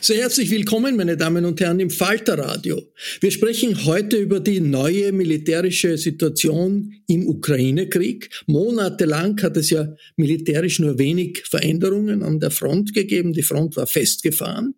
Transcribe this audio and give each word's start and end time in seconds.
Sehr 0.00 0.18
herzlich 0.18 0.50
willkommen, 0.50 0.96
meine 0.96 1.16
Damen 1.16 1.44
und 1.44 1.60
Herren, 1.60 1.80
im 1.80 1.90
Falterradio. 1.90 2.82
Wir 3.20 3.30
sprechen 3.30 3.84
heute 3.84 4.16
über 4.16 4.38
die 4.38 4.60
neue 4.60 5.12
militärische 5.12 5.98
Situation 5.98 6.94
im 7.08 7.26
Ukraine-Krieg. 7.28 8.30
Monatelang 8.46 9.40
hat 9.42 9.56
es 9.56 9.70
ja 9.70 9.94
militärisch 10.16 10.78
nur 10.78 10.98
wenig 10.98 11.44
Veränderungen 11.46 12.22
an 12.22 12.38
der 12.38 12.50
Front 12.50 12.94
gegeben. 12.94 13.32
Die 13.32 13.42
Front 13.42 13.76
war 13.76 13.86
festgefahren. 13.86 14.74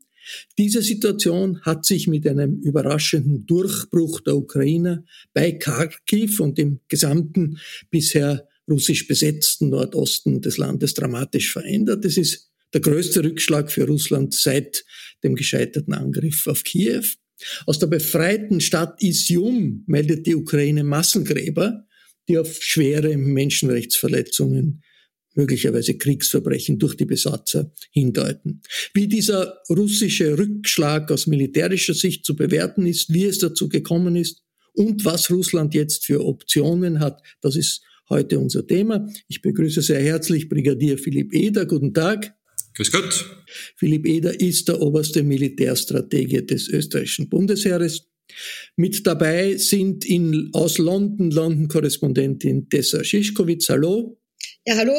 Diese 0.56 0.80
Situation 0.80 1.60
hat 1.62 1.84
sich 1.84 2.06
mit 2.06 2.26
einem 2.26 2.60
überraschenden 2.60 3.44
Durchbruch 3.46 4.20
der 4.20 4.36
Ukrainer 4.36 5.04
bei 5.34 5.52
Kharkiv 5.52 6.40
und 6.40 6.58
im 6.58 6.80
gesamten 6.88 7.58
bisher 7.90 8.48
russisch 8.70 9.06
besetzten 9.06 9.68
Nordosten 9.68 10.40
des 10.40 10.56
Landes 10.56 10.94
dramatisch 10.94 11.52
verändert. 11.52 12.06
Es 12.06 12.16
ist 12.16 12.53
der 12.74 12.80
größte 12.80 13.24
Rückschlag 13.24 13.72
für 13.72 13.86
Russland 13.86 14.34
seit 14.34 14.84
dem 15.22 15.36
gescheiterten 15.36 15.94
Angriff 15.94 16.46
auf 16.46 16.64
Kiew. 16.64 17.04
Aus 17.66 17.78
der 17.78 17.86
befreiten 17.86 18.60
Stadt 18.60 19.02
Isium 19.02 19.84
meldet 19.86 20.26
die 20.26 20.34
Ukraine 20.34 20.84
Massengräber, 20.84 21.86
die 22.28 22.38
auf 22.38 22.62
schwere 22.62 23.16
Menschenrechtsverletzungen, 23.16 24.82
möglicherweise 25.34 25.96
Kriegsverbrechen 25.96 26.78
durch 26.78 26.96
die 26.96 27.06
Besatzer 27.06 27.72
hindeuten. 27.90 28.62
Wie 28.92 29.08
dieser 29.08 29.58
russische 29.68 30.38
Rückschlag 30.38 31.10
aus 31.10 31.26
militärischer 31.26 31.94
Sicht 31.94 32.24
zu 32.24 32.36
bewerten 32.36 32.86
ist, 32.86 33.12
wie 33.12 33.24
es 33.24 33.38
dazu 33.38 33.68
gekommen 33.68 34.16
ist 34.16 34.42
und 34.72 35.04
was 35.04 35.30
Russland 35.30 35.74
jetzt 35.74 36.06
für 36.06 36.24
Optionen 36.24 37.00
hat, 37.00 37.22
das 37.40 37.56
ist 37.56 37.82
heute 38.08 38.38
unser 38.38 38.66
Thema. 38.66 39.08
Ich 39.28 39.42
begrüße 39.42 39.82
sehr 39.82 40.02
herzlich 40.02 40.48
Brigadier 40.48 40.98
Philipp 40.98 41.32
Eder. 41.34 41.66
Guten 41.66 41.94
Tag. 41.94 42.34
Grüß 42.74 42.90
Gott. 42.90 43.44
Philipp 43.76 44.06
Eder 44.06 44.40
ist 44.40 44.68
der 44.68 44.80
oberste 44.80 45.22
Militärstratege 45.22 46.42
des 46.42 46.68
österreichischen 46.68 47.28
Bundesheeres. 47.28 48.08
Mit 48.76 49.06
dabei 49.06 49.56
sind 49.56 50.04
in, 50.04 50.50
aus 50.52 50.78
London 50.78 51.30
London-Korrespondentin 51.30 52.68
Tessa 52.68 53.04
Schischkowitz. 53.04 53.68
Hallo. 53.68 54.18
Ja, 54.66 54.76
hallo. 54.76 54.94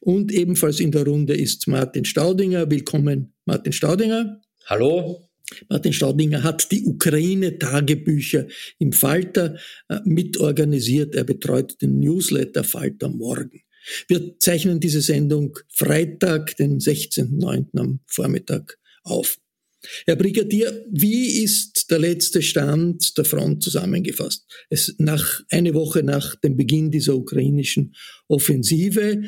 Und 0.00 0.32
ebenfalls 0.32 0.80
in 0.80 0.92
der 0.92 1.04
Runde 1.04 1.34
ist 1.34 1.66
Martin 1.66 2.04
Staudinger. 2.04 2.70
Willkommen, 2.70 3.32
Martin 3.46 3.72
Staudinger. 3.72 4.40
Hallo. 4.66 5.28
Martin 5.68 5.94
Staudinger 5.94 6.42
hat 6.42 6.70
die 6.70 6.84
Ukraine-Tagebücher 6.84 8.46
im 8.78 8.92
Falter 8.92 9.56
äh, 9.88 9.98
mitorganisiert. 10.04 11.14
Er 11.14 11.24
betreut 11.24 11.80
den 11.80 11.98
Newsletter 11.98 12.64
Falter 12.64 13.08
Morgen. 13.08 13.62
Wir 14.08 14.38
zeichnen 14.38 14.80
diese 14.80 15.00
Sendung 15.00 15.58
Freitag, 15.68 16.56
den 16.56 16.78
16.09. 16.78 17.78
am 17.78 18.00
Vormittag 18.06 18.78
auf. 19.02 19.38
Herr 20.06 20.16
Brigadier, 20.16 20.84
wie 20.90 21.42
ist 21.42 21.90
der 21.90 22.00
letzte 22.00 22.42
Stand 22.42 23.16
der 23.16 23.24
Front 23.24 23.62
zusammengefasst? 23.62 24.44
Es 24.70 24.94
nach, 24.98 25.42
eine 25.50 25.74
Woche 25.74 26.02
nach 26.02 26.34
dem 26.36 26.56
Beginn 26.56 26.90
dieser 26.90 27.14
ukrainischen 27.14 27.94
Offensive. 28.26 29.22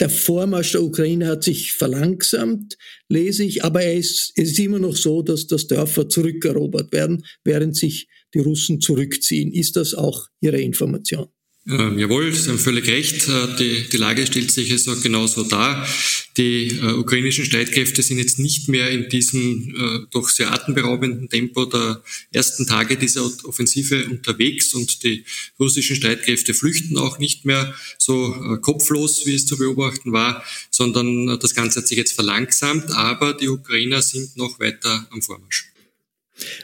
Der 0.00 0.10
Vormarsch 0.10 0.72
der 0.72 0.82
Ukraine 0.82 1.26
hat 1.28 1.44
sich 1.44 1.72
verlangsamt, 1.72 2.76
lese 3.08 3.44
ich, 3.44 3.64
aber 3.64 3.82
er 3.82 3.96
es 3.96 4.32
ist 4.34 4.58
immer 4.58 4.80
noch 4.80 4.96
so, 4.96 5.22
dass 5.22 5.46
das 5.46 5.68
Dörfer 5.68 6.08
zurückerobert 6.08 6.92
werden, 6.92 7.24
während 7.44 7.76
sich 7.76 8.08
die 8.34 8.40
Russen 8.40 8.80
zurückziehen. 8.80 9.52
Ist 9.52 9.76
das 9.76 9.94
auch 9.94 10.26
Ihre 10.40 10.60
Information? 10.60 11.28
Ähm, 11.66 11.98
jawohl, 11.98 12.30
Sie 12.34 12.50
haben 12.50 12.58
völlig 12.58 12.86
recht. 12.88 13.26
Äh, 13.26 13.56
die, 13.58 13.88
die 13.88 13.96
Lage 13.96 14.26
stellt 14.26 14.50
sich 14.50 14.70
also 14.70 15.00
genauso 15.00 15.44
dar. 15.44 15.88
Die 16.36 16.76
äh, 16.76 16.92
ukrainischen 16.92 17.46
Streitkräfte 17.46 18.02
sind 18.02 18.18
jetzt 18.18 18.38
nicht 18.38 18.68
mehr 18.68 18.90
in 18.90 19.08
diesem 19.08 19.74
äh, 19.74 20.06
doch 20.10 20.28
sehr 20.28 20.52
atemberaubenden 20.52 21.30
Tempo 21.30 21.64
der 21.64 22.02
ersten 22.32 22.66
Tage 22.66 22.98
dieser 22.98 23.24
Offensive 23.44 24.04
unterwegs 24.04 24.74
und 24.74 25.04
die 25.04 25.24
russischen 25.58 25.96
Streitkräfte 25.96 26.52
flüchten 26.52 26.98
auch 26.98 27.18
nicht 27.18 27.46
mehr 27.46 27.74
so 27.96 28.34
äh, 28.34 28.58
kopflos, 28.58 29.24
wie 29.24 29.34
es 29.34 29.46
zu 29.46 29.56
beobachten 29.56 30.12
war, 30.12 30.44
sondern 30.70 31.28
äh, 31.28 31.38
das 31.38 31.54
Ganze 31.54 31.80
hat 31.80 31.88
sich 31.88 31.96
jetzt 31.96 32.12
verlangsamt, 32.12 32.90
aber 32.90 33.32
die 33.32 33.48
Ukrainer 33.48 34.02
sind 34.02 34.36
noch 34.36 34.60
weiter 34.60 35.06
am 35.10 35.22
Vormarsch. 35.22 35.73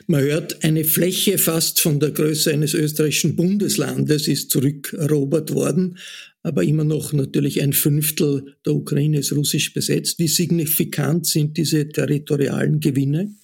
Man 0.07 0.23
hört, 0.23 0.65
eine 0.65 0.85
Fläche 0.85 1.39
fast 1.39 1.81
von 1.81 2.01
der 2.01 2.11
Größe 2.11 2.53
eines 2.53 2.75
österreichischen 2.75 3.37
Bundeslandes 3.37 4.27
ist 4.27 4.51
zurückerobert 4.51 5.53
worden, 5.55 5.99
aber 6.43 6.65
immer 6.65 6.85
noch 6.85 7.13
natürlich 7.13 7.63
ein 7.63 7.73
Fünftel 7.73 8.57
der 8.65 8.75
Ukraine 8.75 9.19
ist 9.19 9.33
russisch 9.33 9.73
besetzt. 9.73 10.19
Wie 10.19 10.29
signifikant 10.29 11.27
sind 11.27 11.57
diese 11.57 11.89
territorialen 11.89 12.81
Gewinne? 12.81 13.35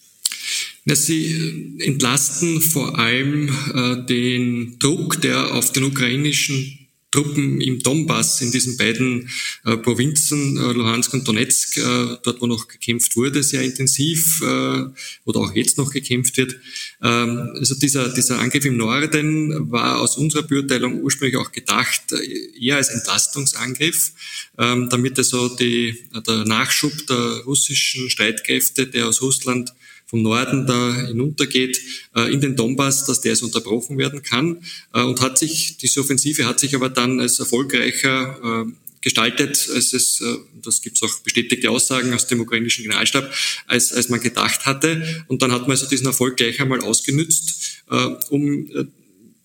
sie 0.95 1.75
entlasten 1.81 2.61
vor 2.61 2.99
allem 2.99 3.49
äh, 3.75 4.07
den 4.07 4.79
Druck, 4.79 5.21
der 5.21 5.55
auf 5.55 5.73
den 5.73 5.85
ukrainischen 5.85 6.86
Truppen 7.17 7.63
im 7.63 7.79
Donbass, 7.79 8.43
in 8.43 8.53
diesen 8.53 8.77
beiden 8.77 9.31
äh, 9.65 9.79
Provinzen, 9.79 10.59
äh, 10.59 10.73
Luhansk 10.73 11.15
und 11.15 11.27
Donetsk, 11.27 11.79
äh, 11.79 12.17
dort 12.23 12.43
wo 12.43 12.47
noch 12.47 12.69
gekämpft 12.69 13.17
wurde, 13.17 13.43
sehr 13.43 13.63
intensiv 13.63 14.43
äh, 14.43 14.85
oder 15.25 15.41
auch 15.41 15.55
jetzt 15.55 15.79
noch 15.79 15.91
gekämpft 15.91 16.37
wird. 16.37 16.57
Ähm, 17.03 17.53
also 17.55 17.75
dieser, 17.75 18.11
dieser 18.13 18.39
Angriff 18.39 18.67
im 18.67 18.77
Norden 18.77 19.71
war 19.71 20.01
aus 20.01 20.19
unserer 20.19 20.43
Beurteilung 20.43 21.01
ursprünglich 21.01 21.39
auch 21.39 21.53
gedacht 21.53 22.03
äh, 22.13 22.61
eher 22.63 22.77
als 22.77 22.91
Entlastungsangriff, 22.91 24.13
ähm, 24.59 24.91
damit 24.91 25.17
also 25.17 25.49
die, 25.57 25.97
der 26.27 26.45
Nachschub 26.45 26.93
der 27.07 27.45
russischen 27.47 28.11
Streitkräfte, 28.11 28.89
der 28.89 29.09
aus 29.09 29.23
Russland 29.23 29.73
vom 30.07 30.23
Norden 30.23 30.67
da 30.67 31.07
hinuntergeht 31.07 31.81
äh, 32.15 32.33
in 32.33 32.41
den 32.41 32.57
Donbass, 32.57 33.05
dass 33.05 33.21
der 33.21 33.33
es 33.33 33.43
unterbrochen 33.43 33.99
werden 33.99 34.23
kann. 34.23 34.63
Äh, 34.95 35.03
und 35.03 35.21
hat 35.21 35.39
sich, 35.39 35.77
diese 35.79 36.01
Offensive 36.01 36.47
hat 36.47 36.61
sich 36.61 36.75
aber 36.75 36.89
dann 36.89 37.21
als 37.21 37.39
erfolgreicher 37.41 38.65
äh, 38.67 38.73
gestaltet, 39.03 39.69
als 39.73 39.93
es, 39.93 40.21
das 40.61 40.83
gibt 40.83 40.97
es 40.97 41.03
auch 41.05 41.21
bestätigte 41.21 41.71
Aussagen 41.71 42.13
aus 42.13 42.27
dem 42.27 42.41
ukrainischen 42.41 42.83
Generalstab, 42.83 43.33
als, 43.69 43.93
als 43.93 44.09
man 44.09 44.21
gedacht 44.21 44.67
hatte. 44.67 45.25
Und 45.29 45.43
dann 45.43 45.53
hat 45.53 45.63
man 45.63 45.73
also 45.73 45.87
diesen 45.87 46.07
Erfolg 46.07 46.37
gleich 46.37 46.61
einmal 46.61 46.81
ausgenützt, 46.81 47.85
um 48.31 48.69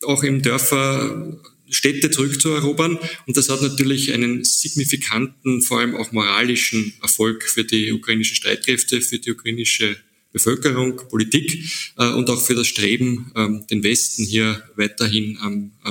auch 0.04 0.24
im 0.24 0.42
Dörfer 0.42 1.38
Städte 1.69 2.10
zurückzuerobern. 2.10 2.98
Und 3.28 3.38
das 3.38 3.50
hat 3.50 3.62
natürlich 3.62 4.12
einen 4.13 4.44
signifikanten, 4.44 5.62
vor 5.62 5.80
allem 5.80 5.96
auch 5.96 6.12
moralischen 6.12 6.96
Erfolg 7.04 7.44
für 7.44 7.63
die 7.63 7.92
ukrainischen 7.92 8.36
Streitkräfte, 8.36 9.00
für 9.02 9.19
die 9.19 9.31
ukrainische 9.31 9.96
Bevölkerung, 10.31 10.98
Politik 11.10 11.63
äh, 11.98 12.13
und 12.13 12.30
auch 12.30 12.42
für 12.42 12.56
das 12.56 12.68
Streben, 12.68 13.31
ähm, 13.36 13.66
den 13.69 13.83
Westen 13.83 14.24
hier 14.24 14.63
weiterhin 14.75 15.38
am, 15.42 15.72
äh, 15.86 15.89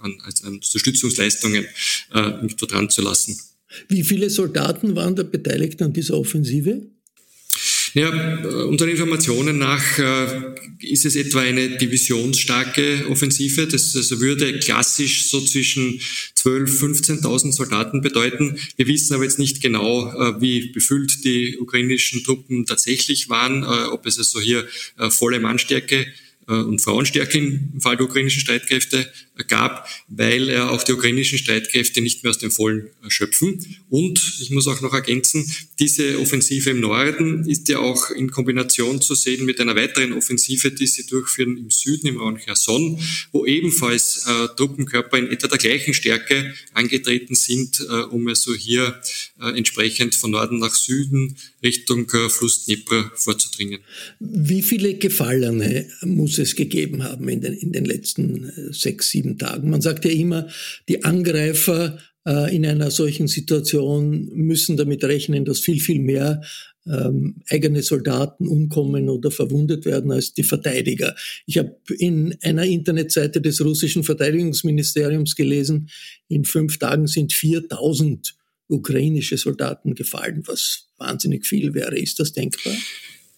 an, 0.00 0.14
als, 0.24 0.44
an 0.44 0.54
Unterstützungsleistungen 0.54 1.66
äh, 2.12 2.46
dran 2.66 2.90
zu 2.90 3.02
lassen. 3.02 3.38
Wie 3.88 4.04
viele 4.04 4.30
Soldaten 4.30 4.94
waren 4.94 5.16
da 5.16 5.22
beteiligt 5.22 5.82
an 5.82 5.92
dieser 5.92 6.16
Offensive? 6.16 6.86
Ja, 7.96 8.10
unseren 8.64 8.88
Informationen 8.88 9.58
nach 9.58 10.00
äh, 10.00 10.26
ist 10.80 11.04
es 11.04 11.14
etwa 11.14 11.42
eine 11.42 11.76
divisionsstarke 11.76 13.06
Offensive. 13.08 13.68
Das 13.68 13.94
also 13.94 14.20
würde 14.20 14.58
klassisch 14.58 15.28
so 15.28 15.40
zwischen 15.40 16.00
12.000, 16.36 17.22
15.000 17.22 17.52
Soldaten 17.52 18.00
bedeuten. 18.00 18.58
Wir 18.74 18.88
wissen 18.88 19.14
aber 19.14 19.22
jetzt 19.22 19.38
nicht 19.38 19.62
genau, 19.62 20.10
äh, 20.10 20.40
wie 20.40 20.72
befüllt 20.72 21.24
die 21.24 21.56
ukrainischen 21.56 22.24
Truppen 22.24 22.66
tatsächlich 22.66 23.28
waren, 23.28 23.62
äh, 23.62 23.86
ob 23.86 24.06
es 24.06 24.18
also 24.18 24.40
hier 24.40 24.66
äh, 24.98 25.10
volle 25.10 25.38
Mannstärke 25.38 26.00
äh, 26.00 26.06
und 26.46 26.80
Frauenstärke 26.80 27.38
im 27.38 27.80
Fall 27.80 27.96
der 27.96 28.06
ukrainischen 28.06 28.40
Streitkräfte 28.40 29.10
gab, 29.48 29.88
weil 30.08 30.48
er 30.48 30.70
auch 30.70 30.82
die 30.82 30.92
ukrainischen 30.92 31.38
Streitkräfte 31.38 32.00
nicht 32.00 32.22
mehr 32.22 32.30
aus 32.30 32.38
dem 32.38 32.50
Vollen 32.50 32.90
schöpfen. 33.08 33.64
Und 33.88 34.20
ich 34.40 34.50
muss 34.50 34.68
auch 34.68 34.80
noch 34.80 34.92
ergänzen, 34.92 35.50
diese 35.78 36.20
Offensive 36.20 36.70
im 36.70 36.80
Norden 36.80 37.48
ist 37.48 37.68
ja 37.68 37.78
auch 37.78 38.10
in 38.10 38.30
Kombination 38.30 39.00
zu 39.00 39.14
sehen 39.14 39.44
mit 39.44 39.60
einer 39.60 39.74
weiteren 39.74 40.12
Offensive, 40.12 40.70
die 40.70 40.86
sie 40.86 41.06
durchführen 41.06 41.56
im 41.56 41.70
Süden, 41.70 42.06
im 42.06 42.18
Raum 42.18 42.38
Cherson, 42.38 42.98
wo 43.32 43.44
ebenfalls 43.46 44.26
äh, 44.26 44.48
Truppenkörper 44.56 45.18
in 45.18 45.28
etwa 45.28 45.48
der 45.48 45.58
gleichen 45.58 45.94
Stärke 45.94 46.54
angetreten 46.72 47.34
sind, 47.34 47.80
äh, 47.80 48.02
um 48.04 48.28
also 48.28 48.54
hier 48.54 49.00
äh, 49.40 49.56
entsprechend 49.56 50.14
von 50.14 50.30
Norden 50.30 50.58
nach 50.58 50.74
Süden 50.74 51.36
Richtung 51.62 52.08
äh, 52.10 52.28
Fluss 52.28 52.66
Dnepr 52.66 53.10
vorzudringen. 53.14 53.80
Wie 54.20 54.62
viele 54.62 54.94
Gefallene 54.94 55.88
muss 56.02 56.33
es 56.38 56.56
gegeben 56.56 57.04
haben 57.04 57.28
in 57.28 57.40
den, 57.40 57.54
in 57.54 57.72
den 57.72 57.84
letzten 57.84 58.48
äh, 58.48 58.72
sechs, 58.72 59.10
sieben 59.10 59.38
Tagen? 59.38 59.70
Man 59.70 59.80
sagt 59.80 60.04
ja 60.04 60.10
immer, 60.10 60.48
die 60.88 61.04
Angreifer 61.04 61.98
äh, 62.26 62.54
in 62.54 62.66
einer 62.66 62.90
solchen 62.90 63.28
Situation 63.28 64.30
müssen 64.34 64.76
damit 64.76 65.04
rechnen, 65.04 65.44
dass 65.44 65.60
viel, 65.60 65.80
viel 65.80 66.00
mehr 66.00 66.42
ähm, 66.86 67.36
eigene 67.48 67.82
Soldaten 67.82 68.46
umkommen 68.46 69.08
oder 69.08 69.30
verwundet 69.30 69.84
werden 69.84 70.12
als 70.12 70.34
die 70.34 70.42
Verteidiger. 70.42 71.14
Ich 71.46 71.58
habe 71.58 71.76
in 71.98 72.36
einer 72.42 72.64
Internetseite 72.64 73.40
des 73.40 73.64
russischen 73.64 74.04
Verteidigungsministeriums 74.04 75.34
gelesen, 75.36 75.88
in 76.28 76.44
fünf 76.44 76.78
Tagen 76.78 77.06
sind 77.06 77.32
4000 77.32 78.36
ukrainische 78.68 79.36
Soldaten 79.36 79.94
gefallen, 79.94 80.42
was 80.46 80.88
wahnsinnig 80.98 81.46
viel 81.46 81.74
wäre. 81.74 81.98
Ist 81.98 82.20
das 82.20 82.32
denkbar? 82.32 82.74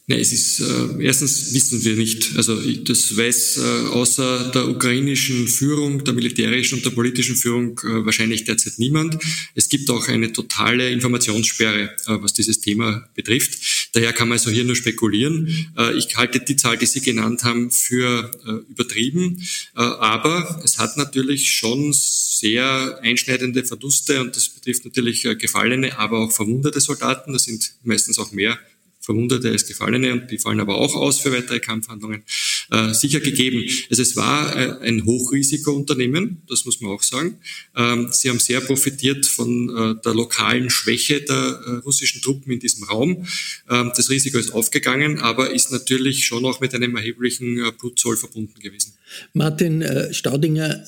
Nein, 0.09 0.21
es 0.21 0.33
ist, 0.33 0.61
äh, 0.61 1.03
erstens 1.03 1.53
wissen 1.53 1.85
wir 1.85 1.97
nicht, 1.97 2.37
also 2.37 2.55
das 2.55 3.17
weiß 3.17 3.57
äh, 3.57 3.61
außer 3.89 4.53
der 4.55 4.69
ukrainischen 4.69 5.49
Führung, 5.49 6.05
der 6.05 6.15
militärischen 6.15 6.77
und 6.77 6.85
der 6.85 6.93
politischen 6.93 7.35
Führung 7.35 7.81
äh, 7.81 8.07
wahrscheinlich 8.07 8.45
derzeit 8.45 8.75
niemand. 8.79 9.19
Es 9.57 9.69
gibt 9.69 9.91
auch 9.91 10.07
eine 10.07 10.33
totale 10.33 10.91
Informationssperre, 10.91 11.91
äh, 12.07 12.23
was 12.23 12.33
dieses 12.35 12.61
Thema 12.61 13.09
betrifft. 13.17 13.91
Daher 13.95 14.13
kann 14.13 14.29
man 14.29 14.39
also 14.39 14.53
hier 14.53 14.63
nur 14.63 14.77
spekulieren. 14.77 15.73
Äh, 15.77 15.99
ich 15.99 16.17
halte 16.17 16.39
die 16.39 16.55
Zahl, 16.55 16.79
die 16.79 16.87
Sie 16.87 17.01
genannt 17.01 17.43
haben, 17.43 17.73
für 17.73 18.31
äh, 18.47 18.71
übertrieben, 18.71 19.43
aber 19.75 20.61
es 20.65 20.79
hat 20.79 20.97
natürlich 20.97 21.51
schon 21.51 21.93
sehr 21.93 23.01
einschneidende 23.03 23.65
Verluste 23.65 24.21
und 24.21 24.37
das 24.37 24.51
betrifft 24.51 24.85
natürlich 24.85 25.23
gefallene, 25.39 25.99
aber 25.99 26.21
auch 26.21 26.33
verwundete 26.33 26.81
Soldaten. 26.81 27.33
Das 27.33 27.45
sind 27.45 27.75
meistens 27.83 28.19
auch 28.19 28.31
mehr 28.31 28.59
Verwundete 29.07 29.51
als 29.51 29.67
Gefallene 29.67 30.13
und 30.13 30.31
die 30.33 30.39
fallen 30.39 30.59
aber 30.59 30.79
auch 30.79 30.97
aus 30.97 31.21
für 31.21 31.33
weitere 31.33 31.61
Kampfhandlungen, 31.61 32.25
äh, 32.73 32.93
sicher 32.93 33.21
gegeben. 33.21 33.65
Also 33.89 34.03
es 34.03 34.17
war 34.17 34.55
äh, 34.57 34.87
ein 34.87 35.05
Hochrisikounternehmen, 35.05 36.43
das 36.49 36.65
muss 36.65 36.81
man 36.81 36.91
auch 36.91 37.05
sagen. 37.05 37.39
Ähm, 37.77 38.09
sie 38.11 38.29
haben 38.29 38.41
sehr 38.41 38.61
profitiert 38.61 39.25
von 39.25 39.69
äh, 39.71 40.03
der 40.03 40.13
lokalen 40.13 40.71
Schwäche 40.71 41.21
der 41.21 41.37
äh, 41.37 41.71
russischen 41.85 42.21
Truppen 42.21 42.53
in 42.53 42.59
diesem 42.59 42.83
Raum. 42.83 43.29
Ähm, 43.71 43.93
das 43.97 44.11
Risiko 44.11 44.39
ist 44.39 44.53
aufgegangen, 44.53 45.21
aber 45.21 45.53
ist 45.53 45.71
natürlich 45.71 46.25
schon 46.25 46.45
auch 46.45 46.59
mit 46.61 46.75
einem 46.75 46.97
erheblichen 46.97 47.65
äh, 47.65 47.71
Blutzoll 47.79 48.17
verbunden 48.17 48.59
gewesen. 48.59 48.93
Martin 49.33 49.83
äh, 49.83 50.13
Staudinger, 50.13 50.85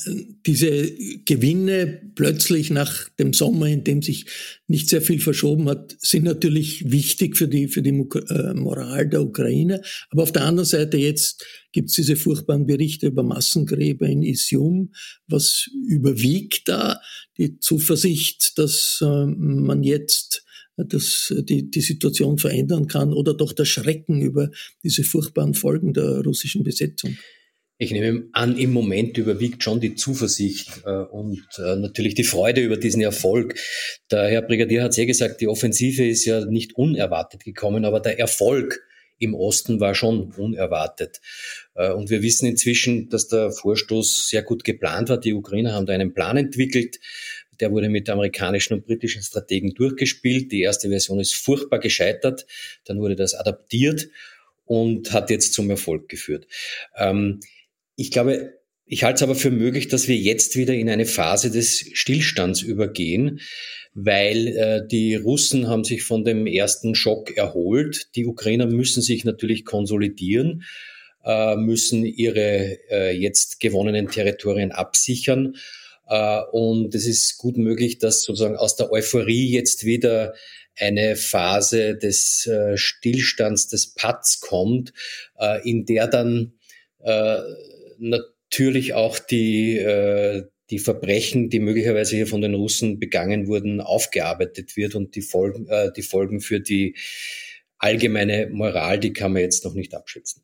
diese 0.47 0.93
Gewinne 1.25 2.01
plötzlich 2.15 2.71
nach 2.71 3.09
dem 3.11 3.33
Sommer, 3.33 3.67
in 3.67 3.85
dem 3.85 4.03
sich 4.03 4.27
nicht 4.67 4.89
sehr 4.89 5.03
viel 5.03 5.21
verschoben 5.21 5.69
hat, 5.69 5.97
sind 6.01 6.25
natürlich 6.25 6.91
wichtig 6.91 7.37
für 7.37 7.49
die, 7.49 7.69
für 7.69 7.83
die 7.83 7.91
äh, 7.91 8.55
Moral 8.55 9.09
der 9.09 9.23
Ukraine. 9.23 9.83
Aber 10.11 10.23
auf 10.23 10.33
der 10.33 10.45
anderen 10.45 10.67
Seite 10.67 10.97
jetzt 10.97 11.45
gibt 11.73 11.91
es 11.91 11.95
diese 11.95 12.17
furchtbaren 12.17 12.67
Berichte 12.67 13.07
über 13.07 13.23
Massengräber 13.23 14.07
in 14.07 14.23
Isium. 14.23 14.93
Was 15.27 15.69
überwiegt 15.87 16.69
da 16.69 17.01
die 17.37 17.59
Zuversicht, 17.59 18.59
dass 18.59 18.99
äh, 19.03 19.27
man 19.27 19.83
jetzt 19.83 20.45
dass 20.81 21.35
die, 21.37 21.69
die 21.69 21.81
Situation 21.81 22.39
verändern 22.39 22.87
kann 22.87 23.13
oder 23.13 23.35
doch 23.35 23.53
der 23.53 23.65
Schrecken 23.65 24.23
über 24.23 24.51
diese 24.85 25.03
furchtbaren 25.03 25.55
Folgen 25.55 25.93
der 25.93 26.21
russischen 26.21 26.63
Besetzung? 26.63 27.17
Ich 27.81 27.93
nehme 27.93 28.29
an, 28.33 28.59
im 28.59 28.73
Moment 28.73 29.19
überwiegt 29.19 29.63
schon 29.63 29.81
die 29.81 29.95
Zuversicht 29.95 30.83
äh, 30.85 30.91
und 30.91 31.47
äh, 31.59 31.77
natürlich 31.77 32.15
die 32.15 32.25
Freude 32.25 32.61
über 32.61 32.77
diesen 32.77 33.01
Erfolg. 33.03 33.55
Der 34.11 34.27
Herr 34.27 34.43
Brigadier 34.43 34.83
hat 34.83 34.95
sehr 34.95 35.07
gesagt, 35.07 35.41
die 35.41 35.47
Offensive 35.47 36.05
ist 36.05 36.25
ja 36.25 36.45
nicht 36.45 36.75
unerwartet 36.75 37.45
gekommen, 37.45 37.85
aber 37.85 38.01
der 38.01 38.19
Erfolg 38.19 38.85
im 39.21 39.35
Osten 39.35 39.79
war 39.79 39.95
schon 39.95 40.33
unerwartet. 40.33 41.21
Äh, 41.77 41.93
und 41.93 42.11
wir 42.11 42.21
wissen 42.23 42.47
inzwischen, 42.47 43.11
dass 43.11 43.29
der 43.29 43.53
Vorstoß 43.53 44.29
sehr 44.29 44.43
gut 44.43 44.65
geplant 44.65 45.09
war. 45.09 45.21
Die 45.21 45.33
Ukrainer 45.33 45.73
haben 45.73 45.87
da 45.87 45.93
einen 45.93 46.15
Plan 46.15 46.37
entwickelt. 46.37 46.99
Der 47.61 47.71
wurde 47.71 47.89
mit 47.89 48.11
amerikanischen 48.11 48.75
und 48.75 48.87
britischen 48.87 49.23
Strategen 49.23 49.75
durchgespielt. 49.75 50.51
Die 50.51 50.63
erste 50.63 50.89
Version 50.89 51.21
ist 51.21 51.35
furchtbar 51.37 51.79
gescheitert. 51.79 52.45
Dann 52.85 52.99
wurde 52.99 53.15
das 53.15 53.35
adaptiert 53.35 54.09
und 54.65 55.13
hat 55.13 55.31
jetzt 55.31 55.55
zum 55.55 55.71
Erfolg 55.71 56.09
geführt. 56.09 56.49
Ähm, 56.97 57.39
ich 57.99 58.13
glaube, 58.13 58.55
ich 58.87 59.03
halte 59.03 59.17
es 59.17 59.23
aber 59.25 59.35
für 59.35 59.51
möglich, 59.51 59.89
dass 59.89 60.07
wir 60.07 60.17
jetzt 60.17 60.57
wieder 60.57 60.73
in 60.73 60.89
eine 60.89 61.05
Phase 61.05 61.51
des 61.51 61.85
Stillstands 61.95 62.63
übergehen, 62.63 63.41
weil 63.93 64.47
äh, 64.47 64.87
die 64.87 65.17
Russen 65.17 65.67
haben 65.67 65.83
sich 65.83 66.05
von 66.05 66.25
dem 66.25 66.47
ersten 66.47 66.95
Schock 66.95 67.37
erholt. 67.37 68.15
Die 68.15 68.25
Ukrainer 68.25 68.67
müssen 68.67 69.03
sich 69.03 69.25
natürlich 69.25 69.65
konsolidieren, 69.65 70.63
äh, 71.25 71.57
müssen 71.57 72.05
ihre 72.07 72.79
äh, 72.89 73.17
jetzt 73.17 73.59
gewonnenen 73.59 74.09
Territorien 74.09 74.71
absichern. 74.71 75.57
Äh, 76.07 76.41
und 76.53 76.95
es 76.95 77.05
ist 77.05 77.37
gut 77.37 77.57
möglich, 77.57 77.99
dass 77.99 78.23
sozusagen 78.23 78.57
aus 78.57 78.77
der 78.77 78.93
Euphorie 78.93 79.51
jetzt 79.51 79.85
wieder 79.85 80.35
eine 80.77 81.17
Phase 81.17 81.97
des 81.97 82.47
äh, 82.47 82.77
Stillstands, 82.77 83.67
des 83.67 83.93
Patz 83.95 84.39
kommt, 84.39 84.93
äh, 85.41 85.69
in 85.69 85.85
der 85.85 86.07
dann 86.07 86.53
natürlich 87.99 88.95
auch 88.95 89.19
die, 89.19 89.77
äh, 89.77 90.45
die 90.71 90.79
Verbrechen, 90.79 91.51
die 91.51 91.61
möglicherweise 91.61 92.17
hier 92.17 92.27
von 92.27 92.41
den 92.41 92.55
Russen 92.55 92.99
begangen 92.99 93.47
wurden, 93.47 93.81
aufgearbeitet 93.81 94.77
wird 94.77 94.95
und 94.95 95.15
die 95.15 95.23
Folgen, 95.23 95.67
äh, 95.69 95.91
die 95.97 96.03
Folgen 96.03 96.41
für 96.41 96.61
die 96.61 96.97
allgemeine 97.79 98.49
Moral, 98.51 98.99
die 98.99 99.13
kann 99.13 99.33
man 99.33 99.43
jetzt 99.43 99.65
noch 99.65 99.75
nicht 99.75 99.95
abschätzen. 99.95 100.43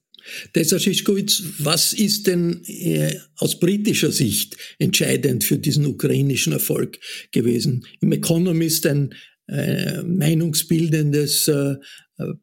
Tessa 0.53 0.79
Schischkowitz, 0.79 1.43
was 1.59 1.93
ist 1.93 2.27
denn 2.27 2.63
äh, 2.67 3.19
aus 3.37 3.61
britischer 3.61 4.11
Sicht 4.11 4.57
entscheidend 4.79 5.45
für 5.45 5.59
diesen 5.59 5.85
ukrainischen 5.85 6.55
Erfolg 6.55 6.99
gewesen? 7.31 7.87
Im 8.01 8.13
Economist 8.13 8.87
ein 8.87 9.15
äh, 9.49 10.03
meinungsbildendes 10.03 11.49
äh, 11.49 11.75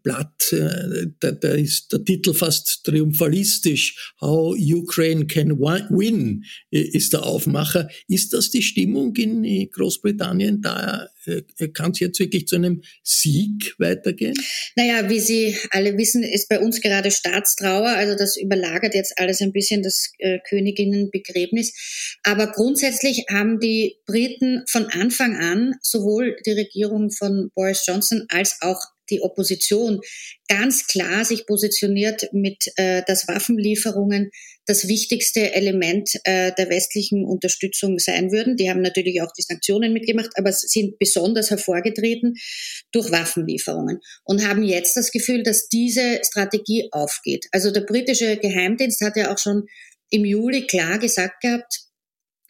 Blatt, 0.03 0.51
äh, 0.51 1.07
da, 1.19 1.31
da 1.31 1.49
ist 1.53 1.93
der 1.93 2.03
Titel 2.03 2.33
fast 2.33 2.83
triumphalistisch. 2.83 4.13
How 4.19 4.55
Ukraine 4.57 5.27
can 5.27 5.57
win 5.59 6.43
ist 6.69 7.13
der 7.13 7.23
Aufmacher. 7.23 7.89
Ist 8.07 8.33
das 8.33 8.49
die 8.49 8.61
Stimmung 8.61 9.15
in 9.15 9.69
Großbritannien? 9.71 10.61
Da 10.61 11.07
äh, 11.25 11.67
kann 11.69 11.91
es 11.91 11.99
jetzt 11.99 12.19
wirklich 12.19 12.47
zu 12.47 12.55
einem 12.55 12.81
Sieg 13.03 13.75
weitergehen? 13.77 14.33
Naja, 14.75 15.09
wie 15.09 15.19
Sie 15.19 15.57
alle 15.69 15.97
wissen, 15.97 16.23
ist 16.23 16.49
bei 16.49 16.59
uns 16.59 16.81
gerade 16.81 17.11
Staatstrauer. 17.11 17.89
Also 17.89 18.15
das 18.17 18.37
überlagert 18.37 18.93
jetzt 18.93 19.17
alles 19.17 19.39
ein 19.41 19.53
bisschen 19.53 19.83
das 19.83 20.11
äh, 20.17 20.39
Königinnenbegräbnis. 20.49 22.17
Aber 22.23 22.47
grundsätzlich 22.47 23.25
haben 23.29 23.59
die 23.59 23.97
Briten 24.05 24.63
von 24.67 24.87
Anfang 24.87 25.37
an 25.37 25.75
sowohl 25.81 26.35
die 26.45 26.51
Regierung 26.51 27.11
von 27.11 27.51
Boris 27.55 27.85
Johnson 27.87 28.25
als 28.29 28.57
auch 28.61 28.81
die 29.11 29.21
Opposition 29.21 29.99
ganz 30.47 30.87
klar 30.87 31.25
sich 31.25 31.45
positioniert 31.45 32.29
mit, 32.31 32.63
äh, 32.77 33.03
dass 33.05 33.27
Waffenlieferungen 33.27 34.31
das 34.65 34.87
wichtigste 34.87 35.53
Element 35.53 36.09
äh, 36.23 36.51
der 36.57 36.69
westlichen 36.69 37.25
Unterstützung 37.25 37.99
sein 37.99 38.31
würden. 38.31 38.57
Die 38.57 38.69
haben 38.69 38.81
natürlich 38.81 39.21
auch 39.21 39.31
die 39.37 39.41
Sanktionen 39.41 39.93
mitgemacht, 39.93 40.31
aber 40.35 40.51
sind 40.51 40.97
besonders 40.99 41.49
hervorgetreten 41.49 42.35
durch 42.91 43.11
Waffenlieferungen 43.11 43.99
und 44.23 44.47
haben 44.47 44.63
jetzt 44.63 44.95
das 44.95 45.11
Gefühl, 45.11 45.43
dass 45.43 45.67
diese 45.67 46.21
Strategie 46.23 46.89
aufgeht. 46.91 47.47
Also 47.51 47.71
der 47.71 47.81
britische 47.81 48.37
Geheimdienst 48.37 49.01
hat 49.01 49.17
ja 49.17 49.33
auch 49.33 49.37
schon 49.37 49.67
im 50.09 50.25
Juli 50.25 50.67
klar 50.67 50.99
gesagt 50.99 51.41
gehabt, 51.41 51.81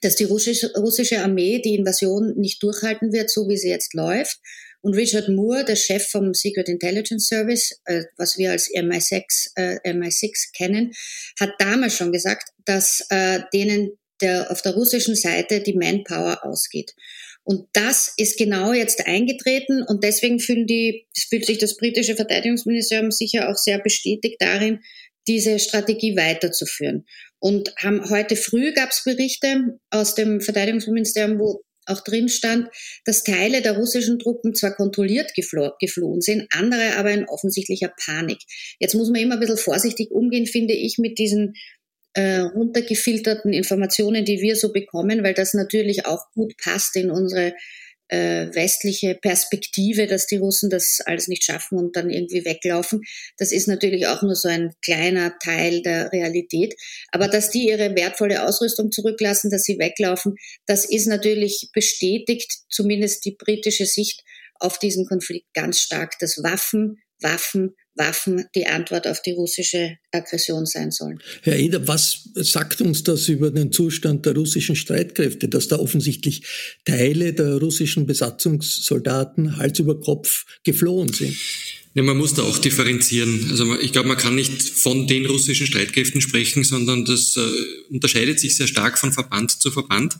dass 0.01 0.15
die 0.15 0.23
russische, 0.25 1.21
Armee 1.21 1.61
die 1.61 1.75
Invasion 1.75 2.33
nicht 2.35 2.61
durchhalten 2.63 3.13
wird, 3.13 3.29
so 3.29 3.47
wie 3.47 3.57
sie 3.57 3.69
jetzt 3.69 3.93
läuft. 3.93 4.39
Und 4.81 4.95
Richard 4.95 5.29
Moore, 5.29 5.63
der 5.63 5.75
Chef 5.75 6.07
vom 6.09 6.33
Secret 6.33 6.67
Intelligence 6.67 7.27
Service, 7.27 7.79
äh, 7.85 8.03
was 8.17 8.37
wir 8.37 8.51
als 8.51 8.67
MI6, 8.69 9.51
äh, 9.55 9.77
MI6 9.85 10.51
kennen, 10.55 10.91
hat 11.39 11.51
damals 11.59 11.95
schon 11.95 12.11
gesagt, 12.11 12.49
dass 12.65 13.05
äh, 13.09 13.41
denen 13.53 13.91
der, 14.21 14.51
auf 14.51 14.61
der 14.61 14.73
russischen 14.73 15.15
Seite 15.15 15.61
die 15.61 15.75
Manpower 15.75 16.45
ausgeht. 16.45 16.93
Und 17.43 17.67
das 17.73 18.13
ist 18.17 18.37
genau 18.37 18.71
jetzt 18.71 19.07
eingetreten 19.07 19.83
und 19.87 20.03
deswegen 20.03 20.39
fühlen 20.39 20.67
die, 20.67 21.07
fühlt 21.29 21.45
sich 21.45 21.57
das 21.57 21.75
britische 21.75 22.15
Verteidigungsministerium 22.15 23.11
sicher 23.11 23.49
auch 23.49 23.55
sehr 23.55 23.79
bestätigt 23.79 24.37
darin, 24.39 24.79
diese 25.27 25.59
Strategie 25.59 26.15
weiterzuführen. 26.15 27.05
Und 27.39 27.73
haben 27.77 28.09
heute 28.09 28.35
früh 28.35 28.73
gab 28.73 28.91
es 28.91 29.03
Berichte 29.03 29.79
aus 29.89 30.13
dem 30.13 30.41
Verteidigungsministerium, 30.41 31.39
wo 31.39 31.63
auch 31.91 32.03
drin 32.03 32.29
stand, 32.29 32.67
dass 33.05 33.23
Teile 33.23 33.61
der 33.61 33.77
russischen 33.77 34.19
Truppen 34.19 34.55
zwar 34.55 34.75
kontrolliert 34.75 35.33
geflo 35.35 35.71
geflohen 35.79 36.21
sind, 36.21 36.47
andere 36.51 36.95
aber 36.97 37.11
in 37.11 37.27
offensichtlicher 37.27 37.93
Panik. 38.05 38.39
Jetzt 38.79 38.95
muss 38.95 39.09
man 39.09 39.21
immer 39.21 39.35
ein 39.35 39.39
bisschen 39.39 39.57
vorsichtig 39.57 40.11
umgehen, 40.11 40.47
finde 40.47 40.73
ich, 40.73 40.97
mit 40.97 41.19
diesen 41.19 41.53
äh, 42.13 42.39
runtergefilterten 42.39 43.53
Informationen, 43.53 44.25
die 44.25 44.41
wir 44.41 44.55
so 44.55 44.71
bekommen, 44.73 45.23
weil 45.23 45.33
das 45.33 45.53
natürlich 45.53 46.05
auch 46.05 46.25
gut 46.33 46.53
passt 46.57 46.95
in 46.95 47.09
unsere 47.09 47.53
äh, 48.11 48.53
westliche 48.53 49.15
Perspektive, 49.15 50.05
dass 50.05 50.27
die 50.27 50.37
Russen 50.37 50.69
das 50.69 50.99
alles 51.05 51.27
nicht 51.27 51.43
schaffen 51.43 51.77
und 51.77 51.95
dann 51.95 52.09
irgendwie 52.09 52.43
weglaufen. 52.45 53.01
Das 53.37 53.51
ist 53.51 53.67
natürlich 53.67 54.05
auch 54.07 54.21
nur 54.21 54.35
so 54.35 54.49
ein 54.49 54.73
kleiner 54.81 55.37
Teil 55.39 55.81
der 55.81 56.11
Realität. 56.11 56.75
Aber 57.11 57.27
dass 57.27 57.49
die 57.49 57.69
ihre 57.69 57.95
wertvolle 57.95 58.45
Ausrüstung 58.45 58.91
zurücklassen, 58.91 59.49
dass 59.49 59.63
sie 59.63 59.79
weglaufen, 59.79 60.35
das 60.65 60.85
ist 60.85 61.07
natürlich 61.07 61.69
bestätigt, 61.73 62.51
zumindest 62.69 63.23
die 63.25 63.35
britische 63.37 63.85
Sicht 63.85 64.23
auf 64.59 64.77
diesen 64.77 65.05
Konflikt 65.05 65.53
ganz 65.53 65.79
stark, 65.79 66.19
dass 66.19 66.43
Waffen, 66.43 67.01
Waffen, 67.21 67.75
Waffen 67.95 68.45
die 68.55 68.67
Antwort 68.67 69.05
auf 69.07 69.21
die 69.21 69.31
russische 69.31 69.97
Aggression 70.11 70.65
sein 70.65 70.91
sollen. 70.91 71.19
Herr 71.43 71.57
Eder, 71.57 71.87
was 71.87 72.29
sagt 72.35 72.81
uns 72.81 73.03
das 73.03 73.27
über 73.27 73.51
den 73.51 73.71
Zustand 73.71 74.25
der 74.25 74.35
russischen 74.35 74.75
Streitkräfte, 74.75 75.49
dass 75.49 75.67
da 75.67 75.77
offensichtlich 75.77 76.45
Teile 76.85 77.33
der 77.33 77.57
russischen 77.57 78.05
Besatzungssoldaten 78.05 79.57
Hals 79.57 79.79
über 79.79 79.99
Kopf 79.99 80.45
geflohen 80.63 81.11
sind? 81.11 81.35
Ja, 81.93 82.03
man 82.03 82.17
muss 82.17 82.33
da 82.33 82.43
auch 82.43 82.57
differenzieren. 82.57 83.47
Also 83.49 83.77
ich 83.77 83.91
glaube, 83.91 84.07
man 84.07 84.17
kann 84.17 84.33
nicht 84.33 84.61
von 84.61 85.07
den 85.07 85.25
russischen 85.25 85.67
Streitkräften 85.67 86.21
sprechen, 86.21 86.63
sondern 86.63 87.03
das 87.03 87.35
äh, 87.35 87.93
unterscheidet 87.93 88.39
sich 88.39 88.55
sehr 88.55 88.67
stark 88.67 88.97
von 88.97 89.11
Verband 89.11 89.51
zu 89.51 89.71
Verband. 89.71 90.17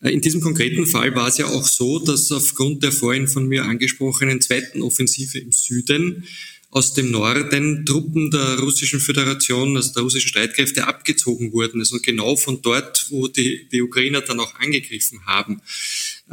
Äh, 0.00 0.10
in 0.10 0.22
diesem 0.22 0.40
konkreten 0.40 0.86
Fall 0.86 1.14
war 1.14 1.28
es 1.28 1.36
ja 1.36 1.46
auch 1.46 1.66
so, 1.66 1.98
dass 1.98 2.32
aufgrund 2.32 2.82
der 2.82 2.92
vorhin 2.92 3.28
von 3.28 3.46
mir 3.46 3.66
angesprochenen 3.66 4.40
zweiten 4.40 4.80
Offensive 4.80 5.38
im 5.38 5.52
Süden 5.52 6.24
aus 6.70 6.94
dem 6.94 7.10
Norden 7.10 7.84
Truppen 7.84 8.30
der 8.30 8.58
Russischen 8.60 8.98
Föderation, 8.98 9.76
also 9.76 9.92
der 9.92 10.04
russischen 10.04 10.28
Streitkräfte 10.28 10.86
abgezogen 10.86 11.52
wurden. 11.52 11.80
Also 11.80 11.98
genau 12.00 12.34
von 12.36 12.62
dort, 12.62 13.08
wo 13.10 13.28
die, 13.28 13.68
die 13.70 13.82
Ukrainer 13.82 14.22
dann 14.22 14.40
auch 14.40 14.54
angegriffen 14.54 15.26
haben. 15.26 15.60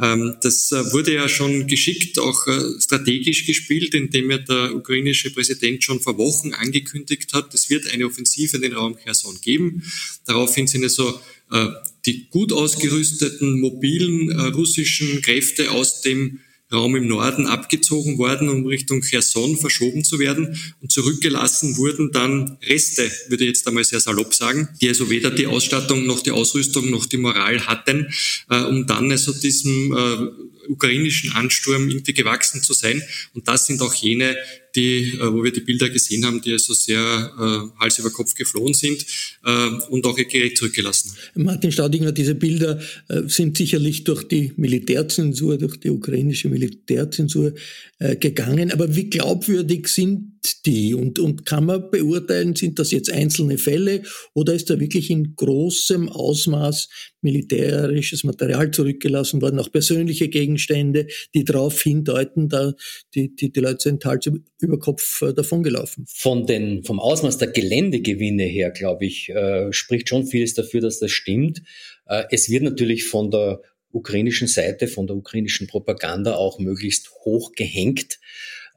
Ähm, 0.00 0.36
das 0.40 0.72
äh, 0.72 0.92
wurde 0.92 1.14
ja 1.14 1.28
schon 1.28 1.66
geschickt, 1.66 2.18
auch 2.18 2.46
äh, 2.46 2.80
strategisch 2.80 3.46
gespielt, 3.46 3.94
indem 3.94 4.30
ja 4.30 4.38
der 4.38 4.74
ukrainische 4.74 5.30
Präsident 5.30 5.84
schon 5.84 6.00
vor 6.00 6.16
Wochen 6.16 6.54
angekündigt 6.54 7.32
hat, 7.34 7.52
es 7.54 7.68
wird 7.68 7.92
eine 7.92 8.06
Offensive 8.06 8.56
in 8.56 8.62
den 8.62 8.72
Raum 8.72 8.96
Cherson 8.96 9.38
geben. 9.40 9.82
Daraufhin 10.26 10.66
sind 10.66 10.84
also 10.84 11.20
äh, 11.50 11.66
die 12.06 12.28
gut 12.30 12.52
ausgerüsteten 12.52 13.60
mobilen 13.60 14.30
russischen 14.52 15.20
Kräfte 15.20 15.70
aus 15.70 16.00
dem 16.00 16.40
Raum 16.72 16.96
im 16.96 17.06
Norden 17.06 17.46
abgezogen 17.46 18.18
worden, 18.18 18.48
um 18.48 18.66
Richtung 18.66 19.02
Cherson 19.02 19.56
verschoben 19.56 20.04
zu 20.04 20.18
werden. 20.18 20.56
Und 20.80 20.92
zurückgelassen 20.92 21.76
wurden 21.76 22.12
dann 22.12 22.58
Reste, 22.62 23.10
würde 23.28 23.44
ich 23.44 23.48
jetzt 23.48 23.66
einmal 23.66 23.84
sehr 23.84 24.00
salopp 24.00 24.34
sagen, 24.34 24.68
die 24.80 24.88
also 24.88 25.10
weder 25.10 25.30
die 25.30 25.46
Ausstattung 25.46 26.06
noch 26.06 26.20
die 26.20 26.30
Ausrüstung 26.30 26.90
noch 26.90 27.06
die 27.06 27.16
Moral 27.16 27.66
hatten, 27.66 28.12
äh, 28.48 28.60
um 28.62 28.86
dann 28.86 29.10
also 29.10 29.32
diesem 29.32 29.92
äh, 29.92 30.70
ukrainischen 30.70 31.32
Ansturm 31.32 31.88
irgendwie 31.88 32.14
gewachsen 32.14 32.62
zu 32.62 32.72
sein. 32.72 33.02
Und 33.34 33.48
das 33.48 33.66
sind 33.66 33.82
auch 33.82 33.94
jene, 33.94 34.36
die, 34.76 35.14
äh, 35.14 35.32
wo 35.32 35.42
wir 35.42 35.52
die 35.52 35.60
Bilder 35.60 35.88
gesehen 35.88 36.24
haben, 36.24 36.40
die 36.40 36.52
also 36.52 36.74
sehr 36.74 37.00
äh, 37.00 37.80
Hals 37.80 37.98
über 37.98 38.10
Kopf 38.10 38.34
geflohen 38.34 38.74
sind 38.74 39.04
äh, 39.44 39.68
und 39.88 40.04
auch 40.06 40.16
ihr 40.18 40.26
Gerät 40.26 40.56
zurückgelassen. 40.58 41.12
Martin 41.34 41.72
Staudinger, 41.72 42.12
diese 42.12 42.34
Bilder 42.34 42.80
sind 43.26 43.56
sicherlich 43.56 44.04
durch 44.04 44.24
die 44.24 44.52
Militärzensur, 44.56 45.58
durch 45.58 45.78
die 45.78 45.90
ukrainische 45.90 46.48
Militärzensur 46.48 47.54
gegangen. 47.98 48.72
Aber 48.72 48.94
wie 48.94 49.10
glaubwürdig 49.10 49.88
sind 49.88 50.39
die 50.64 50.94
und, 50.94 51.18
und 51.18 51.46
kann 51.46 51.66
man 51.66 51.90
beurteilen, 51.90 52.56
sind 52.56 52.78
das 52.78 52.90
jetzt 52.90 53.10
einzelne 53.10 53.58
Fälle 53.58 54.02
oder 54.34 54.54
ist 54.54 54.70
da 54.70 54.80
wirklich 54.80 55.10
in 55.10 55.34
großem 55.36 56.08
Ausmaß 56.08 56.88
militärisches 57.22 58.24
Material 58.24 58.70
zurückgelassen 58.70 59.42
worden, 59.42 59.58
auch 59.58 59.70
persönliche 59.70 60.28
Gegenstände, 60.28 61.06
die 61.34 61.44
darauf 61.44 61.80
hindeuten, 61.82 62.48
da 62.48 62.72
die, 63.14 63.34
die, 63.34 63.52
die 63.52 63.60
Leute 63.60 63.82
sind 63.82 64.04
Hals 64.04 64.30
über 64.60 64.78
Kopf 64.78 65.22
äh, 65.22 65.34
davongelaufen. 65.34 66.06
Von 66.08 66.46
den, 66.46 66.84
vom 66.84 67.00
Ausmaß 67.00 67.38
der 67.38 67.48
Geländegewinne 67.48 68.44
her, 68.44 68.70
glaube 68.70 69.06
ich, 69.06 69.28
äh, 69.28 69.72
spricht 69.72 70.08
schon 70.08 70.26
vieles 70.26 70.54
dafür, 70.54 70.80
dass 70.80 70.98
das 70.98 71.10
stimmt. 71.10 71.62
Äh, 72.06 72.24
es 72.30 72.48
wird 72.48 72.62
natürlich 72.62 73.04
von 73.04 73.30
der 73.30 73.60
ukrainischen 73.92 74.48
Seite, 74.48 74.88
von 74.88 75.06
der 75.06 75.16
ukrainischen 75.16 75.66
Propaganda 75.66 76.36
auch 76.36 76.58
möglichst 76.58 77.10
hoch 77.24 77.52
gehängt, 77.52 78.18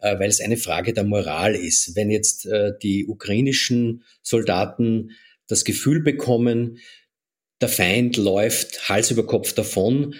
äh, 0.03 0.19
weil 0.19 0.29
es 0.29 0.41
eine 0.41 0.57
Frage 0.57 0.93
der 0.93 1.05
Moral 1.05 1.55
ist. 1.55 1.95
Wenn 1.95 2.12
jetzt 2.12 2.45
äh, 2.45 2.74
die 2.83 3.07
ukrainischen 3.07 4.03
Soldaten 4.22 5.12
das 5.48 5.63
Gefühl 5.63 6.01
bekommen, 6.03 6.79
der 7.62 7.69
Feind 7.69 8.17
läuft 8.17 8.89
Hals 8.89 9.12
über 9.12 9.25
Kopf 9.25 9.53
davon, 9.53 10.15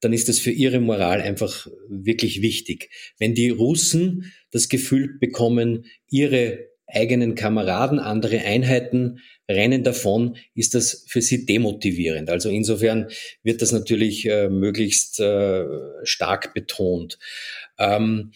dann 0.00 0.12
ist 0.12 0.28
das 0.28 0.38
für 0.38 0.50
ihre 0.50 0.80
Moral 0.80 1.20
einfach 1.20 1.68
wirklich 1.88 2.42
wichtig. 2.42 2.90
Wenn 3.18 3.34
die 3.34 3.50
Russen 3.50 4.32
das 4.50 4.68
Gefühl 4.68 5.18
bekommen, 5.18 5.86
ihre 6.08 6.66
eigenen 6.86 7.34
Kameraden, 7.34 7.98
andere 7.98 8.40
Einheiten 8.40 9.20
rennen 9.48 9.84
davon, 9.84 10.36
ist 10.54 10.74
das 10.74 11.04
für 11.06 11.22
sie 11.22 11.46
demotivierend. 11.46 12.30
Also 12.30 12.48
insofern 12.48 13.08
wird 13.42 13.62
das 13.62 13.72
natürlich 13.72 14.26
äh, 14.26 14.48
möglichst 14.48 15.20
äh, 15.20 15.64
stark 16.02 16.54
betont. 16.54 17.18
Ähm, 17.78 18.32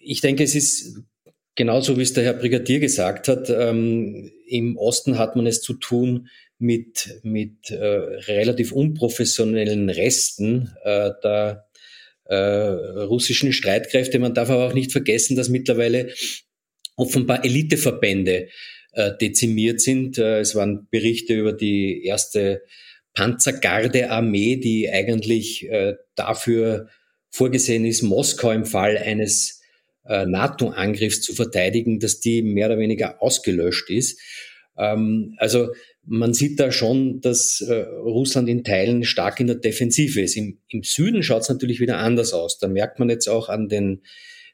ich 0.00 0.20
denke, 0.20 0.42
es 0.42 0.54
ist 0.54 0.98
genauso, 1.54 1.98
wie 1.98 2.02
es 2.02 2.12
der 2.12 2.24
Herr 2.24 2.34
Brigadier 2.34 2.80
gesagt 2.80 3.28
hat. 3.28 3.50
Ähm, 3.50 4.30
Im 4.46 4.76
Osten 4.76 5.18
hat 5.18 5.36
man 5.36 5.46
es 5.46 5.60
zu 5.60 5.74
tun 5.74 6.28
mit, 6.58 7.20
mit 7.22 7.70
äh, 7.70 7.76
relativ 7.76 8.72
unprofessionellen 8.72 9.88
Resten 9.90 10.70
äh, 10.84 11.10
der 11.22 11.66
äh, 12.24 12.36
russischen 12.36 13.52
Streitkräfte. 13.52 14.18
Man 14.18 14.34
darf 14.34 14.50
aber 14.50 14.66
auch 14.68 14.74
nicht 14.74 14.92
vergessen, 14.92 15.36
dass 15.36 15.48
mittlerweile 15.48 16.12
offenbar 16.96 17.44
Eliteverbände 17.44 18.48
äh, 18.92 19.12
dezimiert 19.20 19.80
sind. 19.80 20.18
Äh, 20.18 20.40
es 20.40 20.54
waren 20.54 20.86
Berichte 20.90 21.34
über 21.34 21.52
die 21.52 22.04
erste 22.04 22.62
Panzergardearmee, 23.14 24.56
die 24.56 24.90
eigentlich 24.90 25.68
äh, 25.68 25.94
dafür 26.14 26.88
vorgesehen 27.30 27.84
ist, 27.84 28.02
Moskau 28.02 28.50
im 28.50 28.66
Fall 28.66 28.98
eines 28.98 29.59
NATO-Angriffs 30.04 31.22
zu 31.22 31.34
verteidigen, 31.34 32.00
dass 32.00 32.20
die 32.20 32.42
mehr 32.42 32.66
oder 32.66 32.78
weniger 32.78 33.22
ausgelöscht 33.22 33.90
ist. 33.90 34.20
Ähm, 34.76 35.34
also 35.38 35.68
man 36.04 36.34
sieht 36.34 36.58
da 36.58 36.72
schon, 36.72 37.20
dass 37.20 37.60
äh, 37.60 37.74
Russland 37.74 38.48
in 38.48 38.64
Teilen 38.64 39.04
stark 39.04 39.38
in 39.40 39.46
der 39.46 39.56
Defensive 39.56 40.20
ist. 40.20 40.36
Im, 40.36 40.58
im 40.68 40.82
Süden 40.82 41.22
schaut 41.22 41.42
es 41.42 41.48
natürlich 41.48 41.80
wieder 41.80 41.98
anders 41.98 42.32
aus. 42.32 42.58
Da 42.58 42.68
merkt 42.68 42.98
man 42.98 43.10
jetzt 43.10 43.28
auch 43.28 43.48
an 43.48 43.68
den 43.68 44.02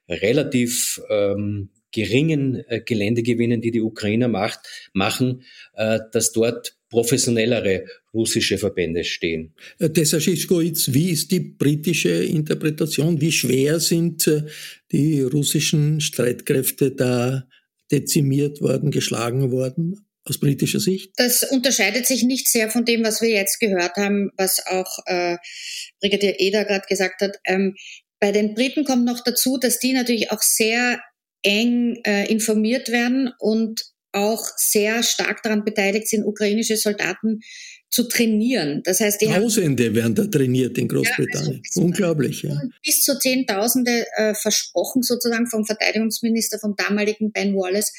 relativ 0.08 1.00
ähm, 1.08 1.70
geringen 1.92 2.62
äh, 2.68 2.80
Geländegewinnen, 2.84 3.60
die 3.60 3.70
die 3.70 3.80
Ukrainer 3.80 4.28
macht, 4.28 4.60
machen, 4.92 5.42
äh, 5.74 6.00
dass 6.12 6.32
dort 6.32 6.76
professionellere 6.96 7.84
russische 8.14 8.56
Verbände 8.56 9.04
stehen. 9.04 9.52
Äh, 9.78 9.90
Tesaschischkowitz, 9.90 10.94
wie 10.94 11.10
ist 11.10 11.30
die 11.30 11.40
britische 11.40 12.24
Interpretation? 12.24 13.20
Wie 13.20 13.32
schwer 13.32 13.80
sind 13.80 14.26
äh, 14.26 14.44
die 14.90 15.20
russischen 15.20 16.00
Streitkräfte 16.00 16.92
da 16.92 17.46
dezimiert 17.90 18.62
worden, 18.62 18.90
geschlagen 18.90 19.52
worden? 19.52 20.00
aus 20.28 20.40
britischer 20.40 20.80
Sicht? 20.80 21.12
Das 21.18 21.44
unterscheidet 21.44 22.04
sich 22.04 22.24
nicht 22.24 22.48
sehr 22.48 22.68
von 22.68 22.84
dem, 22.84 23.04
was 23.04 23.20
wir 23.20 23.28
jetzt 23.28 23.60
gehört 23.60 23.94
haben, 23.94 24.32
was 24.36 24.58
auch 24.66 24.98
äh, 25.06 25.36
Brigadier 26.00 26.40
Eder 26.40 26.64
gerade 26.64 26.86
gesagt 26.88 27.20
hat. 27.20 27.36
Ähm, 27.44 27.76
bei 28.18 28.32
den 28.32 28.54
Briten 28.54 28.84
kommt 28.84 29.04
noch 29.04 29.22
dazu, 29.22 29.56
dass 29.56 29.78
die 29.78 29.92
natürlich 29.92 30.32
auch 30.32 30.42
sehr 30.42 31.00
eng 31.42 32.00
äh, 32.04 32.26
informiert 32.28 32.88
werden 32.88 33.30
und 33.38 33.84
auch 34.12 34.44
sehr 34.56 35.02
stark 35.02 35.42
daran 35.42 35.64
beteiligt 35.64 36.08
sind, 36.08 36.24
ukrainische 36.24 36.76
Soldaten 36.76 37.40
zu 37.88 38.08
trainieren. 38.08 38.82
Das 38.84 39.00
heißt, 39.00 39.20
die 39.20 39.26
Tausende 39.26 39.94
werden 39.94 40.14
da 40.14 40.24
trainiert 40.26 40.76
in 40.78 40.88
Großbritannien. 40.88 41.54
Ja, 41.54 41.60
also 41.68 41.80
Unglaublich. 41.82 42.42
Ja. 42.42 42.60
Bis 42.84 43.02
zu 43.02 43.18
Zehntausende 43.18 44.04
äh, 44.16 44.34
versprochen 44.34 45.02
sozusagen 45.02 45.46
vom 45.46 45.64
Verteidigungsminister, 45.64 46.58
vom 46.58 46.74
damaligen 46.76 47.32
Ben 47.32 47.54
Wallace, 47.54 47.92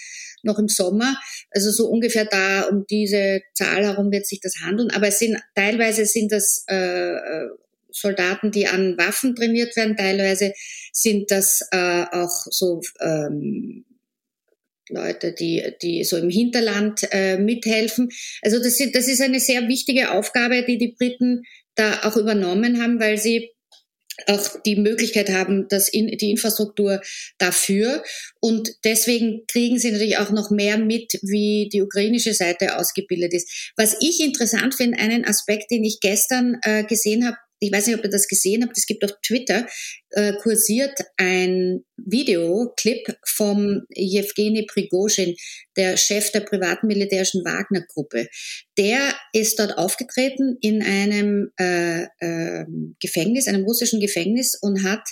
noch 0.43 0.59
im 0.59 0.67
Sommer. 0.67 1.17
Also 1.51 1.71
so 1.71 1.87
ungefähr 1.87 2.25
da 2.25 2.63
um 2.63 2.85
diese 2.89 3.41
Zahl 3.53 3.85
herum 3.85 4.11
wird 4.11 4.27
sich 4.27 4.39
das 4.39 4.55
handeln. 4.63 4.91
Aber 4.91 5.07
es 5.07 5.19
sind 5.19 5.37
teilweise 5.55 6.05
sind 6.05 6.31
das 6.31 6.63
äh, 6.69 7.13
äh 7.13 7.47
Soldaten, 7.89 8.51
die 8.51 8.67
an 8.67 8.97
Waffen 8.97 9.35
trainiert 9.35 9.75
werden, 9.75 9.95
teilweise 9.95 10.53
sind 10.91 11.31
das 11.31 11.67
äh, 11.71 12.05
auch 12.11 12.45
so 12.51 12.81
ähm, 12.99 13.85
Leute, 14.89 15.33
die, 15.33 15.63
die 15.81 16.03
so 16.03 16.17
im 16.17 16.29
Hinterland 16.29 17.01
äh, 17.11 17.37
mithelfen. 17.37 18.09
Also 18.41 18.59
das, 18.59 18.77
das 18.93 19.07
ist 19.07 19.21
eine 19.21 19.39
sehr 19.39 19.67
wichtige 19.67 20.11
Aufgabe, 20.11 20.63
die 20.63 20.77
die 20.77 20.95
Briten 20.97 21.43
da 21.75 22.01
auch 22.03 22.17
übernommen 22.17 22.81
haben, 22.81 22.99
weil 22.99 23.17
sie 23.17 23.51
auch 24.25 24.61
die 24.65 24.75
Möglichkeit 24.75 25.29
haben, 25.29 25.67
das 25.69 25.89
in, 25.89 26.07
die 26.07 26.31
Infrastruktur 26.31 27.01
dafür. 27.37 28.03
Und 28.39 28.69
deswegen 28.83 29.45
kriegen 29.47 29.77
sie 29.77 29.91
natürlich 29.91 30.17
auch 30.17 30.31
noch 30.31 30.49
mehr 30.49 30.77
mit, 30.77 31.19
wie 31.21 31.69
die 31.71 31.83
ukrainische 31.83 32.33
Seite 32.33 32.77
ausgebildet 32.77 33.33
ist. 33.33 33.71
Was 33.77 33.97
ich 34.01 34.19
interessant 34.19 34.73
finde, 34.73 34.97
einen 34.97 35.23
Aspekt, 35.25 35.69
den 35.69 35.83
ich 35.83 35.99
gestern 36.01 36.57
äh, 36.63 36.83
gesehen 36.83 37.27
habe, 37.27 37.37
ich 37.59 37.71
weiß 37.71 37.87
nicht, 37.87 37.97
ob 37.97 38.03
ihr 38.03 38.09
das 38.09 38.27
gesehen 38.27 38.63
habt, 38.63 38.77
es 38.77 38.85
gibt 38.85 39.03
auf 39.03 39.11
Twitter, 39.25 39.67
äh, 40.11 40.33
kursiert 40.41 40.97
ein 41.17 41.83
Videoclip 41.97 43.17
vom 43.25 43.81
Jewgeni 43.89 44.65
Prigozhin, 44.65 45.35
der 45.75 45.97
Chef 45.97 46.31
der 46.31 46.41
privaten 46.41 46.87
militärischen 46.87 47.43
Wagner-Gruppe. 47.43 48.27
Der 48.77 49.15
ist 49.33 49.59
dort 49.59 49.77
aufgetreten 49.77 50.57
in 50.61 50.81
einem 50.81 51.51
äh, 51.59 52.03
äh, 52.19 52.65
Gefängnis, 53.01 53.47
einem 53.47 53.63
russischen 53.63 53.99
Gefängnis 53.99 54.57
und 54.59 54.83
hat 54.83 55.03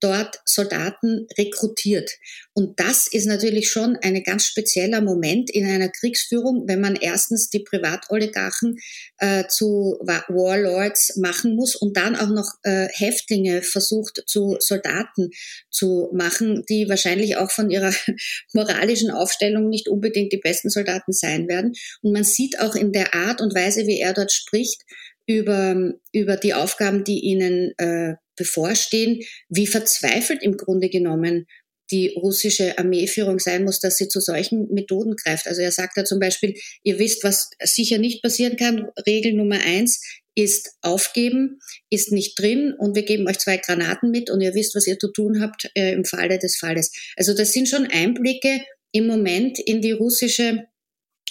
dort 0.00 0.40
Soldaten 0.44 1.26
rekrutiert. 1.38 2.10
Und 2.52 2.80
das 2.80 3.06
ist 3.06 3.26
natürlich 3.26 3.70
schon 3.70 3.96
ein 4.02 4.22
ganz 4.22 4.46
spezieller 4.46 5.00
Moment 5.00 5.50
in 5.50 5.66
einer 5.66 5.88
Kriegsführung, 5.88 6.64
wenn 6.66 6.80
man 6.80 6.96
erstens 6.96 7.48
die 7.48 7.60
Privatoligarchen 7.60 8.78
äh, 9.18 9.44
zu 9.48 9.98
Warlords 10.00 11.16
machen 11.16 11.54
muss 11.54 11.76
und 11.76 11.96
dann 11.96 12.16
auch 12.16 12.28
noch 12.28 12.50
äh, 12.62 12.88
Häftlinge 12.92 13.62
versucht 13.62 14.24
zu 14.26 14.56
Soldaten 14.58 15.30
zu 15.70 16.10
machen, 16.12 16.64
die 16.68 16.88
wahrscheinlich 16.88 17.36
auch 17.36 17.50
von 17.50 17.70
ihrer 17.70 17.92
moralischen 18.52 19.10
Aufstellung 19.10 19.68
nicht 19.68 19.88
unbedingt 19.88 20.32
die 20.32 20.38
besten 20.38 20.70
Soldaten 20.70 21.12
sein 21.12 21.48
werden. 21.48 21.72
Und 22.02 22.12
man 22.12 22.24
sieht 22.24 22.60
auch 22.60 22.74
in 22.74 22.92
der 22.92 23.14
Art 23.14 23.40
und 23.40 23.54
Weise, 23.54 23.86
wie 23.86 24.00
er 24.00 24.12
dort 24.12 24.32
spricht, 24.32 24.82
über, 25.26 25.92
über 26.12 26.36
die 26.36 26.54
Aufgaben, 26.54 27.04
die 27.04 27.20
ihnen 27.20 27.72
äh, 27.78 28.14
bevorstehen, 28.40 29.20
wie 29.50 29.66
verzweifelt 29.66 30.42
im 30.42 30.56
Grunde 30.56 30.88
genommen 30.88 31.46
die 31.90 32.14
russische 32.16 32.78
Armeeführung 32.78 33.38
sein 33.38 33.64
muss, 33.64 33.80
dass 33.80 33.96
sie 33.96 34.08
zu 34.08 34.20
solchen 34.20 34.68
Methoden 34.72 35.16
greift. 35.16 35.46
Also 35.46 35.60
er 35.60 35.72
sagt 35.72 35.96
da 35.96 36.04
zum 36.04 36.20
Beispiel, 36.20 36.54
ihr 36.82 36.98
wisst, 36.98 37.24
was 37.24 37.50
sicher 37.62 37.98
nicht 37.98 38.22
passieren 38.22 38.56
kann. 38.56 38.86
Regel 39.06 39.34
Nummer 39.34 39.60
eins 39.60 40.00
ist 40.36 40.70
aufgeben, 40.80 41.58
ist 41.90 42.12
nicht 42.12 42.38
drin 42.38 42.74
und 42.78 42.94
wir 42.94 43.02
geben 43.02 43.28
euch 43.28 43.38
zwei 43.38 43.56
Granaten 43.56 44.10
mit 44.10 44.30
und 44.30 44.40
ihr 44.40 44.54
wisst, 44.54 44.74
was 44.74 44.86
ihr 44.86 44.98
zu 44.98 45.12
tun 45.12 45.40
habt 45.40 45.68
äh, 45.74 45.92
im 45.92 46.04
Falle 46.04 46.38
des 46.38 46.56
Falles. 46.56 46.92
Also 47.16 47.34
das 47.34 47.52
sind 47.52 47.68
schon 47.68 47.86
Einblicke 47.86 48.60
im 48.92 49.06
Moment 49.06 49.58
in 49.58 49.82
die 49.82 49.92
russische 49.92 50.66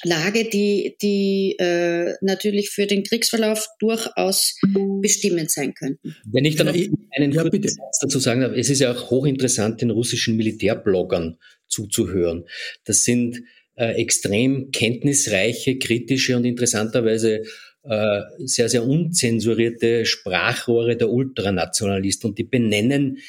Lage, 0.03 0.45
die, 0.45 0.95
die 1.01 1.55
äh, 1.59 2.13
natürlich 2.21 2.69
für 2.69 2.88
den 2.88 3.03
Kriegsverlauf 3.03 3.67
durchaus 3.79 4.55
bestimmend 5.01 5.51
sein 5.51 5.73
könnten. 5.73 6.15
Wenn 6.25 6.45
ich 6.45 6.55
dann 6.55 6.67
noch 6.67 6.75
einen 7.15 7.31
ja, 7.31 7.41
kurzen 7.41 7.63
Satz 7.63 7.99
dazu 8.01 8.19
sagen 8.19 8.41
darf, 8.41 8.53
es 8.55 8.69
ist 8.69 8.79
ja 8.79 8.91
auch 8.91 9.09
hochinteressant, 9.09 9.81
den 9.81 9.89
russischen 9.89 10.38
Militärbloggern 10.38 11.38
zuzuhören. 11.67 12.45
Das 12.85 13.03
sind 13.03 13.41
äh, 13.75 13.93
extrem 13.93 14.71
kenntnisreiche, 14.71 15.77
kritische 15.77 16.38
und 16.38 16.45
interessanterweise 16.45 17.43
äh, 17.83 18.21
sehr, 18.39 18.69
sehr 18.69 18.85
unzensurierte 18.85 20.05
Sprachrohre 20.05 20.97
der 20.97 21.09
Ultranationalisten 21.09 22.29
und 22.29 22.38
die 22.38 22.43
benennen 22.43 23.19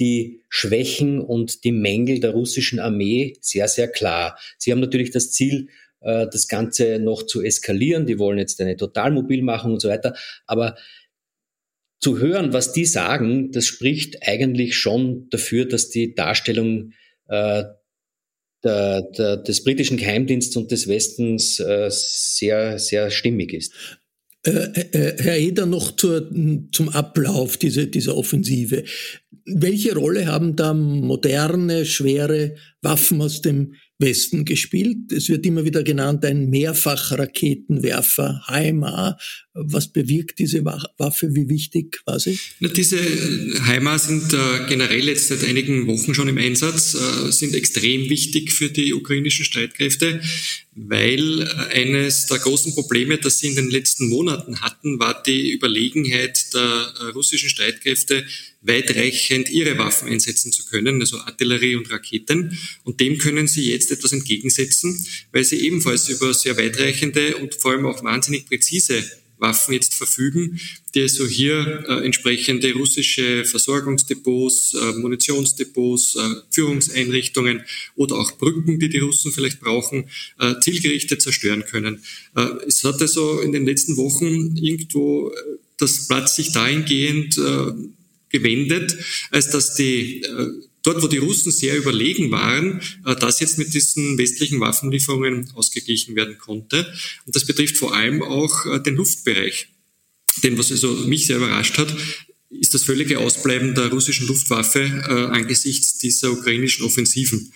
die 0.00 0.42
Schwächen 0.48 1.20
und 1.20 1.64
die 1.64 1.72
Mängel 1.72 2.20
der 2.20 2.30
russischen 2.30 2.80
Armee 2.80 3.36
sehr, 3.40 3.68
sehr 3.68 3.88
klar. 3.88 4.38
Sie 4.58 4.72
haben 4.72 4.80
natürlich 4.80 5.10
das 5.10 5.30
Ziel, 5.30 5.68
äh, 6.04 6.26
das 6.30 6.48
Ganze 6.48 6.98
noch 6.98 7.24
zu 7.24 7.42
eskalieren. 7.42 8.06
Die 8.06 8.18
wollen 8.18 8.38
jetzt 8.38 8.60
eine 8.60 8.76
Totalmobilmachung 8.76 9.72
und 9.72 9.80
so 9.80 9.88
weiter. 9.88 10.14
Aber 10.46 10.76
zu 12.00 12.18
hören, 12.18 12.52
was 12.52 12.72
die 12.72 12.84
sagen, 12.84 13.50
das 13.52 13.64
spricht 13.64 14.18
eigentlich 14.22 14.76
schon 14.76 15.28
dafür, 15.30 15.64
dass 15.64 15.88
die 15.88 16.14
Darstellung 16.14 16.92
äh, 17.28 17.64
der, 18.62 19.02
der, 19.16 19.36
des 19.38 19.64
britischen 19.64 19.96
Geheimdienstes 19.96 20.56
und 20.56 20.70
des 20.70 20.88
Westens 20.88 21.60
äh, 21.60 21.88
sehr, 21.90 22.78
sehr 22.78 23.10
stimmig 23.10 23.52
ist. 23.52 23.72
Herr 24.46 25.38
Eder, 25.38 25.64
noch 25.64 25.96
zur, 25.96 26.30
zum 26.70 26.90
Ablauf 26.90 27.56
dieser, 27.56 27.86
dieser 27.86 28.14
Offensive. 28.14 28.84
Welche 29.46 29.94
Rolle 29.94 30.26
haben 30.26 30.54
da 30.54 30.74
moderne, 30.74 31.86
schwere 31.86 32.56
Waffen 32.82 33.22
aus 33.22 33.40
dem 33.40 33.74
Westen 33.98 34.44
gespielt. 34.44 35.12
Es 35.12 35.28
wird 35.28 35.46
immer 35.46 35.64
wieder 35.64 35.84
genannt 35.84 36.24
ein 36.24 36.50
Mehrfachraketenwerfer, 36.50 38.42
HIMAR. 38.48 39.18
Was 39.54 39.92
bewirkt 39.92 40.40
diese 40.40 40.64
Waffe? 40.64 41.34
Wie 41.34 41.48
wichtig 41.48 42.00
war 42.04 42.18
sie? 42.18 42.38
Diese 42.58 42.98
HIMAR 42.98 44.00
sind 44.00 44.32
äh, 44.32 44.66
generell 44.68 45.06
jetzt 45.06 45.28
seit 45.28 45.44
einigen 45.44 45.86
Wochen 45.86 46.12
schon 46.12 46.26
im 46.26 46.38
Einsatz, 46.38 46.94
äh, 46.94 47.30
sind 47.30 47.54
extrem 47.54 48.10
wichtig 48.10 48.52
für 48.52 48.68
die 48.68 48.92
ukrainischen 48.94 49.44
Streitkräfte, 49.44 50.20
weil 50.74 51.42
äh, 51.42 51.46
eines 51.80 52.26
der 52.26 52.38
großen 52.38 52.74
Probleme, 52.74 53.18
das 53.18 53.38
sie 53.38 53.46
in 53.46 53.54
den 53.54 53.70
letzten 53.70 54.08
Monaten 54.08 54.60
hatten, 54.60 54.98
war 54.98 55.22
die 55.22 55.52
Überlegenheit 55.52 56.52
der 56.52 57.12
russischen 57.14 57.48
Streitkräfte, 57.48 58.24
weitreichend 58.64 59.50
ihre 59.50 59.78
Waffen 59.78 60.08
einsetzen 60.08 60.52
zu 60.52 60.64
können, 60.66 61.00
also 61.00 61.18
Artillerie 61.18 61.76
und 61.76 61.90
Raketen. 61.90 62.58
Und 62.82 63.00
dem 63.00 63.18
können 63.18 63.46
sie 63.46 63.70
jetzt 63.70 63.90
etwas 63.90 64.12
entgegensetzen, 64.12 64.98
weil 65.32 65.44
sie 65.44 65.60
ebenfalls 65.66 66.08
über 66.08 66.34
sehr 66.34 66.56
weitreichende 66.56 67.36
und 67.36 67.54
vor 67.54 67.72
allem 67.72 67.86
auch 67.86 68.02
wahnsinnig 68.02 68.46
präzise 68.46 69.04
Waffen 69.38 69.74
jetzt 69.74 69.94
verfügen, 69.94 70.60
die 70.94 71.02
also 71.02 71.26
hier 71.26 71.84
äh, 71.88 72.04
entsprechende 72.04 72.72
russische 72.72 73.44
Versorgungsdepots, 73.44 74.74
äh, 74.74 74.92
Munitionsdepots, 74.98 76.16
äh, 76.16 76.20
Führungseinrichtungen 76.50 77.64
oder 77.96 78.16
auch 78.16 78.32
Brücken, 78.38 78.78
die 78.78 78.88
die 78.88 78.98
Russen 78.98 79.32
vielleicht 79.32 79.60
brauchen, 79.60 80.08
äh, 80.38 80.54
zielgerichtet 80.60 81.20
zerstören 81.20 81.64
können. 81.64 82.02
Äh, 82.36 82.46
es 82.66 82.84
hat 82.84 83.00
also 83.00 83.40
in 83.40 83.52
den 83.52 83.66
letzten 83.66 83.96
Wochen 83.96 84.56
irgendwo 84.56 85.30
äh, 85.30 85.34
das 85.76 86.06
Platz 86.06 86.36
sich 86.36 86.52
dahingehend 86.52 87.36
gewendet, 88.34 88.96
als 89.30 89.50
dass 89.50 89.74
die 89.74 90.24
dort, 90.84 91.02
wo 91.02 91.08
die 91.08 91.18
Russen 91.18 91.50
sehr 91.50 91.76
überlegen 91.76 92.30
waren, 92.30 92.80
äh, 93.04 93.16
das 93.16 93.40
jetzt 93.40 93.58
mit 93.58 93.74
diesen 93.74 94.16
westlichen 94.16 94.60
Waffenlieferungen 94.60 95.50
ausgeglichen 95.54 96.14
werden 96.14 96.38
konnte. 96.38 96.86
Und 97.26 97.34
das 97.34 97.44
betrifft 97.44 97.76
vor 97.76 97.94
allem 97.94 98.22
auch 98.22 98.66
äh, 98.66 98.80
den 98.80 98.94
Luftbereich. 98.94 99.68
Denn 100.42 100.56
was 100.58 100.70
also 100.70 100.92
mich 101.06 101.26
sehr 101.26 101.38
überrascht 101.38 101.78
hat, 101.78 101.94
ist 102.50 102.74
das 102.74 102.84
völlige 102.84 103.18
Ausbleiben 103.18 103.74
der 103.74 103.88
russischen 103.88 104.28
Luftwaffe 104.28 104.80
äh, 104.80 105.12
angesichts 105.34 105.98
dieser 105.98 106.30
ukrainischen 106.30 106.84
Offensiven. 106.84 107.52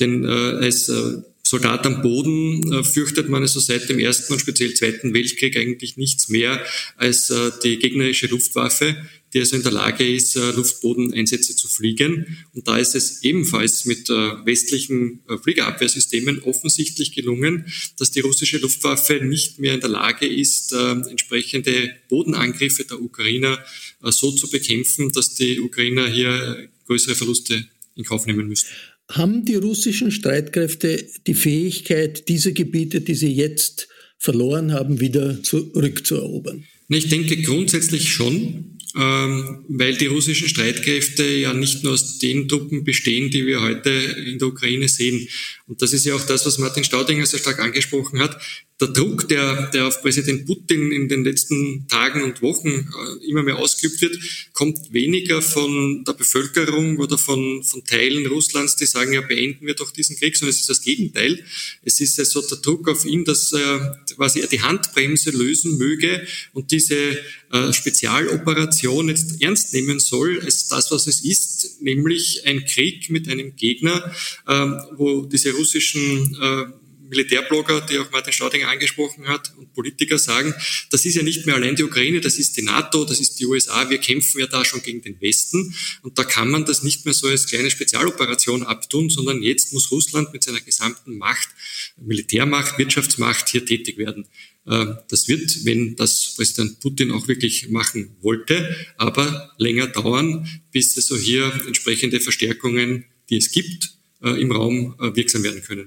Denn 0.00 0.24
äh, 0.24 0.28
als 0.28 0.88
äh, 0.88 1.18
Soldat 1.48 1.86
am 1.86 2.02
Boden 2.02 2.74
äh, 2.74 2.84
fürchtet 2.84 3.30
man 3.30 3.40
also 3.40 3.58
seit 3.58 3.88
dem 3.88 3.98
Ersten 3.98 4.34
und 4.34 4.38
speziell 4.38 4.74
Zweiten 4.74 5.14
Weltkrieg 5.14 5.56
eigentlich 5.56 5.96
nichts 5.96 6.28
mehr 6.28 6.62
als 6.98 7.30
äh, 7.30 7.50
die 7.64 7.78
gegnerische 7.78 8.26
Luftwaffe, 8.26 8.98
die 9.32 9.40
also 9.40 9.56
in 9.56 9.62
der 9.62 9.72
Lage 9.72 10.06
ist, 10.06 10.36
äh, 10.36 10.50
Luftbodeneinsätze 10.50 11.56
zu 11.56 11.66
fliegen. 11.66 12.36
Und 12.52 12.68
da 12.68 12.76
ist 12.76 12.94
es 12.94 13.22
ebenfalls 13.22 13.86
mit 13.86 14.10
äh, 14.10 14.12
westlichen 14.44 15.20
äh, 15.26 15.38
Fliegerabwehrsystemen 15.38 16.42
offensichtlich 16.42 17.12
gelungen, 17.12 17.64
dass 17.98 18.10
die 18.10 18.20
russische 18.20 18.58
Luftwaffe 18.58 19.14
nicht 19.14 19.58
mehr 19.58 19.72
in 19.72 19.80
der 19.80 19.88
Lage 19.88 20.26
ist, 20.26 20.72
entsprechende 20.72 21.94
Bodenangriffe 22.10 22.84
der 22.84 23.00
Ukrainer 23.00 23.58
so 24.02 24.32
zu 24.32 24.50
bekämpfen, 24.50 25.10
dass 25.12 25.34
die 25.34 25.60
Ukrainer 25.60 26.08
hier 26.08 26.68
größere 26.86 27.14
Verluste 27.14 27.66
in 27.96 28.04
Kauf 28.04 28.26
nehmen 28.26 28.48
müssen. 28.48 28.66
Haben 29.10 29.44
die 29.44 29.54
russischen 29.54 30.10
Streitkräfte 30.10 31.04
die 31.26 31.34
Fähigkeit, 31.34 32.28
diese 32.28 32.52
Gebiete, 32.52 33.00
die 33.00 33.14
sie 33.14 33.32
jetzt 33.32 33.88
verloren 34.18 34.72
haben, 34.72 35.00
wieder 35.00 35.42
zurückzuerobern? 35.42 36.64
Ich 36.88 37.08
denke 37.08 37.40
grundsätzlich 37.42 38.10
schon, 38.10 38.77
weil 38.94 39.96
die 39.96 40.06
russischen 40.06 40.48
Streitkräfte 40.48 41.24
ja 41.24 41.52
nicht 41.52 41.84
nur 41.84 41.92
aus 41.92 42.18
den 42.18 42.48
Truppen 42.48 42.84
bestehen, 42.84 43.30
die 43.30 43.46
wir 43.46 43.60
heute 43.60 43.90
in 43.90 44.38
der 44.38 44.48
Ukraine 44.48 44.88
sehen. 44.88 45.28
Und 45.66 45.82
das 45.82 45.92
ist 45.92 46.06
ja 46.06 46.14
auch 46.14 46.26
das, 46.26 46.46
was 46.46 46.58
Martin 46.58 46.84
Staudinger 46.84 47.26
sehr 47.26 47.38
stark 47.38 47.60
angesprochen 47.60 48.20
hat 48.20 48.40
der 48.80 48.88
Druck, 48.88 49.28
der, 49.28 49.70
der 49.70 49.88
auf 49.88 50.02
Präsident 50.02 50.46
Putin 50.46 50.92
in 50.92 51.08
den 51.08 51.24
letzten 51.24 51.88
Tagen 51.88 52.22
und 52.22 52.42
Wochen 52.42 52.68
äh, 52.68 53.28
immer 53.28 53.42
mehr 53.42 53.58
ausgeübt 53.58 54.00
wird, 54.00 54.18
kommt 54.52 54.92
weniger 54.92 55.42
von 55.42 56.04
der 56.04 56.12
Bevölkerung 56.12 56.98
oder 56.98 57.18
von, 57.18 57.64
von 57.64 57.84
Teilen 57.84 58.26
Russlands, 58.26 58.76
die 58.76 58.86
sagen, 58.86 59.12
ja, 59.12 59.20
beenden 59.20 59.66
wir 59.66 59.74
doch 59.74 59.90
diesen 59.90 60.16
Krieg, 60.16 60.36
sondern 60.36 60.50
es 60.50 60.60
ist 60.60 60.70
das 60.70 60.82
Gegenteil. 60.82 61.42
Es 61.82 62.00
ist 62.00 62.20
also 62.20 62.40
der 62.40 62.58
Druck 62.58 62.88
auf 62.88 63.04
ihn, 63.04 63.24
dass 63.24 63.52
er 63.52 64.00
quasi 64.14 64.46
die 64.48 64.62
Handbremse 64.62 65.30
lösen 65.30 65.76
möge 65.76 66.24
und 66.52 66.70
diese 66.70 67.18
äh, 67.52 67.72
Spezialoperation 67.72 69.08
jetzt 69.08 69.40
ernst 69.42 69.72
nehmen 69.74 70.00
soll 70.00 70.40
als 70.40 70.68
das, 70.68 70.90
was 70.90 71.06
es 71.06 71.24
ist, 71.24 71.80
nämlich 71.80 72.42
ein 72.46 72.64
Krieg 72.64 73.10
mit 73.10 73.28
einem 73.28 73.56
Gegner, 73.56 74.12
äh, 74.46 74.66
wo 74.96 75.22
diese 75.22 75.52
russischen 75.52 76.36
äh, 76.40 76.66
Militärblogger, 77.08 77.80
die 77.82 77.98
auch 77.98 78.10
Martin 78.10 78.32
Staudinger 78.32 78.68
angesprochen 78.68 79.26
hat, 79.26 79.52
und 79.56 79.72
Politiker 79.72 80.18
sagen, 80.18 80.54
das 80.90 81.04
ist 81.04 81.14
ja 81.14 81.22
nicht 81.22 81.46
mehr 81.46 81.54
allein 81.54 81.76
die 81.76 81.84
Ukraine, 81.84 82.20
das 82.20 82.36
ist 82.36 82.56
die 82.56 82.62
NATO, 82.62 83.04
das 83.04 83.20
ist 83.20 83.40
die 83.40 83.46
USA, 83.46 83.88
wir 83.88 83.98
kämpfen 83.98 84.40
ja 84.40 84.46
da 84.46 84.64
schon 84.64 84.82
gegen 84.82 85.02
den 85.02 85.20
Westen. 85.20 85.74
Und 86.02 86.18
da 86.18 86.24
kann 86.24 86.50
man 86.50 86.64
das 86.64 86.82
nicht 86.82 87.04
mehr 87.04 87.14
so 87.14 87.28
als 87.28 87.46
kleine 87.46 87.70
Spezialoperation 87.70 88.62
abtun, 88.62 89.10
sondern 89.10 89.42
jetzt 89.42 89.72
muss 89.72 89.90
Russland 89.90 90.32
mit 90.32 90.44
seiner 90.44 90.60
gesamten 90.60 91.16
Macht, 91.16 91.48
Militärmacht, 91.96 92.78
Wirtschaftsmacht 92.78 93.48
hier 93.48 93.64
tätig 93.64 93.98
werden. 93.98 94.26
Äh, 94.66 94.86
das 95.08 95.28
wird, 95.28 95.64
wenn 95.64 95.96
das 95.96 96.34
Präsident 96.36 96.80
Putin 96.80 97.10
auch 97.10 97.26
wirklich 97.28 97.68
machen 97.70 98.16
wollte, 98.20 98.76
aber 98.96 99.52
länger 99.58 99.86
dauern, 99.86 100.48
bis 100.72 100.96
also 100.96 101.16
hier 101.16 101.52
entsprechende 101.66 102.20
Verstärkungen, 102.20 103.04
die 103.30 103.38
es 103.38 103.50
gibt, 103.50 103.98
äh, 104.22 104.40
im 104.40 104.52
Raum 104.52 104.94
äh, 105.00 105.14
wirksam 105.14 105.42
werden 105.42 105.62
können. 105.62 105.86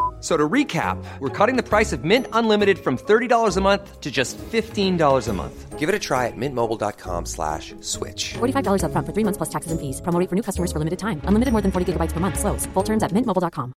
So 0.21 0.37
to 0.37 0.47
recap, 0.47 1.03
we're 1.19 1.29
cutting 1.29 1.57
the 1.57 1.67
price 1.67 1.91
of 1.91 2.03
Mint 2.03 2.27
Unlimited 2.31 2.77
from 2.77 2.95
$30 2.95 3.57
a 3.57 3.61
month 3.61 3.99
to 4.01 4.11
just 4.11 4.37
$15 4.37 5.27
a 5.27 5.33
month. 5.33 5.79
Give 5.79 5.89
it 5.89 5.95
a 5.95 5.99
try 5.99 6.27
at 6.27 6.37
mintmobile.com 6.37 7.25
slash 7.25 7.73
switch. 7.81 8.33
$45 8.35 8.83
up 8.83 8.91
front 8.91 9.07
for 9.07 9.13
three 9.13 9.23
months 9.23 9.37
plus 9.37 9.49
taxes 9.49 9.71
and 9.71 9.81
fees. 9.81 9.99
Promoting 9.99 10.27
for 10.27 10.35
new 10.35 10.43
customers 10.43 10.71
for 10.71 10.77
limited 10.77 10.99
time. 10.99 11.21
Unlimited 11.25 11.51
more 11.51 11.61
than 11.63 11.71
40 11.71 11.93
gigabytes 11.93 12.13
per 12.13 12.19
month. 12.19 12.37
Slows. 12.39 12.67
Full 12.67 12.83
terms 12.83 13.01
at 13.01 13.11
mintmobile.com. 13.11 13.73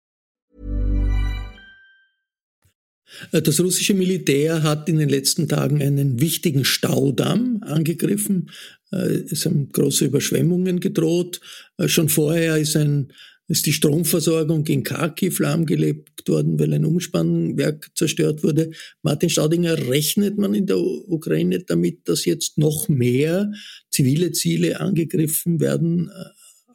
Das 3.30 3.60
russische 3.60 3.94
Militär 3.94 4.62
hat 4.62 4.88
in 4.88 4.98
den 4.98 5.08
letzten 5.08 5.46
Tagen 5.46 5.82
einen 5.82 6.20
wichtigen 6.20 6.64
Staudamm 6.64 7.62
angegriffen. 7.62 8.50
Es 8.90 9.44
haben 9.44 9.70
große 9.70 10.06
Überschwemmungen 10.06 10.80
gedroht. 10.80 11.40
Schon 11.86 12.08
vorher 12.08 12.56
ist 12.56 12.74
ein 12.74 13.12
ist 13.48 13.66
die 13.66 13.72
Stromversorgung 13.72 14.66
in 14.66 14.82
Kharkiv 14.82 15.38
lahmgelegt 15.38 16.28
worden, 16.28 16.58
weil 16.58 16.72
ein 16.72 16.84
Umspannwerk 16.84 17.90
zerstört 17.94 18.42
wurde. 18.42 18.70
Martin 19.02 19.30
Staudinger, 19.30 19.88
rechnet 19.88 20.38
man 20.38 20.54
in 20.54 20.66
der 20.66 20.78
Ukraine 20.78 21.60
damit, 21.60 22.08
dass 22.08 22.24
jetzt 22.24 22.58
noch 22.58 22.88
mehr 22.88 23.52
zivile 23.90 24.32
Ziele 24.32 24.80
angegriffen 24.80 25.60
werden, 25.60 26.08
äh, 26.08 26.24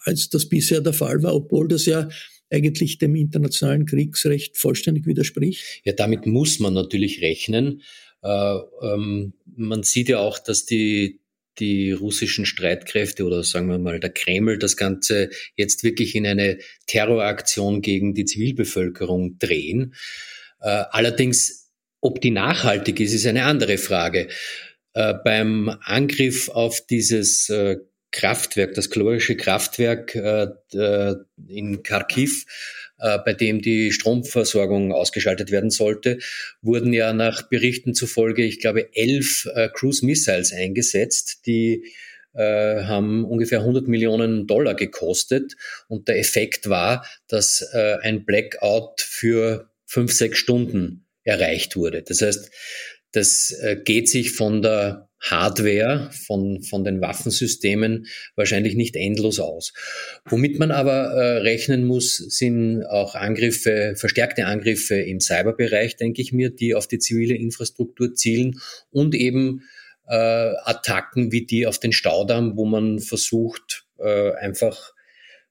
als 0.01 0.29
das 0.29 0.47
bisher 0.47 0.81
der 0.81 0.93
Fall 0.93 1.23
war, 1.23 1.35
obwohl 1.35 1.67
das 1.67 1.85
ja 1.85 2.09
eigentlich 2.49 2.97
dem 2.97 3.15
internationalen 3.15 3.85
Kriegsrecht 3.85 4.57
vollständig 4.57 5.05
widerspricht? 5.05 5.81
Ja, 5.83 5.93
damit 5.93 6.25
muss 6.25 6.59
man 6.59 6.73
natürlich 6.73 7.21
rechnen. 7.21 7.81
Äh, 8.21 8.57
ähm, 8.81 9.33
man 9.55 9.83
sieht 9.83 10.09
ja 10.09 10.19
auch, 10.19 10.39
dass 10.39 10.65
die 10.65 11.19
die 11.59 11.91
russischen 11.91 12.45
Streitkräfte 12.45 13.25
oder 13.25 13.43
sagen 13.43 13.67
wir 13.67 13.77
mal 13.77 13.99
der 13.99 14.11
Kreml 14.11 14.57
das 14.57 14.77
Ganze 14.77 15.29
jetzt 15.55 15.83
wirklich 15.83 16.15
in 16.15 16.25
eine 16.25 16.59
Terroraktion 16.85 17.81
gegen 17.81 18.13
die 18.13 18.25
Zivilbevölkerung 18.25 19.37
drehen. 19.39 19.95
Äh, 20.61 20.83
allerdings, 20.91 21.71
ob 22.01 22.21
die 22.21 22.31
nachhaltig 22.31 22.99
ist, 22.99 23.13
ist 23.13 23.25
eine 23.25 23.43
andere 23.43 23.77
Frage. 23.77 24.27
Äh, 24.93 25.15
beim 25.23 25.75
Angriff 25.83 26.49
auf 26.49 26.85
dieses 26.85 27.49
äh, 27.49 27.77
Kraftwerk, 28.11 28.73
das 28.73 28.89
chlorische 28.89 29.35
Kraftwerk 29.35 30.15
in 30.15 31.83
Kharkiv, 31.83 32.45
bei 32.97 33.33
dem 33.33 33.61
die 33.61 33.91
Stromversorgung 33.91 34.91
ausgeschaltet 34.91 35.51
werden 35.51 35.69
sollte, 35.69 36.17
wurden 36.61 36.93
ja 36.93 37.13
nach 37.13 37.43
Berichten 37.43 37.93
zufolge, 37.93 38.43
ich 38.43 38.59
glaube, 38.59 38.89
elf 38.95 39.47
äh, 39.53 39.69
Cruise 39.71 40.05
Missiles 40.05 40.51
eingesetzt, 40.51 41.45
die 41.45 41.83
äh, 42.37 42.83
haben 42.83 43.25
ungefähr 43.25 43.59
100 43.59 43.87
Millionen 43.87 44.47
Dollar 44.47 44.75
gekostet. 44.75 45.55
Und 45.87 46.07
der 46.07 46.19
Effekt 46.19 46.69
war, 46.69 47.05
dass 47.27 47.67
äh, 47.73 47.97
ein 48.01 48.25
Blackout 48.25 49.01
für 49.01 49.71
fünf, 49.85 50.13
sechs 50.13 50.37
Stunden 50.37 51.07
erreicht 51.23 51.75
wurde. 51.75 52.03
Das 52.03 52.21
heißt, 52.21 52.51
das 53.11 53.51
äh, 53.61 53.77
geht 53.83 54.09
sich 54.09 54.31
von 54.31 54.61
der 54.61 55.07
Hardware, 55.19 56.11
von, 56.11 56.61
von 56.61 56.83
den 56.83 57.01
Waffensystemen 57.01 58.05
wahrscheinlich 58.35 58.75
nicht 58.75 58.95
endlos 58.95 59.39
aus. 59.39 59.73
Womit 60.25 60.59
man 60.59 60.71
aber 60.71 61.11
äh, 61.13 61.37
rechnen 61.39 61.85
muss, 61.85 62.17
sind 62.17 62.85
auch 62.85 63.15
Angriffe, 63.15 63.95
verstärkte 63.97 64.45
Angriffe 64.45 64.95
im 64.95 65.19
Cyberbereich, 65.19 65.95
denke 65.95 66.21
ich 66.21 66.33
mir, 66.33 66.51
die 66.51 66.75
auf 66.75 66.87
die 66.87 66.99
zivile 66.99 67.35
Infrastruktur 67.35 68.13
zielen 68.13 68.59
und 68.91 69.15
eben 69.15 69.63
äh, 70.07 70.15
Attacken 70.15 71.31
wie 71.31 71.45
die 71.45 71.65
auf 71.65 71.79
den 71.79 71.93
Staudamm, 71.93 72.55
wo 72.55 72.65
man 72.65 72.99
versucht, 72.99 73.85
äh, 73.99 74.33
einfach 74.33 74.93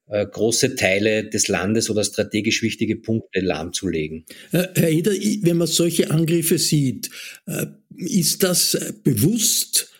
große 0.09 0.75
Teile 0.75 1.29
des 1.29 1.47
Landes 1.47 1.89
oder 1.89 2.03
strategisch 2.03 2.61
wichtige 2.61 2.95
Punkte 2.95 3.41
lahmzulegen. 3.41 4.25
Äh, 4.51 4.67
Herr 4.75 4.89
Eder, 4.89 5.11
wenn 5.11 5.57
man 5.57 5.67
solche 5.67 6.09
Angriffe 6.11 6.57
sieht, 6.57 7.09
äh, 7.45 7.65
ist 7.95 8.43
das 8.43 8.77
bewusst? 9.03 9.91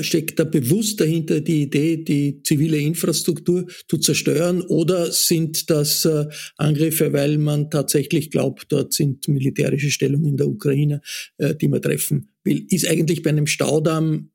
Steckt 0.00 0.38
da 0.38 0.44
bewusst 0.44 0.98
dahinter 0.98 1.42
die 1.42 1.64
Idee, 1.64 1.98
die 1.98 2.42
zivile 2.42 2.78
Infrastruktur 2.78 3.66
zu 3.86 3.98
zerstören? 3.98 4.62
Oder 4.62 5.12
sind 5.12 5.68
das 5.68 6.08
Angriffe, 6.56 7.12
weil 7.12 7.36
man 7.36 7.70
tatsächlich 7.70 8.30
glaubt, 8.30 8.64
dort 8.70 8.94
sind 8.94 9.28
militärische 9.28 9.90
Stellungen 9.90 10.24
in 10.24 10.36
der 10.38 10.48
Ukraine, 10.48 11.02
die 11.38 11.68
man 11.68 11.82
treffen 11.82 12.30
will? 12.44 12.64
Ist 12.70 12.88
eigentlich 12.88 13.22
bei 13.22 13.28
einem 13.28 13.46
Staudamm 13.46 14.30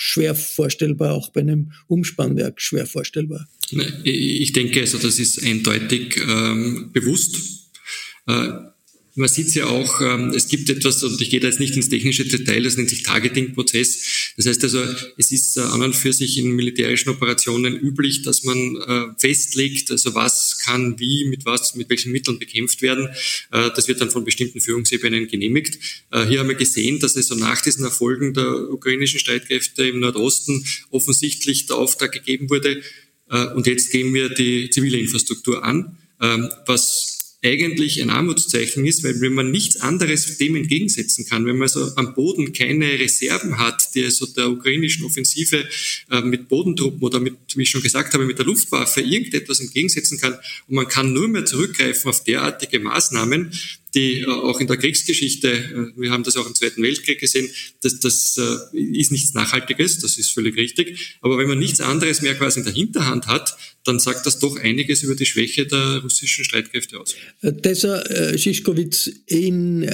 schwer 0.00 0.34
vorstellbar, 0.34 1.12
auch 1.12 1.30
bei 1.30 1.42
einem 1.42 1.72
Umspannwerk 1.86 2.60
schwer 2.60 2.86
vorstellbar. 2.86 3.46
Ich 4.02 4.52
denke, 4.52 4.80
also 4.80 4.96
das 4.96 5.18
ist 5.18 5.42
eindeutig 5.42 6.16
ähm, 6.26 6.90
bewusst. 6.92 7.36
Äh, 8.26 8.48
man 9.14 9.28
sieht 9.28 9.48
es 9.48 9.54
ja 9.54 9.66
auch, 9.66 10.00
ähm, 10.00 10.30
es 10.30 10.48
gibt 10.48 10.70
etwas, 10.70 11.02
und 11.02 11.20
ich 11.20 11.28
gehe 11.28 11.40
da 11.40 11.48
jetzt 11.48 11.60
nicht 11.60 11.76
ins 11.76 11.90
technische 11.90 12.24
Detail, 12.24 12.62
das 12.62 12.78
nennt 12.78 12.88
sich 12.88 13.02
Targeting-Prozess. 13.02 14.19
Das 14.36 14.46
heißt 14.46 14.62
also, 14.64 14.82
es 15.16 15.32
ist 15.32 15.56
äh, 15.56 15.60
an 15.60 15.82
und 15.82 15.94
für 15.94 16.12
sich 16.12 16.38
in 16.38 16.50
militärischen 16.52 17.10
Operationen 17.10 17.76
üblich, 17.76 18.22
dass 18.22 18.44
man 18.44 18.76
äh, 18.76 19.06
festlegt, 19.18 19.90
also 19.90 20.14
was 20.14 20.58
kann 20.64 20.98
wie, 20.98 21.24
mit 21.26 21.44
was, 21.44 21.74
mit 21.74 21.88
welchen 21.90 22.12
Mitteln 22.12 22.38
bekämpft 22.38 22.82
werden. 22.82 23.08
Äh, 23.50 23.70
das 23.74 23.88
wird 23.88 24.00
dann 24.00 24.10
von 24.10 24.24
bestimmten 24.24 24.60
Führungsebenen 24.60 25.28
genehmigt. 25.28 25.78
Hier 26.28 26.40
haben 26.40 26.48
wir 26.48 26.56
gesehen, 26.56 26.98
dass 26.98 27.16
es 27.16 27.28
so 27.28 27.34
nach 27.34 27.60
diesen 27.60 27.84
Erfolgen 27.84 28.34
der 28.34 28.70
ukrainischen 28.70 29.20
Streitkräfte 29.20 29.88
im 29.88 30.00
Nordosten 30.00 30.64
offensichtlich 30.90 31.66
der 31.66 31.76
Auftrag 31.76 32.12
gegeben 32.12 32.50
wurde, 32.50 32.82
und 33.54 33.66
jetzt 33.66 33.92
gehen 33.92 34.12
wir 34.12 34.28
die 34.28 34.70
zivile 34.70 34.98
Infrastruktur 34.98 35.62
an, 35.64 35.96
ähm, 36.20 36.48
was 36.66 37.09
eigentlich 37.42 38.02
ein 38.02 38.10
Armutszeichen 38.10 38.84
ist, 38.84 39.02
weil 39.02 39.20
wenn 39.20 39.32
man 39.32 39.50
nichts 39.50 39.80
anderes 39.80 40.36
dem 40.36 40.56
entgegensetzen 40.56 41.24
kann, 41.24 41.46
wenn 41.46 41.56
man 41.56 41.68
so 41.68 41.90
am 41.96 42.14
Boden 42.14 42.52
keine 42.52 42.86
Reserven 42.98 43.58
hat, 43.58 43.94
die 43.94 44.10
so 44.10 44.26
der 44.26 44.50
ukrainischen 44.50 45.06
Offensive 45.06 45.66
äh, 46.10 46.20
mit 46.20 46.48
Bodentruppen 46.48 47.00
oder 47.00 47.18
mit, 47.18 47.34
wie 47.54 47.62
ich 47.62 47.70
schon 47.70 47.82
gesagt 47.82 48.12
habe, 48.12 48.26
mit 48.26 48.38
der 48.38 48.44
Luftwaffe 48.44 49.00
irgendetwas 49.00 49.60
entgegensetzen 49.60 50.20
kann 50.20 50.34
und 50.68 50.74
man 50.74 50.88
kann 50.88 51.12
nur 51.14 51.28
mehr 51.28 51.46
zurückgreifen 51.46 52.10
auf 52.10 52.24
derartige 52.24 52.78
Maßnahmen, 52.78 53.52
die 53.94 54.20
äh, 54.20 54.26
auch 54.26 54.60
in 54.60 54.66
der 54.66 54.76
Kriegsgeschichte, 54.76 55.52
äh, 55.52 56.00
wir 56.00 56.10
haben 56.10 56.22
das 56.22 56.36
auch 56.36 56.46
im 56.46 56.54
Zweiten 56.54 56.82
Weltkrieg 56.82 57.18
gesehen, 57.18 57.50
das, 57.82 58.00
das 58.00 58.38
äh, 58.38 58.78
ist 58.78 59.12
nichts 59.12 59.34
Nachhaltiges, 59.34 59.98
das 59.98 60.18
ist 60.18 60.32
völlig 60.32 60.56
richtig. 60.56 61.18
Aber 61.20 61.38
wenn 61.38 61.48
man 61.48 61.58
nichts 61.58 61.80
anderes 61.80 62.22
mehr 62.22 62.34
quasi 62.34 62.60
in 62.60 62.64
der 62.64 62.74
Hinterhand 62.74 63.26
hat, 63.26 63.56
dann 63.84 63.98
sagt 63.98 64.26
das 64.26 64.38
doch 64.38 64.58
einiges 64.58 65.02
über 65.02 65.14
die 65.14 65.26
Schwäche 65.26 65.66
der 65.66 66.00
russischen 66.02 66.44
Streitkräfte 66.44 67.00
aus. 67.00 67.16
Tessa 67.62 68.36
Schischkowitz 68.36 69.10
in 69.26 69.88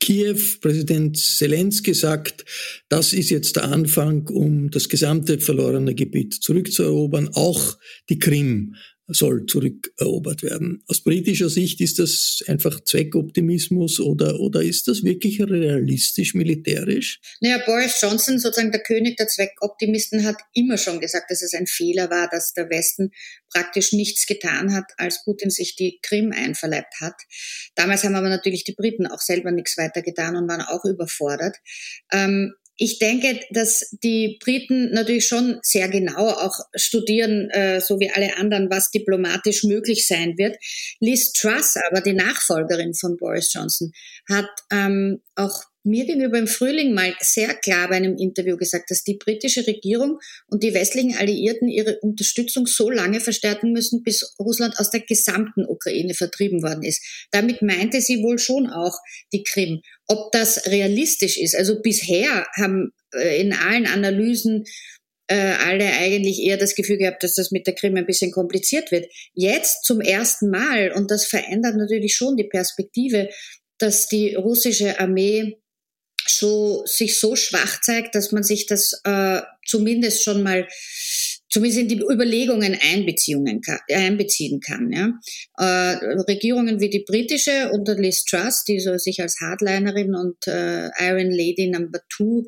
Kiew, 0.00 0.38
Präsident 0.60 1.16
Zelensky 1.16 1.94
sagt, 1.94 2.44
das 2.88 3.12
ist 3.12 3.30
jetzt 3.30 3.56
der 3.56 3.64
Anfang, 3.64 4.26
um 4.28 4.70
das 4.70 4.88
gesamte 4.88 5.38
verlorene 5.38 5.94
Gebiet 5.94 6.34
zurückzuerobern, 6.34 7.30
auch 7.32 7.78
die 8.10 8.18
Krim 8.18 8.74
soll 9.06 9.46
zurückerobert 9.46 10.42
werden. 10.42 10.82
Aus 10.88 11.02
britischer 11.02 11.50
Sicht 11.50 11.80
ist 11.80 11.98
das 11.98 12.42
einfach 12.46 12.80
Zweckoptimismus 12.80 14.00
oder, 14.00 14.40
oder 14.40 14.62
ist 14.62 14.88
das 14.88 15.04
wirklich 15.04 15.42
realistisch 15.42 16.34
militärisch? 16.34 17.20
Naja, 17.40 17.62
Boris 17.66 18.00
Johnson, 18.00 18.38
sozusagen 18.38 18.72
der 18.72 18.82
König 18.82 19.16
der 19.16 19.28
Zweckoptimisten, 19.28 20.24
hat 20.24 20.38
immer 20.54 20.78
schon 20.78 21.00
gesagt, 21.00 21.30
dass 21.30 21.42
es 21.42 21.54
ein 21.54 21.66
Fehler 21.66 22.10
war, 22.10 22.28
dass 22.30 22.54
der 22.54 22.70
Westen 22.70 23.10
praktisch 23.52 23.92
nichts 23.92 24.26
getan 24.26 24.72
hat, 24.74 24.90
als 24.96 25.22
Putin 25.24 25.50
sich 25.50 25.76
die 25.76 25.98
Krim 26.02 26.32
einverleibt 26.32 27.00
hat. 27.00 27.14
Damals 27.74 28.04
haben 28.04 28.14
aber 28.14 28.28
natürlich 28.28 28.64
die 28.64 28.74
Briten 28.74 29.06
auch 29.06 29.20
selber 29.20 29.52
nichts 29.52 29.76
weiter 29.76 30.02
getan 30.02 30.36
und 30.36 30.48
waren 30.48 30.62
auch 30.62 30.84
überfordert. 30.84 31.56
Ähm, 32.12 32.54
ich 32.76 32.98
denke, 32.98 33.40
dass 33.50 33.88
die 34.02 34.38
Briten 34.42 34.90
natürlich 34.90 35.26
schon 35.26 35.60
sehr 35.62 35.88
genau 35.88 36.28
auch 36.28 36.58
studieren, 36.74 37.50
äh, 37.50 37.80
so 37.80 38.00
wie 38.00 38.10
alle 38.10 38.36
anderen, 38.36 38.68
was 38.70 38.90
diplomatisch 38.90 39.62
möglich 39.64 40.06
sein 40.06 40.36
wird. 40.36 40.56
Liz 41.00 41.32
Truss, 41.32 41.74
aber 41.90 42.00
die 42.00 42.14
Nachfolgerin 42.14 42.94
von 42.94 43.16
Boris 43.16 43.52
Johnson, 43.52 43.92
hat 44.28 44.48
ähm, 44.72 45.22
auch 45.36 45.62
mir 45.84 46.06
gegenüber 46.06 46.38
im 46.38 46.46
Frühling 46.46 46.94
mal 46.94 47.14
sehr 47.20 47.54
klar 47.54 47.88
bei 47.88 47.96
einem 47.96 48.16
Interview 48.16 48.56
gesagt, 48.56 48.90
dass 48.90 49.04
die 49.04 49.16
britische 49.16 49.66
Regierung 49.66 50.18
und 50.48 50.62
die 50.62 50.74
westlichen 50.74 51.14
Alliierten 51.16 51.68
ihre 51.68 52.00
Unterstützung 52.00 52.66
so 52.66 52.90
lange 52.90 53.20
verstärken 53.20 53.72
müssen, 53.72 54.02
bis 54.02 54.34
Russland 54.38 54.78
aus 54.78 54.90
der 54.90 55.00
gesamten 55.00 55.66
Ukraine 55.66 56.14
vertrieben 56.14 56.62
worden 56.62 56.82
ist. 56.82 57.02
Damit 57.30 57.62
meinte 57.62 58.00
sie 58.00 58.22
wohl 58.22 58.38
schon 58.38 58.66
auch 58.68 58.98
die 59.32 59.42
Krim. 59.42 59.82
Ob 60.06 60.32
das 60.32 60.66
realistisch 60.66 61.36
ist, 61.36 61.54
also 61.54 61.80
bisher 61.80 62.46
haben 62.56 62.92
äh, 63.14 63.40
in 63.40 63.52
allen 63.52 63.86
Analysen 63.86 64.64
äh, 65.26 65.36
alle 65.36 65.90
eigentlich 65.92 66.42
eher 66.42 66.56
das 66.56 66.74
Gefühl 66.74 66.98
gehabt, 66.98 67.22
dass 67.22 67.34
das 67.34 67.50
mit 67.50 67.66
der 67.66 67.74
Krim 67.74 67.96
ein 67.96 68.06
bisschen 68.06 68.30
kompliziert 68.30 68.90
wird. 68.90 69.06
Jetzt 69.32 69.84
zum 69.84 70.00
ersten 70.00 70.50
Mal, 70.50 70.92
und 70.92 71.10
das 71.10 71.26
verändert 71.26 71.76
natürlich 71.76 72.14
schon 72.14 72.36
die 72.36 72.48
Perspektive, 72.48 73.30
dass 73.78 74.08
die 74.08 74.34
russische 74.34 75.00
Armee 75.00 75.58
so, 76.28 76.82
sich 76.86 77.18
so 77.18 77.36
schwach 77.36 77.80
zeigt, 77.80 78.14
dass 78.14 78.32
man 78.32 78.42
sich 78.42 78.66
das 78.66 79.00
äh, 79.04 79.40
zumindest 79.64 80.24
schon 80.24 80.42
mal 80.42 80.66
zumindest 81.54 81.82
in 81.82 81.88
die 81.88 82.00
Überlegungen 82.00 82.76
einbeziehen 82.92 83.60
kann. 83.60 83.78
Einbeziehen 83.88 84.60
kann 84.60 84.90
ja. 84.92 85.12
Äh, 85.56 85.96
Regierungen 86.22 86.80
wie 86.80 86.90
die 86.90 87.04
britische 87.06 87.70
unter 87.72 87.94
Liz 87.94 88.24
Truss, 88.24 88.64
die 88.64 88.80
so 88.80 88.98
sich 88.98 89.20
als 89.20 89.36
Hardlinerin 89.40 90.16
und 90.16 90.46
äh, 90.48 90.88
Iron 90.98 91.30
Lady 91.30 91.68
Number 91.68 92.00
Two 92.08 92.44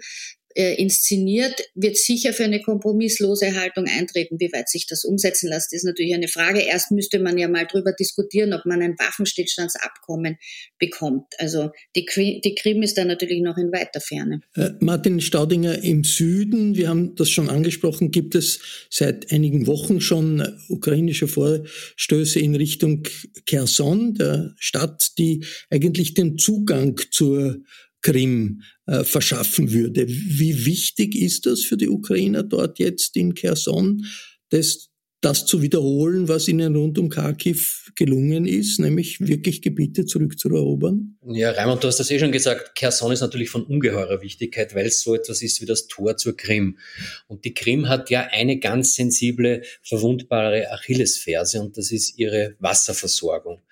inszeniert, 0.56 1.60
wird 1.74 1.96
sicher 1.96 2.32
für 2.32 2.44
eine 2.44 2.62
kompromisslose 2.62 3.54
Haltung 3.60 3.86
eintreten. 3.86 4.40
Wie 4.40 4.52
weit 4.52 4.68
sich 4.68 4.86
das 4.86 5.04
umsetzen 5.04 5.50
lässt, 5.50 5.72
ist 5.72 5.84
natürlich 5.84 6.14
eine 6.14 6.28
Frage. 6.28 6.60
Erst 6.60 6.92
müsste 6.92 7.18
man 7.18 7.36
ja 7.36 7.48
mal 7.48 7.66
drüber 7.66 7.92
diskutieren, 7.92 8.54
ob 8.54 8.64
man 8.64 8.80
ein 8.80 8.98
Waffenstillstandsabkommen 8.98 10.38
bekommt. 10.78 11.26
Also 11.38 11.70
die, 11.94 12.06
die 12.42 12.54
Krim 12.54 12.82
ist 12.82 12.96
da 12.96 13.04
natürlich 13.04 13.42
noch 13.42 13.58
in 13.58 13.70
weiter 13.70 14.00
Ferne. 14.00 14.40
Äh, 14.54 14.70
Martin 14.80 15.20
Staudinger, 15.20 15.82
im 15.82 16.04
Süden, 16.04 16.74
wir 16.74 16.88
haben 16.88 17.14
das 17.16 17.28
schon 17.28 17.50
angesprochen, 17.50 18.10
gibt 18.10 18.34
es 18.34 18.60
seit 18.88 19.30
einigen 19.32 19.66
Wochen 19.66 20.00
schon 20.00 20.58
ukrainische 20.68 21.28
Vorstöße 21.28 22.40
in 22.40 22.54
Richtung 22.54 23.02
Kherson, 23.44 24.14
der 24.14 24.54
Stadt, 24.58 25.18
die 25.18 25.44
eigentlich 25.70 26.14
den 26.14 26.38
Zugang 26.38 26.98
zur 27.10 27.58
Krim 28.06 28.62
äh, 28.86 29.02
verschaffen 29.02 29.72
würde. 29.72 30.06
Wie 30.08 30.64
wichtig 30.64 31.16
ist 31.16 31.44
das 31.44 31.62
für 31.62 31.76
die 31.76 31.88
Ukrainer 31.88 32.44
dort 32.44 32.78
jetzt 32.78 33.16
in 33.16 33.34
Kherson, 33.34 34.06
das 34.50 34.90
das 35.26 35.44
zu 35.44 35.60
wiederholen, 35.60 36.28
was 36.28 36.46
ihnen 36.46 36.76
rund 36.76 36.98
um 36.98 37.08
Kharkiv 37.08 37.90
gelungen 37.96 38.46
ist, 38.46 38.78
nämlich 38.78 39.20
wirklich 39.20 39.60
Gebiete 39.60 40.06
zurückzuerobern? 40.06 41.18
Ja, 41.26 41.50
Raimund, 41.50 41.82
du 41.82 41.88
hast 41.88 41.98
das 41.98 42.12
eh 42.12 42.20
schon 42.20 42.30
gesagt. 42.30 42.76
Kherson 42.76 43.10
ist 43.10 43.22
natürlich 43.22 43.50
von 43.50 43.64
ungeheurer 43.64 44.22
Wichtigkeit, 44.22 44.76
weil 44.76 44.86
es 44.86 45.02
so 45.02 45.16
etwas 45.16 45.42
ist 45.42 45.60
wie 45.60 45.66
das 45.66 45.88
Tor 45.88 46.16
zur 46.16 46.36
Krim. 46.36 46.78
Und 47.26 47.44
die 47.44 47.54
Krim 47.54 47.88
hat 47.88 48.08
ja 48.08 48.28
eine 48.30 48.60
ganz 48.60 48.94
sensible, 48.94 49.62
verwundbare 49.82 50.70
Achillesferse 50.70 51.60
und 51.60 51.76
das 51.76 51.90
ist 51.90 52.16
ihre 52.18 52.54
Wasserversorgung. 52.60 53.62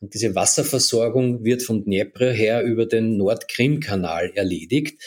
Und 0.00 0.14
diese 0.14 0.34
Wasserversorgung 0.34 1.44
wird 1.44 1.62
von 1.62 1.84
Dnepr 1.84 2.32
her 2.32 2.62
über 2.62 2.86
den 2.86 3.18
Nordkrim-Kanal 3.18 4.32
erledigt. 4.34 5.02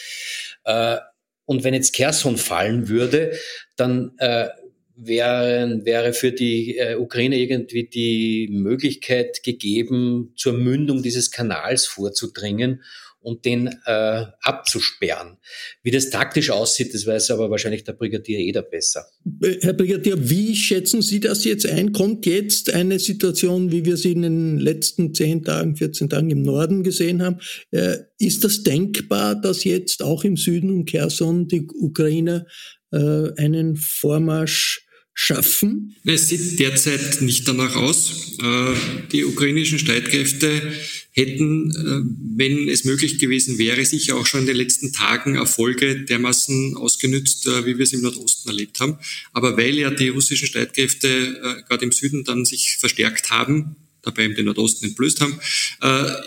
Äh, 0.62 0.98
und 1.46 1.64
wenn 1.64 1.74
jetzt 1.74 1.94
Kherson 1.94 2.36
fallen 2.36 2.88
würde, 2.88 3.32
dann 3.76 4.12
äh, 4.18 4.48
wäre, 4.96 5.80
wäre 5.84 6.12
für 6.12 6.32
die 6.32 6.78
äh, 6.78 6.96
Ukraine 6.96 7.38
irgendwie 7.38 7.86
die 7.86 8.48
Möglichkeit 8.50 9.42
gegeben, 9.42 10.32
zur 10.36 10.54
Mündung 10.54 11.02
dieses 11.02 11.30
Kanals 11.30 11.86
vorzudringen 11.86 12.82
und 13.26 13.44
den 13.44 13.66
äh, 13.86 14.24
abzusperren. 14.40 15.38
Wie 15.82 15.90
das 15.90 16.10
taktisch 16.10 16.50
aussieht, 16.50 16.94
das 16.94 17.08
weiß 17.08 17.32
aber 17.32 17.50
wahrscheinlich 17.50 17.82
der 17.82 17.94
Brigadier 17.94 18.38
Eder 18.38 18.62
besser. 18.62 19.04
Äh, 19.42 19.56
Herr 19.62 19.72
Brigadier, 19.72 20.30
wie 20.30 20.54
schätzen 20.54 21.02
Sie 21.02 21.18
das 21.18 21.44
jetzt 21.44 21.66
ein? 21.66 21.92
Kommt 21.92 22.24
jetzt 22.24 22.72
eine 22.72 23.00
Situation, 23.00 23.72
wie 23.72 23.84
wir 23.84 23.96
sie 23.96 24.12
in 24.12 24.22
den 24.22 24.58
letzten 24.58 25.12
10 25.12 25.42
Tagen, 25.42 25.74
14 25.74 26.08
Tagen 26.08 26.30
im 26.30 26.42
Norden 26.42 26.84
gesehen 26.84 27.20
haben? 27.20 27.40
Äh, 27.72 27.96
ist 28.18 28.44
das 28.44 28.62
denkbar, 28.62 29.34
dass 29.34 29.64
jetzt 29.64 30.04
auch 30.04 30.22
im 30.22 30.36
Süden 30.36 30.70
um 30.70 30.84
Kherson 30.84 31.48
die 31.48 31.66
Ukrainer 31.66 32.46
äh, 32.92 33.32
einen 33.36 33.74
Vormarsch 33.74 34.85
schaffen? 35.18 35.96
Es 36.04 36.28
sieht 36.28 36.60
derzeit 36.60 37.22
nicht 37.22 37.48
danach 37.48 37.74
aus. 37.74 38.36
Äh, 38.38 38.74
die 39.12 39.24
ukrainischen 39.24 39.78
Streitkräfte 39.78 40.74
hätten, 41.10 41.70
äh, 41.70 42.36
wenn 42.36 42.68
es 42.68 42.84
möglich 42.84 43.18
gewesen 43.18 43.56
wäre, 43.56 43.82
sicher 43.86 44.16
auch 44.16 44.26
schon 44.26 44.40
in 44.40 44.46
den 44.46 44.56
letzten 44.56 44.92
Tagen 44.92 45.36
Erfolge 45.36 46.00
dermaßen 46.00 46.76
ausgenützt, 46.76 47.46
äh, 47.46 47.64
wie 47.64 47.78
wir 47.78 47.84
es 47.84 47.94
im 47.94 48.02
Nordosten 48.02 48.50
erlebt 48.50 48.78
haben. 48.78 48.98
Aber 49.32 49.56
weil 49.56 49.76
ja 49.76 49.90
die 49.90 50.10
russischen 50.10 50.46
Streitkräfte 50.46 51.64
gerade 51.66 51.86
im 51.86 51.92
Süden 51.92 52.24
dann 52.24 52.44
sich 52.44 52.76
verstärkt 52.76 53.30
haben, 53.30 53.76
dabei 54.02 54.24
eben 54.26 54.34
den 54.34 54.44
Nordosten 54.44 54.84
entblößt 54.84 55.20
haben, 55.20 55.40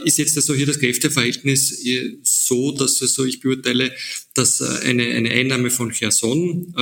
ist 0.04 0.18
jetzt 0.18 0.36
also 0.36 0.54
hier 0.54 0.66
das 0.66 0.80
Kräfteverhältnis 0.80 1.82
so, 2.24 2.72
dass 2.72 3.02
also 3.02 3.24
ich 3.26 3.40
beurteile, 3.40 3.94
dass 4.34 4.62
eine, 4.62 5.06
eine 5.06 5.30
Einnahme 5.30 5.70
von 5.70 5.92
Cherson 5.92 6.74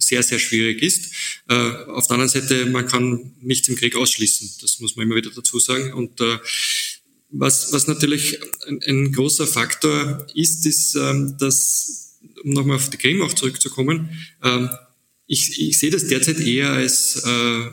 sehr, 0.00 0.22
sehr 0.22 0.38
schwierig 0.38 0.82
ist. 0.82 1.12
Äh, 1.48 1.54
auf 1.54 2.06
der 2.06 2.14
anderen 2.14 2.28
Seite, 2.28 2.66
man 2.66 2.86
kann 2.86 3.32
nichts 3.40 3.68
im 3.68 3.76
Krieg 3.76 3.96
ausschließen. 3.96 4.50
Das 4.60 4.80
muss 4.80 4.96
man 4.96 5.06
immer 5.06 5.16
wieder 5.16 5.30
dazu 5.30 5.58
sagen. 5.58 5.92
Und 5.92 6.20
äh, 6.20 6.38
was, 7.30 7.72
was 7.72 7.86
natürlich 7.86 8.38
ein, 8.66 8.82
ein 8.82 9.12
großer 9.12 9.46
Faktor 9.46 10.26
ist, 10.34 10.66
ist, 10.66 10.94
ähm, 10.96 11.36
dass, 11.38 12.18
um 12.42 12.52
nochmal 12.52 12.76
auf 12.76 12.90
die 12.90 12.96
Krim 12.96 13.22
auch 13.22 13.34
zurückzukommen, 13.34 14.10
ähm, 14.42 14.68
ich, 15.26 15.60
ich 15.60 15.78
sehe 15.78 15.90
das 15.90 16.08
derzeit 16.08 16.40
eher 16.40 16.70
als 16.70 17.22
äh, 17.24 17.66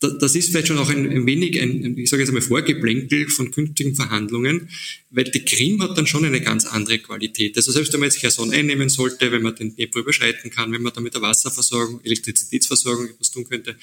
das 0.00 0.36
ist 0.36 0.50
vielleicht 0.50 0.68
schon 0.68 0.78
auch 0.78 0.90
ein, 0.90 1.10
ein 1.10 1.26
wenig 1.26 1.60
ein, 1.60 1.98
ich 1.98 2.08
sage 2.08 2.22
jetzt 2.22 2.28
einmal, 2.28 2.42
Vorgeplänkel 2.42 3.28
von 3.28 3.50
künftigen 3.50 3.96
Verhandlungen, 3.96 4.68
weil 5.10 5.24
die 5.24 5.44
Krim 5.44 5.82
hat 5.82 5.98
dann 5.98 6.06
schon 6.06 6.24
eine 6.24 6.40
ganz 6.40 6.66
andere 6.66 7.00
Qualität. 7.00 7.56
Also 7.56 7.72
selbst 7.72 7.92
wenn 7.92 8.00
man 8.00 8.08
jetzt 8.08 8.20
Cherson 8.20 8.52
einnehmen 8.52 8.90
sollte, 8.90 9.32
wenn 9.32 9.42
man 9.42 9.56
den 9.56 9.74
Dnepr 9.74 9.98
überschreiten 9.98 10.50
kann, 10.50 10.70
wenn 10.72 10.82
man 10.82 10.92
da 10.92 11.00
mit 11.00 11.14
der 11.14 11.22
Wasserversorgung, 11.22 12.00
Elektrizitätsversorgung 12.04 13.08
etwas 13.08 13.32
tun 13.32 13.44
könnte, 13.48 13.76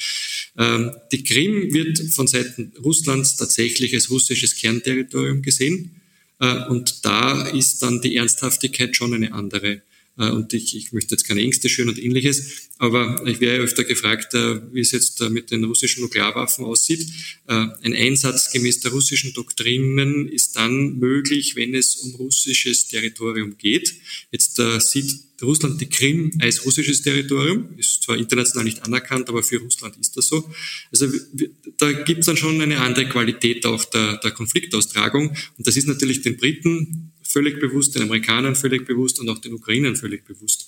ähm, 0.58 0.92
die 1.12 1.24
Krim 1.24 1.74
wird 1.74 2.00
von 2.14 2.28
Seiten 2.28 2.72
Russlands 2.82 3.36
tatsächlich 3.36 3.94
als 3.94 4.10
russisches 4.10 4.56
Kernterritorium 4.56 5.42
gesehen. 5.42 6.02
Äh, 6.40 6.66
und 6.70 7.04
da 7.04 7.46
ist 7.48 7.80
dann 7.80 8.02
die 8.02 8.16
Ernsthaftigkeit 8.16 8.96
schon 8.96 9.14
eine 9.14 9.34
andere. 9.34 9.82
Äh, 10.18 10.30
und 10.30 10.54
ich, 10.54 10.76
ich 10.76 10.92
möchte 10.92 11.16
jetzt 11.16 11.28
keine 11.28 11.42
Ängste 11.42 11.70
schüren 11.70 11.90
und 11.90 12.02
ähnliches, 12.02 12.70
aber 12.78 13.24
ich 13.28 13.40
wäre 13.40 13.64
öfter 13.64 13.84
gefragt, 13.84 14.34
äh, 14.34 14.62
wie 14.74 14.80
es 14.80 14.92
jetzt 14.92 15.22
äh, 15.22 15.30
mit 15.30 15.52
den 15.52 15.64
russischen 15.64 16.02
Nuklearwaffen 16.02 16.66
aussieht. 16.66 17.08
Ein 17.48 17.94
Einsatz 17.94 18.52
gemäß 18.52 18.80
der 18.80 18.92
russischen 18.92 19.34
Doktrinen 19.34 20.28
ist 20.28 20.56
dann 20.56 20.98
möglich, 20.98 21.56
wenn 21.56 21.76
es 21.76 21.96
um 21.98 22.16
russisches 22.16 22.88
Territorium 22.88 23.58
geht. 23.58 23.94
Jetzt 24.32 24.60
sieht 24.80 25.35
Russland 25.42 25.80
die 25.82 25.90
Krim 25.90 26.32
als 26.42 26.66
russisches 26.66 27.02
Territorium, 27.02 27.70
ist 27.78 28.04
zwar 28.04 28.18
international 28.18 28.66
nicht 28.66 28.84
anerkannt, 28.84 29.30
aber 29.30 29.44
für 29.44 29.58
Russland 29.58 29.98
ist 29.98 30.16
das 30.16 30.28
so. 30.28 30.50
Also 30.92 31.08
da 31.78 31.92
gibt 31.92 32.22
es 32.22 32.26
dann 32.26 32.38
schon 32.38 32.62
eine 32.62 32.80
andere 32.80 33.08
Qualität 33.08 33.66
auch 33.66 33.84
der, 33.86 34.18
der 34.18 34.32
Konfliktaustragung. 34.32 35.30
Und 35.30 35.68
das 35.68 35.76
ist 35.78 35.88
natürlich 35.88 36.22
den 36.22 36.38
Briten 36.38 37.12
völlig 37.22 37.60
bewusst, 37.60 37.96
den 37.96 38.04
Amerikanern 38.04 38.56
völlig 38.56 38.86
bewusst 38.86 39.20
und 39.20 39.28
auch 39.30 39.40
den 39.40 39.54
Ukrainern 39.54 39.96
völlig 39.96 40.26
bewusst. 40.26 40.68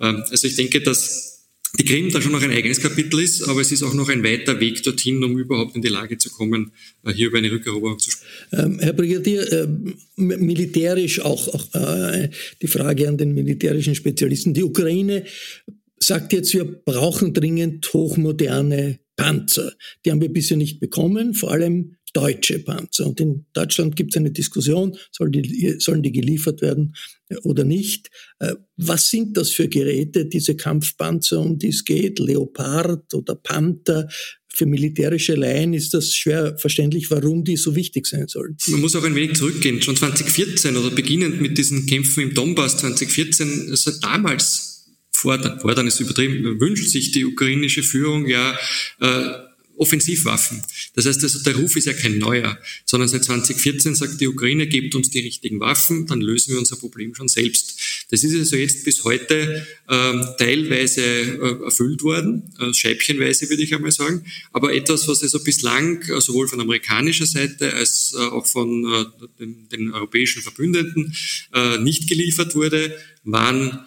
Ähm, 0.00 0.24
also 0.28 0.46
ich 0.46 0.56
denke, 0.56 0.80
dass 0.80 1.37
die 1.78 1.84
Krim 1.84 2.10
da 2.10 2.20
schon 2.20 2.32
noch 2.32 2.42
ein 2.42 2.50
eigenes 2.50 2.80
Kapitel 2.80 3.20
ist, 3.20 3.42
aber 3.42 3.60
es 3.60 3.70
ist 3.72 3.82
auch 3.82 3.92
noch 3.92 4.08
ein 4.08 4.24
weiter 4.24 4.58
Weg 4.58 4.82
dorthin, 4.82 5.22
um 5.22 5.38
überhaupt 5.38 5.76
in 5.76 5.82
die 5.82 5.88
Lage 5.88 6.16
zu 6.16 6.30
kommen, 6.30 6.72
äh, 7.04 7.12
hier 7.12 7.26
über 7.28 7.38
eine 7.38 7.50
Rückeroberung 7.50 7.98
zu 7.98 8.10
sprechen. 8.10 8.26
Ähm, 8.52 8.78
Herr 8.80 8.94
Brigadier, 8.94 9.52
äh, 9.52 9.68
militärisch 10.16 11.20
auch, 11.20 11.48
auch 11.48 11.74
äh, 11.74 12.30
die 12.62 12.68
Frage 12.68 13.08
an 13.08 13.18
den 13.18 13.34
militärischen 13.34 13.94
Spezialisten. 13.94 14.54
Die 14.54 14.64
Ukraine 14.64 15.24
sagt 15.98 16.32
jetzt, 16.32 16.54
wir 16.54 16.64
brauchen 16.64 17.34
dringend 17.34 17.92
hochmoderne 17.92 19.00
Panzer. 19.16 19.72
Die 20.04 20.10
haben 20.10 20.22
wir 20.22 20.32
bisher 20.32 20.56
nicht 20.56 20.80
bekommen, 20.80 21.34
vor 21.34 21.50
allem 21.50 21.96
deutsche 22.12 22.58
Panzer. 22.60 23.06
Und 23.06 23.20
in 23.20 23.46
Deutschland 23.52 23.96
gibt 23.96 24.12
es 24.12 24.16
eine 24.16 24.30
Diskussion, 24.30 24.96
sollen 25.10 25.32
die, 25.32 25.76
sollen 25.78 26.02
die 26.02 26.12
geliefert 26.12 26.62
werden 26.62 26.94
äh, 27.28 27.36
oder 27.42 27.64
nicht. 27.64 28.10
Äh, 28.38 28.54
was 28.76 29.10
sind 29.10 29.36
das 29.36 29.50
für 29.50 29.68
Geräte, 29.68 30.26
diese 30.26 30.56
Kampfpanzer, 30.56 31.40
um 31.40 31.58
die 31.58 31.68
es 31.68 31.84
geht? 31.84 32.18
Leopard 32.18 33.12
oder 33.14 33.34
Panther? 33.34 34.08
Für 34.50 34.66
militärische 34.66 35.34
Laien 35.34 35.72
ist 35.72 35.94
das 35.94 36.14
schwer 36.14 36.58
verständlich, 36.58 37.10
warum 37.10 37.44
die 37.44 37.56
so 37.56 37.76
wichtig 37.76 38.06
sein 38.06 38.26
sollen. 38.26 38.56
Man 38.66 38.80
muss 38.80 38.96
auch 38.96 39.04
ein 39.04 39.14
wenig 39.14 39.36
zurückgehen. 39.36 39.80
Schon 39.82 39.96
2014 39.96 40.76
oder 40.76 40.90
beginnend 40.90 41.40
mit 41.40 41.56
diesen 41.56 41.86
Kämpfen 41.86 42.24
im 42.24 42.34
Donbass 42.34 42.78
2014, 42.78 43.68
also 43.70 43.92
damals 44.00 44.86
fordern, 45.12 45.60
fordern 45.60 45.86
ist 45.86 46.00
übertrieben, 46.00 46.60
wünscht 46.60 46.88
sich 46.88 47.12
die 47.12 47.24
ukrainische 47.24 47.82
Führung 47.82 48.26
ja 48.26 48.58
äh, 49.00 49.47
Offensivwaffen. 49.78 50.62
Das 50.94 51.06
heißt 51.06 51.22
also, 51.22 51.42
der 51.42 51.56
Ruf 51.56 51.76
ist 51.76 51.86
ja 51.86 51.92
kein 51.92 52.18
neuer, 52.18 52.58
sondern 52.84 53.08
seit 53.08 53.24
2014 53.24 53.94
sagt 53.94 54.20
die 54.20 54.28
Ukraine, 54.28 54.66
gebt 54.66 54.94
uns 54.94 55.10
die 55.10 55.20
richtigen 55.20 55.60
Waffen, 55.60 56.06
dann 56.06 56.20
lösen 56.20 56.52
wir 56.52 56.58
unser 56.58 56.76
Problem 56.76 57.14
schon 57.14 57.28
selbst. 57.28 57.80
Das 58.10 58.24
ist 58.24 58.34
also 58.34 58.56
jetzt 58.56 58.84
bis 58.84 59.04
heute 59.04 59.66
ähm, 59.88 60.26
teilweise 60.38 61.02
äh, 61.02 61.64
erfüllt 61.64 62.02
worden, 62.02 62.54
äh, 62.58 62.72
scheibchenweise 62.74 63.48
würde 63.48 63.62
ich 63.62 63.74
einmal 63.74 63.92
sagen, 63.92 64.24
aber 64.52 64.74
etwas, 64.74 65.06
was 65.08 65.22
also 65.22 65.42
bislang 65.42 66.02
äh, 66.02 66.20
sowohl 66.20 66.48
von 66.48 66.60
amerikanischer 66.60 67.26
Seite 67.26 67.72
als 67.74 68.14
äh, 68.16 68.20
auch 68.20 68.46
von 68.46 68.84
äh, 68.84 69.26
den, 69.38 69.68
den, 69.68 69.92
europäischen 69.92 70.42
Verbündeten 70.42 71.14
äh, 71.54 71.78
nicht 71.78 72.08
geliefert 72.08 72.54
wurde, 72.54 72.96
waren 73.24 73.86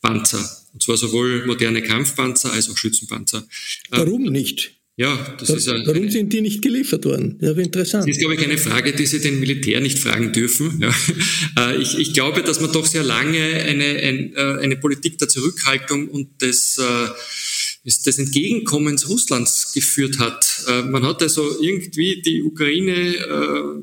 Panzer. 0.00 0.64
Und 0.72 0.82
zwar 0.82 0.96
sowohl 0.96 1.46
moderne 1.46 1.82
Kampfpanzer 1.82 2.52
als 2.52 2.68
auch 2.68 2.76
Schützenpanzer. 2.76 3.46
Warum 3.90 4.24
nicht? 4.24 4.74
Ja, 4.96 5.36
das 5.40 5.50
ist 5.50 5.68
eine, 5.68 5.84
Warum 5.86 6.08
sind 6.08 6.32
die 6.32 6.40
nicht 6.40 6.62
geliefert 6.62 7.04
worden? 7.04 7.36
Ja, 7.40 7.50
interessant. 7.50 8.04
Das 8.04 8.16
ist, 8.16 8.20
glaube 8.20 8.36
ich, 8.36 8.44
eine 8.44 8.58
Frage, 8.58 8.92
die 8.92 9.06
Sie 9.06 9.18
den 9.18 9.40
Militär 9.40 9.80
nicht 9.80 9.98
fragen 9.98 10.32
dürfen. 10.32 10.80
Ja. 10.80 10.94
Äh, 11.56 11.80
ich, 11.80 11.96
ich 11.98 12.14
glaube, 12.14 12.42
dass 12.42 12.60
man 12.60 12.72
doch 12.72 12.84
sehr 12.84 13.04
lange 13.04 13.38
eine, 13.38 13.84
eine, 13.84 14.34
äh, 14.34 14.58
eine 14.60 14.76
Politik 14.76 15.18
der 15.18 15.28
Zurückhaltung 15.28 16.08
und 16.08 16.42
des, 16.42 16.78
äh, 16.78 17.08
des 17.84 18.18
Entgegenkommens 18.18 19.08
Russlands 19.08 19.72
geführt 19.72 20.18
hat. 20.18 20.64
Man 20.88 21.04
hat 21.04 21.22
also 21.22 21.60
irgendwie 21.60 22.22
die 22.22 22.42
Ukraine 22.42 23.82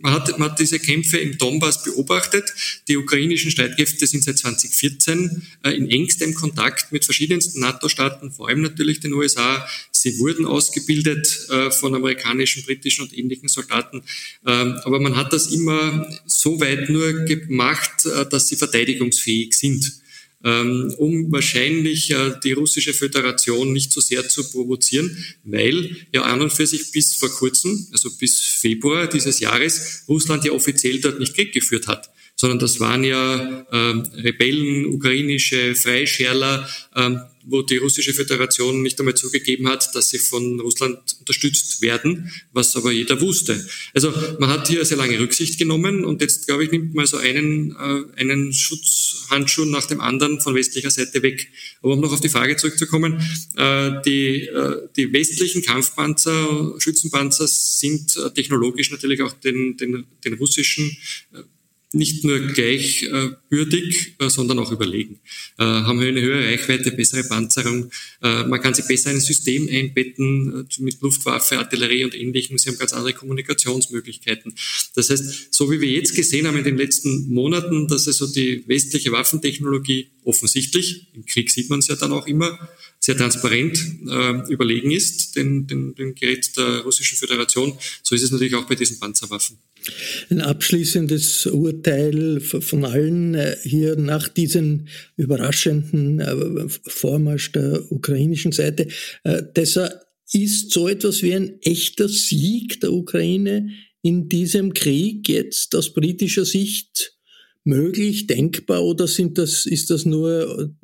man 0.00 0.12
hat, 0.12 0.38
man 0.38 0.50
hat 0.50 0.58
diese 0.58 0.78
Kämpfe 0.78 1.18
im 1.18 1.38
Donbass 1.38 1.82
beobachtet. 1.82 2.52
Die 2.88 2.96
ukrainischen 2.96 3.50
Streitkräfte 3.50 4.06
sind 4.06 4.24
seit 4.24 4.38
2014 4.38 5.42
äh, 5.64 5.70
in 5.70 5.90
engstem 5.90 6.34
Kontakt 6.34 6.92
mit 6.92 7.04
verschiedensten 7.04 7.60
NATO-Staaten, 7.60 8.30
vor 8.30 8.48
allem 8.48 8.62
natürlich 8.62 9.00
den 9.00 9.12
USA. 9.12 9.66
Sie 9.90 10.18
wurden 10.18 10.46
ausgebildet 10.46 11.48
äh, 11.50 11.70
von 11.70 11.94
amerikanischen, 11.94 12.62
britischen 12.64 13.02
und 13.02 13.16
ähnlichen 13.16 13.48
Soldaten. 13.48 14.02
Ähm, 14.46 14.78
aber 14.84 15.00
man 15.00 15.16
hat 15.16 15.32
das 15.32 15.48
immer 15.52 16.08
so 16.26 16.60
weit 16.60 16.88
nur 16.88 17.24
gemacht, 17.24 18.06
äh, 18.06 18.26
dass 18.28 18.48
sie 18.48 18.56
verteidigungsfähig 18.56 19.54
sind. 19.54 20.00
Ähm, 20.44 20.94
um 20.98 21.32
wahrscheinlich 21.32 22.12
äh, 22.12 22.34
die 22.44 22.52
russische 22.52 22.94
Föderation 22.94 23.72
nicht 23.72 23.92
so 23.92 24.00
sehr 24.00 24.28
zu 24.28 24.48
provozieren, 24.48 25.24
weil 25.42 25.96
ja 26.12 26.22
an 26.22 26.40
und 26.40 26.52
für 26.52 26.66
sich 26.66 26.92
bis 26.92 27.14
vor 27.14 27.28
kurzem, 27.28 27.88
also 27.90 28.08
bis 28.18 28.38
Februar 28.38 29.08
dieses 29.08 29.40
Jahres, 29.40 30.04
Russland 30.06 30.44
ja 30.44 30.52
offiziell 30.52 31.00
dort 31.00 31.18
nicht 31.18 31.34
Krieg 31.34 31.52
geführt 31.52 31.88
hat 31.88 32.10
sondern 32.40 32.60
das 32.60 32.78
waren 32.78 33.02
ja 33.02 33.66
ähm, 33.72 34.04
Rebellen, 34.14 34.86
ukrainische 34.86 35.74
Freischärler, 35.74 36.68
ähm, 36.94 37.20
wo 37.48 37.62
die 37.62 37.78
russische 37.78 38.12
Föderation 38.12 38.82
nicht 38.82 38.98
einmal 38.98 39.14
zugegeben 39.14 39.68
hat, 39.68 39.94
dass 39.94 40.10
sie 40.10 40.18
von 40.18 40.60
Russland 40.60 40.98
unterstützt 41.18 41.80
werden, 41.80 42.30
was 42.52 42.76
aber 42.76 42.92
jeder 42.92 43.20
wusste. 43.20 43.66
Also 43.94 44.12
man 44.38 44.50
hat 44.50 44.68
hier 44.68 44.84
sehr 44.84 44.98
lange 44.98 45.18
Rücksicht 45.18 45.58
genommen 45.58 46.04
und 46.04 46.20
jetzt, 46.20 46.46
glaube 46.46 46.64
ich, 46.64 46.70
nimmt 46.70 46.94
man 46.94 47.06
so 47.06 47.16
einen, 47.16 47.72
äh, 47.72 48.20
einen 48.20 48.52
Schutzhandschuh 48.52 49.64
nach 49.64 49.86
dem 49.86 50.00
anderen 50.00 50.40
von 50.40 50.54
westlicher 50.54 50.90
Seite 50.90 51.22
weg. 51.22 51.48
Aber 51.82 51.94
um 51.94 52.00
noch 52.00 52.12
auf 52.12 52.20
die 52.20 52.28
Frage 52.28 52.56
zurückzukommen, 52.56 53.20
äh, 53.56 53.92
die, 54.04 54.46
äh, 54.46 54.88
die 54.96 55.12
westlichen 55.12 55.62
Kampfpanzer, 55.62 56.74
Schützenpanzer 56.78 57.46
sind 57.48 58.16
äh, 58.16 58.30
technologisch 58.30 58.90
natürlich 58.90 59.22
auch 59.22 59.32
den, 59.32 59.76
den, 59.76 60.04
den 60.24 60.34
russischen 60.34 60.96
äh, 61.32 61.42
nicht 61.92 62.22
nur 62.24 62.38
gleichwürdig, 62.40 64.14
äh, 64.18 64.28
sondern 64.28 64.58
auch 64.58 64.70
überlegen. 64.70 65.20
Äh, 65.58 65.64
haben 65.64 65.98
eine 66.00 66.20
höhere 66.20 66.44
Reichweite, 66.44 66.92
bessere 66.92 67.24
Panzerung. 67.24 67.90
Äh, 68.22 68.44
man 68.44 68.60
kann 68.60 68.74
sie 68.74 68.82
besser 68.82 69.10
in 69.10 69.16
ein 69.16 69.20
System 69.20 69.68
einbetten 69.70 70.66
äh, 70.70 70.82
mit 70.82 71.00
Luftwaffe, 71.00 71.58
Artillerie 71.58 72.04
und 72.04 72.14
Ähnlichem. 72.14 72.58
Sie 72.58 72.68
haben 72.68 72.78
ganz 72.78 72.92
andere 72.92 73.14
Kommunikationsmöglichkeiten. 73.14 74.54
Das 74.94 75.08
heißt, 75.08 75.54
so 75.54 75.70
wie 75.70 75.80
wir 75.80 75.88
jetzt 75.88 76.14
gesehen 76.14 76.46
haben 76.46 76.58
in 76.58 76.64
den 76.64 76.76
letzten 76.76 77.32
Monaten, 77.32 77.88
dass 77.88 78.06
also 78.06 78.26
die 78.26 78.64
westliche 78.68 79.10
Waffentechnologie 79.12 80.10
offensichtlich, 80.24 81.06
im 81.14 81.24
Krieg 81.24 81.50
sieht 81.50 81.70
man 81.70 81.78
es 81.78 81.88
ja 81.88 81.96
dann 81.96 82.12
auch 82.12 82.26
immer, 82.26 82.68
sehr 83.00 83.16
transparent 83.16 83.78
äh, 84.08 84.52
überlegen 84.52 84.90
ist, 84.90 85.36
den, 85.36 85.66
den, 85.66 85.94
den 85.94 86.14
Gerät 86.14 86.54
der 86.58 86.80
Russischen 86.80 87.16
Föderation. 87.16 87.78
So 88.02 88.14
ist 88.14 88.22
es 88.22 88.30
natürlich 88.30 88.54
auch 88.54 88.66
bei 88.66 88.74
diesen 88.74 88.98
Panzerwaffen. 89.00 89.56
Ein 90.30 90.40
abschließendes 90.40 91.46
Urteil 91.46 92.40
von 92.40 92.84
allen 92.84 93.34
äh, 93.34 93.56
hier 93.62 93.96
nach 93.96 94.28
diesem 94.28 94.86
überraschenden 95.16 96.20
äh, 96.20 96.68
Vormarsch 96.68 97.52
der 97.52 97.90
ukrainischen 97.90 98.52
Seite. 98.52 98.88
Äh, 99.24 99.42
Deshalb 99.54 100.00
ist 100.32 100.72
so 100.72 100.88
etwas 100.88 101.22
wie 101.22 101.34
ein 101.34 101.60
echter 101.62 102.08
Sieg 102.08 102.80
der 102.80 102.92
Ukraine 102.92 103.70
in 104.02 104.28
diesem 104.28 104.74
Krieg 104.74 105.28
jetzt 105.28 105.74
aus 105.74 105.92
britischer 105.92 106.44
Sicht 106.44 107.18
möglich, 107.64 108.26
denkbar 108.26 108.82
oder 108.84 109.06
sind 109.06 109.36
das, 109.36 109.66
ist 109.66 109.90
das 109.90 110.04
nur 110.04 110.74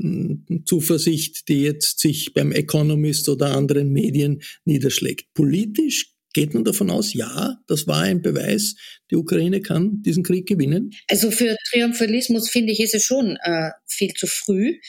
Zuversicht, 0.67 1.49
die 1.49 1.62
jetzt 1.62 2.01
sich 2.01 2.35
beim 2.35 2.53
Economist 2.53 3.29
oder 3.29 3.57
anderen 3.57 3.90
Medien 3.90 4.43
niederschlägt? 4.64 5.33
Politisch 5.35 6.13
Geht 6.35 6.53
man 6.53 6.64
davon 6.64 6.90
aus, 6.90 7.14
ja, 7.14 7.57
das 7.68 7.87
war 7.87 8.03
ein 8.03 8.20
Beweis, 8.20 8.75
die 9.11 9.16
Ukraine 9.16 9.62
kann 9.62 10.03
diesen 10.03 10.25
Krieg 10.25 10.47
gewinnen? 10.47 10.90
Also 11.09 11.31
für 11.31 11.57
Triumphalismus 11.70 12.51
finde 12.51 12.73
ich, 12.73 12.81
ist 12.81 12.94
es 12.94 13.05
schon 13.05 13.38
äh, 13.42 13.70
viel 13.87 14.12
zu 14.14 14.27
früh. 14.27 14.81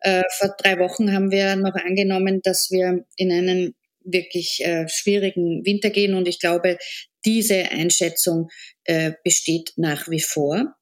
Äh, 0.00 0.22
vor 0.38 0.54
drei 0.58 0.78
Wochen 0.78 1.12
haben 1.12 1.30
wir 1.30 1.56
noch 1.56 1.74
angenommen, 1.74 2.40
dass 2.42 2.68
wir 2.70 3.06
in 3.16 3.32
einen 3.32 3.74
wirklich 4.04 4.60
äh, 4.62 4.88
schwierigen 4.88 5.64
Winter 5.64 5.88
gehen. 5.88 6.14
Und 6.14 6.28
ich 6.28 6.38
glaube, 6.38 6.76
diese 7.24 7.70
Einschätzung 7.70 8.48
äh, 8.84 9.12
besteht 9.24 9.72
nach 9.76 10.08
wie 10.08 10.20
vor. 10.20 10.74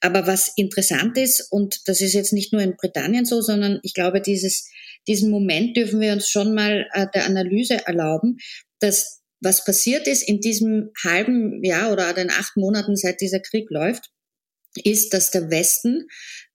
Aber 0.00 0.26
was 0.26 0.52
interessant 0.56 1.18
ist, 1.18 1.48
und 1.50 1.80
das 1.86 2.00
ist 2.00 2.14
jetzt 2.14 2.32
nicht 2.32 2.52
nur 2.52 2.62
in 2.62 2.76
Britannien 2.76 3.24
so, 3.24 3.40
sondern 3.40 3.80
ich 3.82 3.94
glaube, 3.94 4.20
dieses, 4.20 4.70
diesen 5.08 5.30
Moment 5.30 5.76
dürfen 5.76 6.00
wir 6.00 6.12
uns 6.12 6.28
schon 6.28 6.54
mal 6.54 6.86
äh, 6.92 7.06
der 7.12 7.26
Analyse 7.26 7.86
erlauben, 7.86 8.38
dass 8.80 9.23
was 9.40 9.64
passiert 9.64 10.06
ist 10.06 10.22
in 10.22 10.40
diesem 10.40 10.90
halben 11.04 11.62
Jahr 11.62 11.92
oder 11.92 12.12
den 12.12 12.30
acht 12.30 12.56
Monaten, 12.56 12.96
seit 12.96 13.20
dieser 13.20 13.40
Krieg 13.40 13.70
läuft, 13.70 14.10
ist, 14.82 15.12
dass 15.12 15.30
der 15.30 15.50
Westen, 15.50 16.08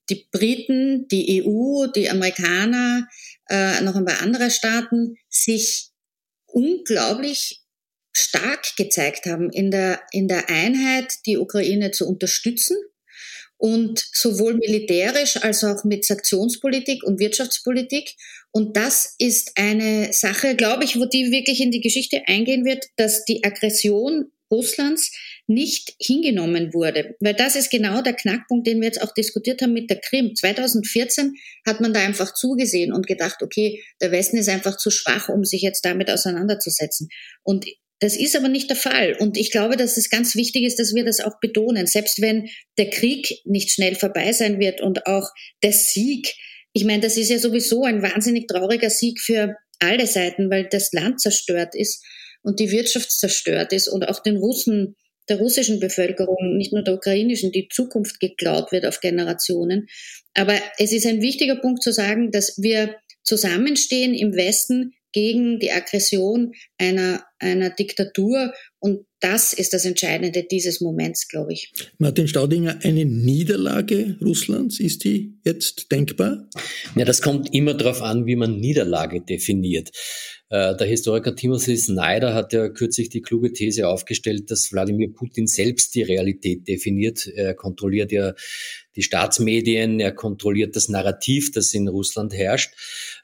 die 0.09 0.27
Briten, 0.31 1.07
die 1.09 1.43
EU, 1.43 1.87
die 1.87 2.09
Amerikaner, 2.09 3.07
äh, 3.49 3.81
noch 3.81 3.95
ein 3.95 4.05
paar 4.05 4.21
andere 4.21 4.49
Staaten 4.49 5.15
sich 5.29 5.91
unglaublich 6.47 7.63
stark 8.11 8.75
gezeigt 8.75 9.27
haben 9.27 9.51
in 9.51 9.71
der, 9.71 10.01
in 10.11 10.27
der 10.27 10.49
Einheit, 10.49 11.13
die 11.25 11.37
Ukraine 11.37 11.91
zu 11.91 12.07
unterstützen 12.07 12.75
und 13.59 13.99
sowohl 14.13 14.55
militärisch 14.55 15.37
als 15.43 15.63
auch 15.63 15.83
mit 15.83 16.05
Sanktionspolitik 16.05 17.03
und 17.03 17.19
Wirtschaftspolitik. 17.19 18.15
Und 18.51 18.77
das 18.77 19.15
ist 19.19 19.51
eine 19.55 20.13
Sache, 20.13 20.55
glaube 20.55 20.85
ich, 20.85 20.95
wo 20.95 21.05
die 21.05 21.29
wirklich 21.31 21.61
in 21.61 21.69
die 21.69 21.81
Geschichte 21.81 22.23
eingehen 22.25 22.65
wird, 22.65 22.85
dass 22.95 23.25
die 23.25 23.43
Aggression 23.43 24.31
Russlands 24.51 25.11
nicht 25.45 25.93
hingenommen 26.01 26.73
wurde. 26.73 27.15
Weil 27.19 27.35
das 27.35 27.55
ist 27.55 27.69
genau 27.69 28.01
der 28.01 28.13
Knackpunkt, 28.13 28.65
den 28.65 28.79
wir 28.79 28.87
jetzt 28.87 29.01
auch 29.01 29.13
diskutiert 29.13 29.61
haben 29.61 29.73
mit 29.73 29.89
der 29.89 29.99
Krim. 29.99 30.35
2014 30.35 31.33
hat 31.67 31.81
man 31.81 31.93
da 31.93 31.99
einfach 31.99 32.33
zugesehen 32.33 32.93
und 32.93 33.07
gedacht, 33.07 33.43
okay, 33.43 33.83
der 34.01 34.11
Westen 34.11 34.37
ist 34.37 34.49
einfach 34.49 34.77
zu 34.77 34.89
schwach, 34.89 35.29
um 35.29 35.43
sich 35.43 35.61
jetzt 35.61 35.85
damit 35.85 36.09
auseinanderzusetzen. 36.09 37.09
Und 37.43 37.65
das 37.99 38.15
ist 38.15 38.35
aber 38.35 38.47
nicht 38.47 38.69
der 38.69 38.77
Fall. 38.77 39.15
Und 39.19 39.37
ich 39.37 39.51
glaube, 39.51 39.75
dass 39.75 39.97
es 39.97 40.09
ganz 40.09 40.35
wichtig 40.35 40.63
ist, 40.63 40.79
dass 40.79 40.95
wir 40.95 41.03
das 41.03 41.19
auch 41.19 41.39
betonen. 41.41 41.85
Selbst 41.85 42.21
wenn 42.21 42.49
der 42.77 42.89
Krieg 42.89 43.41
nicht 43.45 43.71
schnell 43.71 43.95
vorbei 43.95 44.31
sein 44.31 44.59
wird 44.59 44.81
und 44.81 45.05
auch 45.05 45.29
der 45.63 45.73
Sieg, 45.73 46.35
ich 46.71 46.85
meine, 46.85 47.01
das 47.01 47.17
ist 47.17 47.29
ja 47.29 47.39
sowieso 47.39 47.83
ein 47.83 48.01
wahnsinnig 48.01 48.47
trauriger 48.47 48.89
Sieg 48.89 49.19
für 49.19 49.55
alle 49.79 50.07
Seiten, 50.07 50.49
weil 50.49 50.67
das 50.69 50.91
Land 50.93 51.19
zerstört 51.19 51.75
ist 51.75 52.03
und 52.41 52.59
die 52.59 52.71
Wirtschaft 52.71 53.11
zerstört 53.11 53.73
ist 53.73 53.87
und 53.87 54.07
auch 54.07 54.21
den 54.21 54.37
Russen, 54.37 54.95
der 55.27 55.37
russischen 55.37 55.79
Bevölkerung, 55.79 56.57
nicht 56.57 56.73
nur 56.73 56.83
der 56.83 56.95
ukrainischen, 56.95 57.51
die 57.51 57.67
Zukunft 57.69 58.19
geklaut 58.19 58.71
wird 58.71 58.85
auf 58.85 58.99
Generationen. 58.99 59.87
Aber 60.33 60.55
es 60.77 60.91
ist 60.91 61.05
ein 61.05 61.21
wichtiger 61.21 61.55
Punkt 61.57 61.83
zu 61.83 61.91
sagen, 61.91 62.31
dass 62.31 62.57
wir 62.57 62.95
zusammenstehen 63.23 64.13
im 64.13 64.35
Westen 64.35 64.93
gegen 65.11 65.59
die 65.59 65.71
Aggression 65.71 66.53
einer, 66.77 67.23
einer 67.39 67.69
Diktatur. 67.69 68.53
Und 68.79 69.05
das 69.19 69.53
ist 69.53 69.73
das 69.73 69.85
Entscheidende 69.85 70.43
dieses 70.43 70.79
Moments, 70.79 71.27
glaube 71.27 71.53
ich. 71.53 71.71
Martin 71.97 72.27
Staudinger, 72.27 72.79
eine 72.83 73.05
Niederlage 73.05 74.17
Russlands, 74.21 74.79
ist 74.79 75.03
die 75.03 75.39
jetzt 75.43 75.91
denkbar? 75.91 76.47
Ja, 76.95 77.05
das 77.05 77.21
kommt 77.21 77.53
immer 77.53 77.73
darauf 77.73 78.01
an, 78.01 78.25
wie 78.25 78.35
man 78.35 78.59
Niederlage 78.59 79.21
definiert. 79.21 79.91
Äh, 80.49 80.75
der 80.77 80.87
Historiker 80.87 81.35
Timothy 81.35 81.77
Snyder 81.77 82.33
hat 82.33 82.53
ja 82.53 82.69
kürzlich 82.69 83.09
die 83.09 83.21
kluge 83.21 83.51
These 83.51 83.87
aufgestellt, 83.87 84.49
dass 84.49 84.71
Wladimir 84.71 85.13
Putin 85.13 85.45
selbst 85.45 85.93
die 85.95 86.01
Realität 86.01 86.67
definiert. 86.67 87.27
Er 87.27 87.53
kontrolliert 87.53 88.11
ja 88.11 88.33
die 88.95 89.03
Staatsmedien, 89.03 89.99
er 89.99 90.11
kontrolliert 90.11 90.75
das 90.75 90.89
Narrativ, 90.89 91.51
das 91.51 91.73
in 91.73 91.87
Russland 91.87 92.33
herrscht 92.33 92.73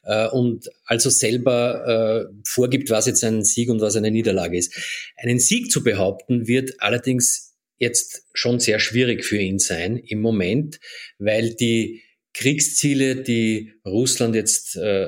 äh, 0.05 0.27
und 0.27 0.69
also 0.85 1.09
selber 1.09 2.27
äh, 2.29 2.33
vorgibt, 2.45 2.89
was 2.89 3.07
jetzt 3.07 3.23
ein 3.23 3.43
Sieg 3.43 3.69
und 3.69 3.81
was 3.81 3.95
eine 3.95 4.11
Niederlage 4.11 4.57
ist. 4.57 4.73
Einen 5.17 5.39
Sieg 5.39 5.71
zu 5.71 5.83
behaupten 5.83 6.47
wird 6.47 6.75
allerdings 6.79 7.55
jetzt 7.77 8.23
schon 8.33 8.59
sehr 8.59 8.79
schwierig 8.79 9.25
für 9.25 9.37
ihn 9.37 9.59
sein 9.59 9.97
im 9.97 10.21
Moment, 10.21 10.79
weil 11.19 11.53
die 11.55 12.03
Kriegsziele, 12.33 13.17
die 13.17 13.73
Russland 13.85 14.35
jetzt 14.35 14.75
äh, 14.75 15.07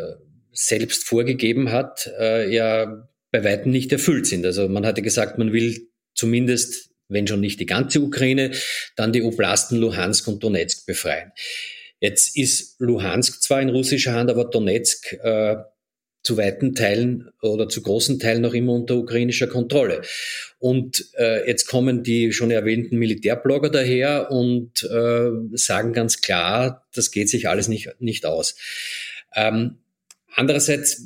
selbst 0.52 1.04
vorgegeben 1.04 1.72
hat, 1.72 2.10
äh, 2.20 2.54
ja 2.54 3.08
bei 3.32 3.44
weitem 3.44 3.72
nicht 3.72 3.92
erfüllt 3.92 4.26
sind. 4.26 4.46
Also 4.46 4.68
man 4.70 4.86
hatte 4.86 5.02
gesagt, 5.02 5.38
man 5.38 5.54
will 5.54 5.90
zumindest, 6.16 6.90
wenn 7.10 7.28
schon 7.28 7.42
nicht 7.42 7.60
die 7.60 7.66
ganze 7.66 8.02
Ukraine, 8.02 8.52
dann 8.96 9.14
die 9.14 9.22
Oblasten 9.22 9.78
Luhansk 9.78 10.28
und 10.28 10.44
Donetsk 10.44 10.86
befreien. 10.86 11.32
Jetzt 12.00 12.38
ist 12.38 12.80
Luhansk 12.80 13.42
zwar 13.42 13.62
in 13.62 13.70
russischer 13.70 14.14
Hand, 14.14 14.30
aber 14.30 14.46
Donetsk 14.46 15.14
äh, 15.14 15.58
zu 16.24 16.38
weiten 16.38 16.76
Teilen 16.76 17.30
oder 17.42 17.70
zu 17.70 17.82
großen 17.82 18.20
Teilen 18.20 18.42
noch 18.42 18.54
immer 18.54 18.74
unter 18.74 18.98
ukrainischer 18.98 19.48
Kontrolle. 19.48 20.02
Und 20.60 21.10
äh, 21.18 21.48
jetzt 21.48 21.68
kommen 21.68 22.04
die 22.04 22.34
schon 22.34 22.52
erwähnten 22.52 22.98
Militärblogger 22.98 23.70
daher 23.70 24.30
und 24.32 24.84
äh, 24.84 25.30
sagen 25.54 25.94
ganz 25.94 26.22
klar, 26.22 26.86
das 26.94 27.12
geht 27.12 27.30
sich 27.30 27.48
alles 27.48 27.68
nicht, 27.68 27.96
nicht 28.00 28.26
aus. 28.26 28.56
Ähm, 29.36 29.78
Andererseits 30.38 31.04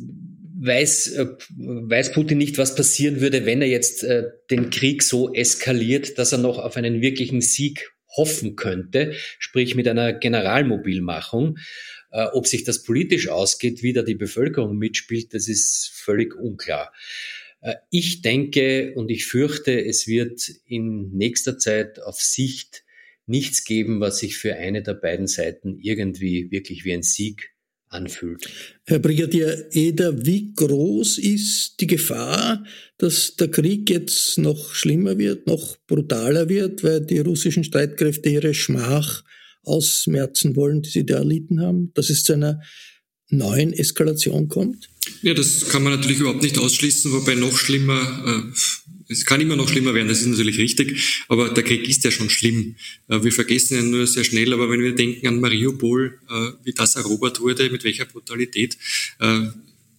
weiß, 0.60 1.14
äh, 1.14 1.28
weiß 1.58 2.12
Putin 2.12 2.38
nicht, 2.38 2.58
was 2.58 2.76
passieren 2.76 3.22
würde, 3.22 3.46
wenn 3.46 3.62
er 3.62 3.70
jetzt 3.70 4.04
äh, 4.04 4.26
den 4.50 4.70
Krieg 4.70 5.04
so 5.04 5.34
eskaliert, 5.34 6.18
dass 6.18 6.34
er 6.34 6.38
noch 6.38 6.60
auf 6.60 6.76
einen 6.76 7.02
wirklichen 7.02 7.40
Sieg 7.40 7.94
hoffen 8.16 8.56
könnte, 8.56 9.14
sprich 9.40 9.76
mit 9.76 9.88
einer 9.88 10.14
Generalmobilmachung. 10.14 11.58
Äh, 12.12 12.26
ob 12.34 12.48
sich 12.48 12.64
das 12.64 12.84
politisch 12.84 13.30
ausgeht, 13.30 13.84
wie 13.84 13.94
da 13.94 14.02
die 14.02 14.16
Bevölkerung 14.16 14.78
mitspielt, 14.78 15.34
das 15.34 15.48
ist 15.48 15.92
völlig 15.94 16.36
unklar. 16.36 16.94
Ich 17.92 18.24
denke 18.24 18.94
und 18.96 19.12
ich 19.12 19.28
fürchte, 19.28 19.86
es 19.86 20.08
wird 20.08 20.50
in 20.66 21.12
nächster 21.12 21.60
Zeit 21.60 22.02
auf 22.02 22.20
Sicht 22.20 22.84
nichts 23.28 23.66
geben, 23.66 24.00
was 24.00 24.18
sich 24.18 24.38
für 24.38 24.56
eine 24.56 24.82
der 24.82 24.96
beiden 24.96 25.28
Seiten 25.28 25.78
irgendwie 25.80 26.50
wirklich 26.50 26.86
wie 26.86 26.94
ein 26.94 27.04
Sieg 27.04 27.52
anfühlt. 27.92 28.48
Herr 28.86 29.00
Brigadier 29.00 29.68
Eder, 29.72 30.26
wie 30.26 30.54
groß 30.54 31.18
ist 31.18 31.76
die 31.80 31.88
Gefahr, 31.88 32.64
dass 32.98 33.36
der 33.36 33.50
Krieg 33.50 33.90
jetzt 33.90 34.38
noch 34.38 34.74
schlimmer 34.74 35.18
wird, 35.18 35.48
noch 35.48 35.78
brutaler 35.88 36.50
wird, 36.50 36.84
weil 36.84 37.02
die 37.02 37.20
russischen 37.20 37.64
Streitkräfte 37.64 38.30
ihre 38.30 38.54
Schmach 38.54 39.24
ausmerzen 39.64 40.56
wollen, 40.56 40.82
die 40.82 40.90
sie 40.90 41.06
da 41.06 41.18
erlitten 41.18 41.62
haben, 41.62 41.92
dass 41.94 42.10
es 42.10 42.24
zu 42.24 42.34
einer 42.34 42.62
neuen 43.30 43.74
Eskalation 43.74 44.48
kommt? 44.48 44.90
Ja, 45.22 45.34
das 45.34 45.70
kann 45.70 45.84
man 45.84 45.94
natürlich 45.94 46.20
überhaupt 46.20 46.44
nicht 46.44 46.58
ausschließen, 46.58 47.12
wobei 47.12 47.36
noch 47.36 47.58
schlimmer, 47.58 48.02
äh, 48.26 48.81
es 49.12 49.26
kann 49.26 49.42
immer 49.42 49.56
noch 49.56 49.70
schlimmer 49.70 49.94
werden, 49.94 50.08
das 50.08 50.22
ist 50.22 50.28
natürlich 50.28 50.58
richtig, 50.58 51.24
aber 51.28 51.50
der 51.50 51.64
Krieg 51.64 51.88
ist 51.88 52.04
ja 52.04 52.12
schon 52.12 52.30
schlimm. 52.30 52.76
Äh, 53.08 53.24
wir 53.24 53.32
vergessen 53.32 53.78
ihn 53.78 53.92
nur 53.92 54.08
sehr 54.08 54.24
schnell, 54.24 54.54
aber 54.54 54.70
wenn 54.70 54.82
wir 54.82 54.96
denken 54.96 55.28
an 55.28 55.40
Mariupol, 55.40 56.20
äh, 56.30 56.52
wie 56.64 56.74
das 56.74 56.96
erobert 56.96 57.40
wurde, 57.42 57.70
mit 57.70 57.84
welcher 57.84 58.06
Brutalität, 58.06 58.78
äh, 59.20 59.42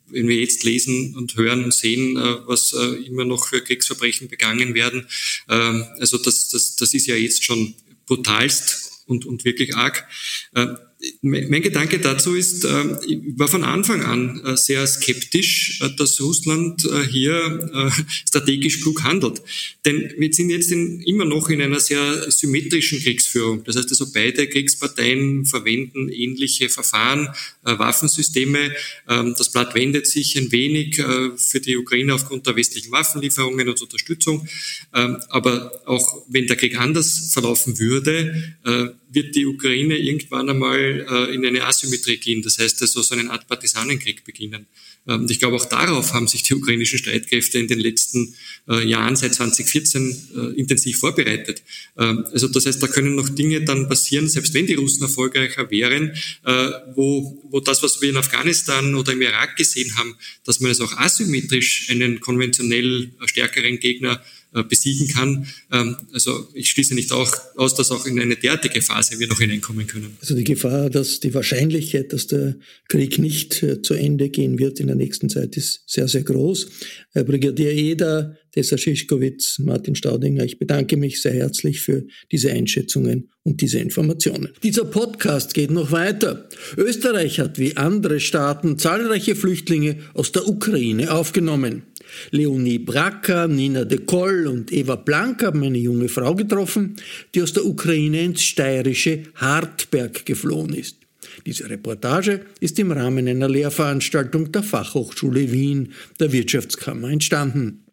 wenn 0.09 0.29
wir 0.29 0.37
jetzt 0.37 0.65
lesen 0.65 1.15
und 1.15 1.37
hören 1.37 1.65
und 1.65 1.73
sehen, 1.73 2.17
was 2.17 2.75
immer 3.07 3.25
noch 3.25 3.49
für 3.49 3.63
Kriegsverbrechen 3.63 4.29
begangen 4.29 4.75
werden, 4.75 5.07
ähm, 5.49 5.87
also 6.01 6.19
das, 6.19 6.51
das, 6.51 6.77
das 6.77 6.93
ist 6.93 7.07
ja 7.07 7.17
jetzt 7.17 7.43
schon 7.45 7.75
brutalst 8.05 9.05
und, 9.07 9.25
und 9.25 9.47
wirklich 9.47 9.75
arg. 9.75 10.07
Äh, 11.03 11.13
mein 11.23 11.63
Gedanke 11.63 11.99
dazu 11.99 12.35
ist, 12.35 12.65
ähm, 12.65 12.99
ich 13.07 13.19
war 13.37 13.49
von 13.49 13.65
Anfang 13.65 14.03
an 14.03 14.41
äh, 14.45 14.57
sehr 14.57 14.87
skeptisch, 14.87 15.81
äh, 15.81 15.91
dass 15.97 16.21
Russland 16.21 16.85
äh, 16.85 17.07
hier 17.07 17.93
strategisch 18.27 18.81
klug 18.81 19.03
handelt. 19.03 19.43
Denn 19.85 20.13
wir 20.17 20.33
sind 20.33 20.51
jetzt 20.51 20.71
in, 20.71 21.01
immer 21.03 21.25
noch 21.25 21.49
in 21.49 21.61
einer 21.61 21.81
sehr 21.81 22.31
symmetrischen 22.31 23.01
Kriegsführung. 23.01 23.65
Das 23.65 23.77
heißt 23.77 23.91
also, 23.91 24.13
beide 24.13 24.47
Kriegsparteien 24.47 25.45
verwenden 25.45 26.09
ähnliche 26.09 26.69
Verfahren, 26.69 27.29
Waffensysteme. 27.63 28.73
Ähm, 29.09 29.35
das 29.37 29.51
Blatt 29.51 29.75
wendet 29.75 30.07
sich 30.07 30.37
ein 30.37 30.51
wenig 30.53 31.01
für 31.37 31.61
die 31.61 31.77
Ukraine 31.77 32.15
aufgrund 32.15 32.47
der 32.47 32.57
westlichen 32.57 32.93
Waffenlieferungen 32.93 33.69
und 33.69 33.81
Unterstützung. 33.81 34.47
Ähm, 34.95 35.19
aber 35.29 35.73
auch 35.87 36.25
wenn 36.29 36.47
der 36.47 36.57
Krieg 36.57 36.79
anders 36.79 37.31
verlaufen 37.33 37.79
würde, 37.79 38.55
wird 39.13 39.35
die 39.35 39.47
Ukraine 39.47 39.99
irgendwann 39.99 40.49
einmal 40.49 41.07
äh, 41.09 41.35
in 41.35 41.45
eine 41.45 41.65
Asymmetrie 41.65 42.17
gehen. 42.17 42.43
Das 42.43 42.59
heißt 42.59 42.81
also 42.83 43.03
so 43.03 43.15
einen 43.15 43.31
Art 43.31 43.47
Partisanenkrieg 43.47 44.25
beginnen. 44.25 44.67
Ähm, 45.07 45.23
und 45.23 45.31
ich 45.31 45.39
glaube, 45.39 45.57
auch 45.57 45.65
darauf 45.65 46.15
haben 46.15 46.29
sich 46.29 46.43
die 46.43 46.55
ukrainischen 46.55 46.99
Streitkräfte 46.99 47.59
in 47.59 47.69
den 47.69 47.79
letzten 47.79 48.35
äh, 48.69 48.87
Jahren 48.87 49.17
seit 49.17 49.35
2014 49.35 50.29
äh, 50.35 50.61
intensiv 50.61 50.99
vorbereitet. 50.99 51.63
Ähm, 51.99 52.25
also 52.33 52.49
das 52.49 52.67
heißt, 52.67 52.83
da 52.83 52.87
können 52.87 53.15
noch 53.15 53.29
Dinge 53.29 53.63
dann 53.63 53.89
passieren, 53.89 54.29
selbst 54.29 54.55
wenn 54.55 54.67
die 54.67 54.75
Russen 54.75 55.03
erfolgreicher 55.03 55.71
wären, 55.71 56.11
äh, 56.45 56.71
wo, 56.95 57.43
wo 57.51 57.61
das, 57.61 57.83
was 57.83 58.01
wir 58.01 58.11
in 58.11 58.17
Afghanistan 58.17 58.95
oder 58.95 59.13
im 59.13 59.23
Irak 59.23 59.57
gesehen 59.57 59.97
haben, 59.97 60.17
dass 60.45 60.61
man 60.61 60.71
es 60.71 60.81
auch 60.81 60.97
asymmetrisch 60.97 61.89
einen 61.91 62.21
konventionell 62.21 63.11
stärkeren 63.27 63.79
Gegner 63.79 64.23
äh, 64.23 64.42
besiegen 64.63 65.09
kann. 65.09 65.47
Ähm, 65.73 65.97
also 66.13 66.49
ich 66.55 66.71
schließe 66.71 66.95
nicht 66.95 67.13
auch 67.13 67.33
aus, 67.57 67.75
dass 67.75 67.91
auch 67.91 68.07
in 68.07 68.21
eine 68.21 68.37
derartige 68.37 68.83
Phase 68.83 69.19
wir 69.19 69.27
noch 69.27 69.41
hineinkommen 69.41 69.87
können. 69.87 70.17
Also 70.21 70.35
die 70.35 70.45
Gefahr, 70.45 70.91
dass 70.91 71.21
die 71.21 71.35
Wahrscheinlichkeit, 71.35 72.13
dass 72.13 72.27
der 72.27 72.57
Krieg 72.89 73.19
nicht 73.19 73.63
äh, 73.63 73.83
zu 73.83 73.95
Ende 73.95 74.29
gehen 74.29 74.59
wird 74.59 74.81
in 74.81 74.89
der 74.89 74.97
nächsten 74.97 75.29
Zeit, 75.29 75.57
ist 75.57 75.83
sehr, 75.87 76.09
sehr 76.09 76.23
groß. 76.23 76.69
Herr 77.13 77.25
Brigadier 77.25 77.73
Eder, 77.73 78.37
Tessa 78.53 78.77
Schischkowitz, 78.77 79.59
Martin 79.61 79.95
Staudinger, 79.95 80.45
ich 80.45 80.59
bedanke 80.59 80.99
mich 80.99 81.23
sehr 81.23 81.33
herzlich 81.33 81.81
für 81.81 82.05
diese 82.31 82.53
Einschätzungen 82.53 83.31
und 83.45 83.61
diese 83.63 83.79
Informationen. 83.79 84.51
Dieser 84.63 84.85
Podcast 84.85 85.55
geht 85.55 85.71
noch 85.71 85.91
weiter. 85.91 86.49
Österreich 86.77 87.41
hat 87.41 87.59
wie 87.59 87.77
andere 87.77 88.21
Staaten 88.21 88.79
zahlreiche 88.79 89.35
Flüchtlinge 89.35 89.99
aus 90.13 90.33
der 90.33 90.47
Ukraine 90.47 91.13
aufgenommen. 91.13 91.83
Leonie 92.31 92.79
Bracker, 92.79 93.49
Nina 93.49 93.85
de 93.85 93.99
Koll 93.99 94.47
und 94.47 94.73
Eva 94.73 94.97
Blank 94.97 95.43
haben 95.43 95.63
eine 95.63 95.79
junge 95.79 96.09
Frau 96.09 96.35
getroffen, 96.35 96.97
die 97.35 97.43
aus 97.43 97.53
der 97.53 97.65
Ukraine 97.65 98.23
ins 98.23 98.43
steirische 98.43 99.25
Hartberg 99.37 100.25
geflohen 100.27 100.75
ist. 100.75 100.97
Diese 101.47 101.69
Reportage 101.69 102.41
ist 102.61 102.79
im 102.79 102.93
Rahmen 102.93 103.27
einer 103.27 103.49
Lehrveranstaltung 103.49 104.53
der 104.53 104.63
Fachhochschule 104.63 105.51
Wien 105.51 105.93
der 106.21 106.33
Wirtschaftskammer 106.33 107.11
entstanden. 107.11 107.85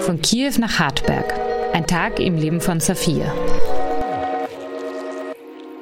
Von 0.00 0.22
Kiew 0.22 0.52
nach 0.58 0.78
Hartberg. 0.78 1.34
Ein 1.74 1.86
Tag 1.86 2.18
im 2.18 2.36
Leben 2.36 2.62
von 2.62 2.80
Safia. 2.80 3.34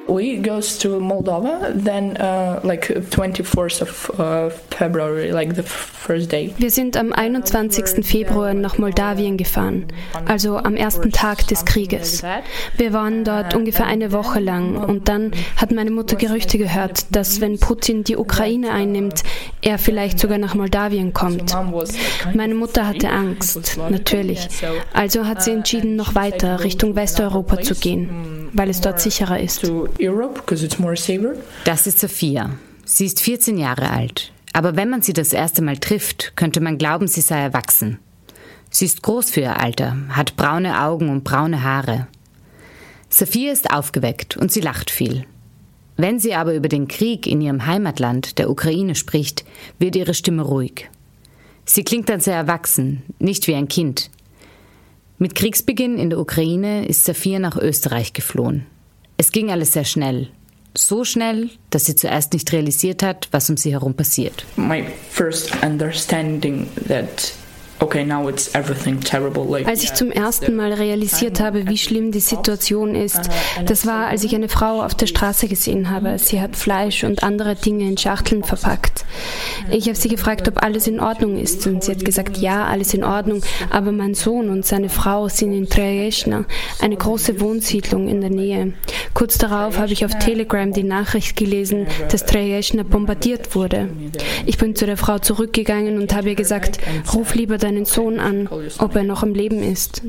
We 0.07 0.37
goes 0.37 0.77
to 0.79 0.99
Moldova 0.99 1.73
then 1.73 2.17
uh, 2.17 2.59
like 2.63 2.87
24th 2.87 3.81
of 3.81 4.19
uh, 4.19 4.49
February 4.77 5.31
like 5.31 5.55
the 5.55 5.63
first 5.63 6.31
day. 6.31 6.53
Wir 6.57 6.69
sind 6.69 6.97
am 6.97 7.11
21. 7.11 8.05
Februar 8.05 8.53
nach 8.53 8.77
Moldawien 8.77 9.35
gefahren, 9.35 9.87
also 10.25 10.57
am 10.57 10.75
ersten 10.75 11.11
Tag 11.11 11.47
des 11.47 11.65
Krieges. 11.65 12.23
Wir 12.77 12.93
waren 12.93 13.23
dort 13.23 13.55
ungefähr 13.55 13.87
eine 13.87 14.11
Woche 14.11 14.39
lang 14.39 14.75
und 14.77 15.09
dann 15.09 15.31
hat 15.55 15.71
meine 15.71 15.89
Mutter 15.89 16.15
Gerüchte 16.15 16.59
gehört, 16.59 17.07
dass 17.09 17.41
wenn 17.41 17.59
Putin 17.59 18.03
die 18.03 18.17
Ukraine 18.17 18.71
einnimmt, 18.71 19.23
er 19.61 19.79
vielleicht 19.79 20.19
sogar 20.19 20.37
nach 20.37 20.53
Moldawien 20.53 21.11
kommt. 21.11 21.55
Meine 22.35 22.53
Mutter 22.53 22.85
hatte 22.85 23.09
Angst, 23.09 23.79
natürlich. 23.89 24.47
Also 24.93 25.25
hat 25.25 25.41
sie 25.43 25.51
entschieden, 25.51 25.95
noch 25.95 26.13
weiter 26.13 26.63
Richtung 26.63 26.95
Westeuropa 26.95 27.61
zu 27.61 27.73
gehen, 27.73 28.49
weil 28.53 28.69
es 28.69 28.81
dort 28.81 29.01
sicherer 29.01 29.39
ist. 29.39 29.69
Das 31.65 31.87
ist 31.87 31.99
Sophia. 31.99 32.51
Sie 32.85 33.05
ist 33.05 33.19
14 33.21 33.57
Jahre 33.57 33.89
alt. 33.89 34.31
Aber 34.57 34.75
wenn 34.75 34.89
man 34.89 35.03
sie 35.03 35.13
das 35.13 35.33
erste 35.33 35.61
Mal 35.61 35.77
trifft, 35.77 36.35
könnte 36.35 36.61
man 36.61 36.79
glauben, 36.79 37.07
sie 37.07 37.21
sei 37.21 37.39
erwachsen. 37.39 37.99
Sie 38.71 38.85
ist 38.85 39.03
groß 39.03 39.29
für 39.29 39.41
ihr 39.41 39.59
Alter, 39.59 39.95
hat 40.09 40.35
braune 40.35 40.81
Augen 40.81 41.09
und 41.09 41.23
braune 41.23 41.61
Haare. 41.61 42.07
Sophia 43.07 43.51
ist 43.51 43.69
aufgeweckt 43.69 44.35
und 44.35 44.51
sie 44.51 44.61
lacht 44.61 44.89
viel. 44.89 45.25
Wenn 45.95 46.19
sie 46.19 46.33
aber 46.33 46.55
über 46.55 46.69
den 46.69 46.87
Krieg 46.87 47.27
in 47.27 47.39
ihrem 47.39 47.67
Heimatland, 47.67 48.39
der 48.39 48.49
Ukraine, 48.49 48.95
spricht, 48.95 49.45
wird 49.77 49.95
ihre 49.95 50.15
Stimme 50.15 50.41
ruhig. 50.41 50.89
Sie 51.63 51.83
klingt 51.83 52.09
dann 52.09 52.19
sehr 52.19 52.35
erwachsen, 52.35 53.03
nicht 53.19 53.45
wie 53.45 53.53
ein 53.53 53.67
Kind. 53.67 54.09
Mit 55.19 55.35
Kriegsbeginn 55.35 55.99
in 55.99 56.09
der 56.09 56.17
Ukraine 56.17 56.87
ist 56.87 57.05
Sophia 57.05 57.37
nach 57.37 57.57
Österreich 57.57 58.13
geflohen. 58.13 58.65
Es 59.17 59.31
ging 59.31 59.51
alles 59.51 59.73
sehr 59.73 59.85
schnell. 59.85 60.29
So 60.75 61.03
schnell, 61.03 61.49
dass 61.69 61.85
sie 61.85 61.95
zuerst 61.95 62.33
nicht 62.33 62.51
realisiert 62.51 63.03
hat, 63.03 63.27
was 63.31 63.49
um 63.49 63.57
sie 63.57 63.71
herum 63.71 63.93
passiert. 63.93 64.45
My 64.55 64.85
first 65.09 65.51
understanding 65.63 66.67
that 66.87 67.33
als 69.65 69.83
ich 69.83 69.93
zum 69.93 70.11
ersten 70.11 70.55
Mal 70.55 70.73
realisiert 70.73 71.39
habe, 71.39 71.67
wie 71.67 71.77
schlimm 71.77 72.11
die 72.11 72.19
Situation 72.19 72.95
ist, 72.95 73.29
das 73.65 73.85
war, 73.85 74.07
als 74.07 74.23
ich 74.23 74.33
eine 74.35 74.49
Frau 74.49 74.81
auf 74.81 74.95
der 74.95 75.07
Straße 75.07 75.47
gesehen 75.47 75.89
habe. 75.89 76.17
Sie 76.17 76.41
hat 76.41 76.55
Fleisch 76.55 77.03
und 77.03 77.23
andere 77.23 77.55
Dinge 77.55 77.87
in 77.87 77.97
Schachteln 77.97 78.43
verpackt. 78.43 79.05
Ich 79.69 79.85
habe 79.85 79.95
sie 79.95 80.09
gefragt, 80.09 80.47
ob 80.47 80.63
alles 80.63 80.87
in 80.87 80.99
Ordnung 80.99 81.37
ist 81.37 81.67
und 81.67 81.83
sie 81.83 81.91
hat 81.91 82.03
gesagt, 82.03 82.37
ja, 82.37 82.65
alles 82.65 82.93
in 82.93 83.03
Ordnung, 83.03 83.41
aber 83.69 83.91
mein 83.91 84.13
Sohn 84.13 84.49
und 84.49 84.65
seine 84.65 84.89
Frau 84.89 85.27
sind 85.27 85.53
in 85.53 85.69
Trajeshna, 85.69 86.45
eine 86.79 86.95
große 86.95 87.39
Wohnsiedlung 87.39 88.07
in 88.07 88.21
der 88.21 88.29
Nähe. 88.29 88.73
Kurz 89.13 89.37
darauf 89.37 89.77
habe 89.77 89.93
ich 89.93 90.05
auf 90.05 90.17
Telegram 90.17 90.71
die 90.71 90.83
Nachricht 90.83 91.35
gelesen, 91.35 91.87
dass 92.11 92.25
Trajeshna 92.25 92.83
bombardiert 92.83 93.55
wurde. 93.55 93.89
Ich 94.45 94.57
bin 94.57 94.75
zu 94.75 94.85
der 94.85 94.97
Frau 94.97 95.19
zurückgegangen 95.19 95.99
und 95.99 96.13
habe 96.13 96.29
ihr 96.29 96.35
gesagt, 96.35 96.79
ruf 97.13 97.35
lieber 97.35 97.57
seinen 97.67 97.83
Sohn 97.83 98.19
an, 98.21 98.47
ob 98.79 98.95
er 98.95 99.03
noch 99.03 99.23
am 99.23 99.33
Leben 99.33 99.61
ist. 99.61 100.01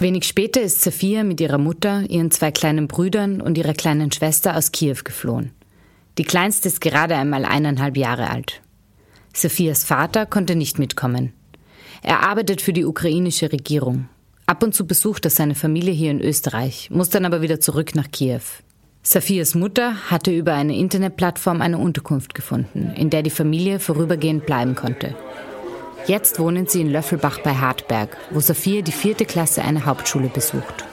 Wenig 0.00 0.24
später 0.24 0.62
ist 0.62 0.80
Sophia 0.80 1.24
mit 1.24 1.42
ihrer 1.42 1.58
Mutter, 1.58 2.04
ihren 2.08 2.30
zwei 2.30 2.50
kleinen 2.50 2.88
Brüdern 2.88 3.42
und 3.42 3.58
ihrer 3.58 3.74
kleinen 3.74 4.10
Schwester 4.10 4.56
aus 4.56 4.72
Kiew 4.72 4.96
geflohen. 5.04 5.50
Die 6.16 6.24
kleinste 6.24 6.68
ist 6.68 6.80
gerade 6.80 7.16
einmal 7.16 7.44
eineinhalb 7.44 7.98
Jahre 7.98 8.30
alt. 8.30 8.62
Sophias 9.34 9.84
Vater 9.84 10.24
konnte 10.24 10.56
nicht 10.56 10.78
mitkommen. 10.78 11.34
Er 12.02 12.22
arbeitet 12.22 12.62
für 12.62 12.72
die 12.72 12.86
ukrainische 12.86 13.52
Regierung. 13.52 14.08
Ab 14.46 14.62
und 14.62 14.74
zu 14.74 14.86
besucht 14.86 15.26
er 15.26 15.30
seine 15.30 15.54
Familie 15.54 15.92
hier 15.92 16.10
in 16.12 16.22
Österreich, 16.22 16.88
muss 16.90 17.10
dann 17.10 17.26
aber 17.26 17.42
wieder 17.42 17.60
zurück 17.60 17.94
nach 17.94 18.10
Kiew. 18.10 18.40
Safias 19.04 19.56
Mutter 19.56 20.10
hatte 20.10 20.30
über 20.30 20.54
eine 20.54 20.76
Internetplattform 20.76 21.60
eine 21.60 21.78
Unterkunft 21.78 22.34
gefunden, 22.34 22.92
in 22.96 23.10
der 23.10 23.24
die 23.24 23.30
Familie 23.30 23.80
vorübergehend 23.80 24.46
bleiben 24.46 24.76
konnte. 24.76 25.16
Jetzt 26.06 26.38
wohnen 26.38 26.68
sie 26.68 26.82
in 26.82 26.90
Löffelbach 26.90 27.40
bei 27.40 27.54
Hartberg, 27.54 28.16
wo 28.30 28.38
Sophia 28.38 28.82
die 28.82 28.92
vierte 28.92 29.24
Klasse 29.24 29.62
einer 29.62 29.86
Hauptschule 29.86 30.28
besucht. 30.28 30.84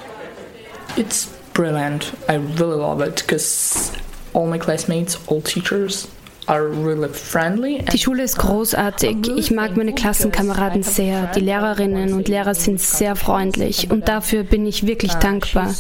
It's 0.96 1.30
brilliant. 1.54 2.14
I 2.28 2.38
really 2.58 2.80
love 2.80 3.06
it 3.06 3.16
because 3.16 3.92
all 4.34 4.48
my 4.48 4.58
classmates, 4.58 5.20
all 5.28 5.42
teachers, 5.42 6.08
die 6.50 7.98
Schule 8.00 8.24
ist 8.24 8.38
großartig. 8.38 9.18
Ich 9.38 9.52
mag 9.52 9.78
meine 9.78 9.94
Klassenkameraden 9.94 10.82
sehr. 10.82 11.28
Die 11.36 11.42
Lehrerinnen 11.42 12.14
und 12.14 12.28
Lehrer 12.28 12.56
sind 12.56 12.80
sehr 12.80 13.16
freundlich 13.16 13.92
und 13.92 14.08
dafür 14.08 14.44
bin 14.44 14.66
ich 14.66 14.88
wirklich 14.88 15.14
dankbar. 15.16 15.76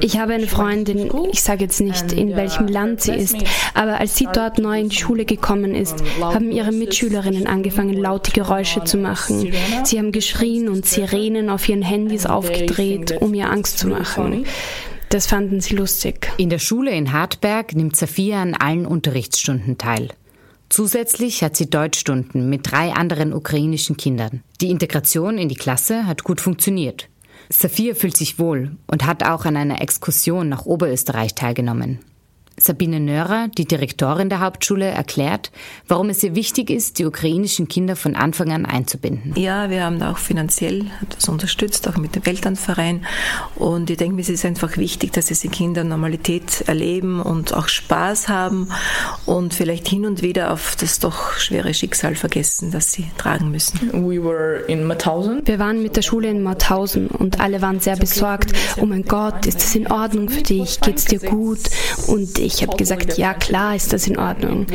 Ich 0.00 0.18
habe 0.18 0.34
eine 0.34 0.46
Freundin, 0.46 1.10
ich 1.32 1.42
sage 1.42 1.64
jetzt 1.64 1.80
nicht, 1.80 2.12
in 2.12 2.36
welchem 2.36 2.68
Land 2.68 3.00
sie 3.00 3.14
ist, 3.14 3.36
aber 3.74 4.00
als 4.00 4.16
sie 4.16 4.28
dort 4.32 4.58
neu 4.58 4.80
in 4.80 4.90
die 4.90 4.96
Schule 4.96 5.24
gekommen 5.24 5.74
ist, 5.74 6.02
haben 6.20 6.50
ihre 6.50 6.72
Mitschülerinnen 6.72 7.46
angefangen, 7.46 7.96
laute 7.96 8.32
Geräusche 8.32 8.84
zu 8.84 8.98
machen. 8.98 9.52
Sie 9.84 9.98
haben 9.98 10.12
geschrien 10.12 10.68
und 10.68 10.84
Sirenen 10.84 11.48
auf 11.48 11.68
ihren 11.68 11.82
Handys 11.82 12.26
aufgedreht, 12.26 13.16
um 13.20 13.32
ihr 13.32 13.50
Angst 13.50 13.78
zu 13.78 13.88
machen. 13.88 14.44
Das 15.12 15.26
fanden 15.26 15.60
sie 15.60 15.76
lustig. 15.76 16.32
In 16.38 16.48
der 16.48 16.58
Schule 16.58 16.90
in 16.90 17.12
Hartberg 17.12 17.74
nimmt 17.74 17.96
Safia 17.96 18.40
an 18.40 18.54
allen 18.54 18.86
Unterrichtsstunden 18.86 19.76
teil. 19.76 20.08
Zusätzlich 20.70 21.42
hat 21.44 21.54
sie 21.54 21.68
Deutschstunden 21.68 22.48
mit 22.48 22.72
drei 22.72 22.94
anderen 22.94 23.34
ukrainischen 23.34 23.98
Kindern. 23.98 24.42
Die 24.62 24.70
Integration 24.70 25.36
in 25.36 25.50
die 25.50 25.54
Klasse 25.54 26.06
hat 26.06 26.24
gut 26.24 26.40
funktioniert. 26.40 27.10
Safia 27.50 27.94
fühlt 27.94 28.16
sich 28.16 28.38
wohl 28.38 28.78
und 28.86 29.04
hat 29.04 29.22
auch 29.22 29.44
an 29.44 29.58
einer 29.58 29.82
Exkursion 29.82 30.48
nach 30.48 30.64
Oberösterreich 30.64 31.34
teilgenommen. 31.34 31.98
Sabine 32.62 33.00
Nörer, 33.00 33.48
die 33.48 33.64
Direktorin 33.64 34.28
der 34.28 34.38
Hauptschule, 34.38 34.86
erklärt, 34.86 35.50
warum 35.88 36.10
es 36.10 36.22
ihr 36.22 36.36
wichtig 36.36 36.70
ist, 36.70 37.00
die 37.00 37.06
ukrainischen 37.06 37.66
Kinder 37.66 37.96
von 37.96 38.14
Anfang 38.14 38.52
an 38.52 38.66
einzubinden. 38.66 39.34
Ja, 39.36 39.68
wir 39.68 39.82
haben 39.84 40.00
auch 40.02 40.18
finanziell 40.18 40.86
das 41.10 41.28
unterstützt, 41.28 41.88
auch 41.88 41.96
mit 41.96 42.14
dem 42.14 42.22
Elternverein. 42.22 43.04
Und 43.56 43.90
ich 43.90 43.96
denke, 43.96 44.20
es 44.20 44.28
ist 44.28 44.44
einfach 44.44 44.76
wichtig, 44.76 45.12
dass 45.12 45.26
diese 45.26 45.48
Kinder 45.48 45.82
Normalität 45.82 46.62
erleben 46.68 47.20
und 47.20 47.52
auch 47.52 47.66
Spaß 47.66 48.28
haben 48.28 48.68
und 49.26 49.54
vielleicht 49.54 49.88
hin 49.88 50.06
und 50.06 50.22
wieder 50.22 50.52
auf 50.52 50.76
das 50.76 51.00
doch 51.00 51.32
schwere 51.38 51.74
Schicksal 51.74 52.14
vergessen, 52.14 52.70
das 52.70 52.92
sie 52.92 53.06
tragen 53.18 53.50
müssen. 53.50 53.90
We 53.92 54.22
were 54.22 54.64
in 54.68 54.84
Mauthausen. 54.84 55.42
Wir 55.44 55.58
waren 55.58 55.82
mit 55.82 55.96
der 55.96 56.02
Schule 56.02 56.28
in 56.28 56.42
Mauthausen 56.44 57.08
und 57.08 57.40
alle 57.40 57.60
waren 57.60 57.80
sehr 57.80 57.96
besorgt. 57.96 58.52
Oh 58.80 58.86
mein 58.86 59.02
Gott, 59.02 59.46
ist 59.46 59.56
das 59.56 59.74
in 59.74 59.90
Ordnung 59.90 60.28
für 60.28 60.42
dich? 60.42 60.80
Geht's 60.80 61.06
dir 61.06 61.18
gut? 61.18 61.60
Und 62.06 62.38
ich 62.38 62.51
habe 62.60 62.76
gesagt, 62.76 63.16
ja 63.16 63.32
klar 63.32 63.74
ist 63.74 63.92
das 63.94 64.06
in 64.06 64.18
Ordnung. 64.18 64.66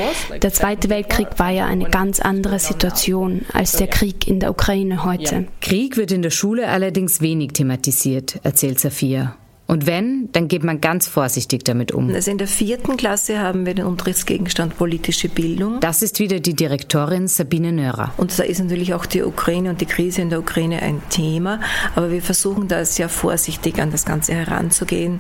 Der 0.42 0.54
Zweite 0.54 0.90
Weltkrieg 0.90 1.28
war 1.38 1.52
ja 1.52 1.66
eine 1.66 1.90
ganz 1.90 2.20
andere 2.20 2.58
Situation 2.58 3.46
als 3.54 3.74
der 3.74 3.88
Krieg 3.88 4.28
in 4.28 4.40
der 4.40 4.50
Ukraine 4.50 5.04
heute. 5.04 5.46
Krieg 5.62 5.98
wird 5.98 6.12
in 6.12 6.24
der 6.24 6.32
Schule 6.32 6.70
allerdings 6.70 7.22
wenig 7.22 7.52
thematisiert, 7.54 8.40
erzählt 8.44 8.80
Safia. 8.80 9.38
Und 9.68 9.86
wenn, 9.86 10.30
dann 10.32 10.48
geht 10.48 10.64
man 10.64 10.80
ganz 10.80 11.08
vorsichtig 11.08 11.66
damit 11.66 11.92
um. 11.92 12.10
Also 12.14 12.32
in 12.32 12.38
der 12.38 12.48
vierten 12.48 12.96
Klasse 12.96 13.40
haben 13.40 13.66
wir 13.66 13.74
den 13.74 13.86
Unterrichtsgegenstand 13.86 14.78
politische 14.78 15.28
Bildung. 15.28 15.82
Das 15.82 16.02
ist 16.02 16.20
wieder 16.20 16.40
die 16.40 16.54
Direktorin 16.54 17.28
Sabine 17.28 17.74
Nörer. 17.74 18.14
Und 18.16 18.38
da 18.40 18.44
ist 18.44 18.60
natürlich 18.60 18.94
auch 18.94 19.06
die 19.06 19.24
Ukraine 19.24 19.70
und 19.70 19.82
die 19.82 19.86
Krise 19.86 20.22
in 20.22 20.30
der 20.30 20.40
Ukraine 20.40 20.82
ein 20.82 21.02
Thema. 21.10 21.60
Aber 21.96 22.12
wir 22.12 22.22
versuchen 22.22 22.70
da 22.70 22.86
sehr 22.86 23.10
vorsichtig 23.10 23.82
an 23.82 23.92
das 23.92 24.06
Ganze 24.06 24.34
heranzugehen, 24.34 25.20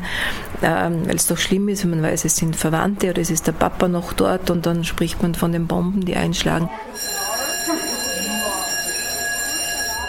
ähm, 0.64 1.06
weil 1.06 1.18
es 1.18 1.28
doch 1.28 1.38
schlimm 1.38 1.68
ist, 1.68 1.84
wenn 1.84 1.89
man 1.89 2.04
weiß, 2.04 2.24
es 2.24 2.38
sind 2.38 2.56
Verwandte 2.56 3.10
oder 3.10 3.22
es 3.22 3.30
ist 3.30 3.48
der 3.48 3.52
Papa 3.52 3.89
noch 3.89 4.14
dort 4.14 4.50
und 4.50 4.66
dann 4.66 4.86
spricht 4.86 5.22
man 5.22 5.36
von 5.36 5.52
den 5.52 5.68
Bomben, 5.68 6.06
die 6.06 6.16
einschlagen. 6.16 6.70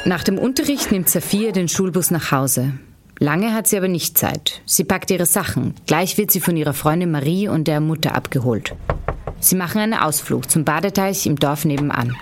Nach 0.05 0.22
dem 0.22 0.39
Unterricht 0.39 0.93
nimmt 0.93 1.09
Safia 1.09 1.51
den 1.51 1.68
Schulbus 1.68 2.12
nach 2.12 2.30
Hause. 2.30 2.74
Lange 3.21 3.53
hat 3.53 3.66
sie 3.66 3.77
aber 3.77 3.89
nicht 3.89 4.16
Zeit. 4.16 4.62
Sie 4.64 4.85
packt 4.85 5.11
ihre 5.11 5.27
Sachen. 5.27 5.75
Gleich 5.87 6.19
wird 6.19 6.31
sie 6.31 6.41
von 6.41 6.57
ihrer 6.57 6.73
Freundin 6.73 7.11
Marie 7.11 7.49
und 7.49 7.66
der 7.66 7.81
Mutter 7.81 8.14
abgeholt. 8.14 8.75
Sie 9.41 9.57
machen 9.57 9.81
einen 9.81 9.95
Ausflug 9.95 10.49
zum 10.51 10.64
Badeteich 10.64 11.27
im 11.27 11.37
Dorf 11.37 11.64
nebenan. 11.64 12.16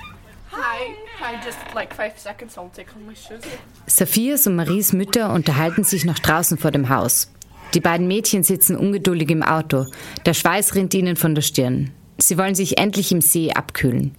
Sophias 3.86 4.46
und 4.46 4.56
Maries 4.56 4.92
Mütter 4.92 5.32
unterhalten 5.32 5.84
sich 5.84 6.04
noch 6.04 6.18
draußen 6.18 6.56
vor 6.56 6.70
dem 6.70 6.88
Haus. 6.88 7.30
Die 7.74 7.80
beiden 7.80 8.08
Mädchen 8.08 8.42
sitzen 8.42 8.76
ungeduldig 8.76 9.30
im 9.30 9.42
Auto. 9.42 9.86
Der 10.24 10.34
Schweiß 10.34 10.74
rinnt 10.74 10.94
ihnen 10.94 11.16
von 11.16 11.34
der 11.34 11.42
Stirn. 11.42 11.90
Sie 12.16 12.38
wollen 12.38 12.54
sich 12.54 12.78
endlich 12.78 13.12
im 13.12 13.20
See 13.20 13.52
abkühlen. 13.52 14.14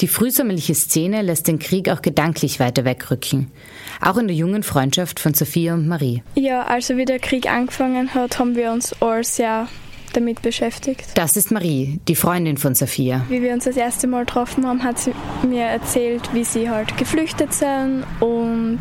Die 0.00 0.08
frühsommerliche 0.08 0.74
Szene 0.74 1.22
lässt 1.22 1.46
den 1.46 1.58
Krieg 1.58 1.88
auch 1.88 2.02
gedanklich 2.02 2.58
weiter 2.58 2.84
wegrücken. 2.84 3.50
Auch 4.00 4.16
in 4.16 4.26
der 4.26 4.36
jungen 4.36 4.62
Freundschaft 4.62 5.20
von 5.20 5.34
Sophia 5.34 5.74
und 5.74 5.86
Marie. 5.86 6.22
Ja, 6.34 6.64
also 6.64 6.96
wie 6.96 7.04
der 7.04 7.20
Krieg 7.20 7.48
angefangen 7.48 8.12
hat, 8.12 8.38
haben 8.38 8.56
wir 8.56 8.72
uns 8.72 8.92
all 9.00 9.22
sehr 9.22 9.68
damit 10.12 10.42
beschäftigt. 10.42 11.06
Das 11.14 11.36
ist 11.36 11.50
Marie, 11.50 12.00
die 12.08 12.14
Freundin 12.14 12.56
von 12.56 12.74
Sophia. 12.74 13.24
Wie 13.28 13.42
wir 13.42 13.52
uns 13.52 13.64
das 13.64 13.76
erste 13.76 14.06
Mal 14.06 14.24
getroffen 14.24 14.66
haben, 14.66 14.82
hat 14.82 14.98
sie 14.98 15.12
mir 15.46 15.64
erzählt, 15.64 16.22
wie 16.32 16.44
sie 16.44 16.70
halt 16.70 16.96
geflüchtet 16.96 17.52
sind 17.52 18.04
und 18.20 18.80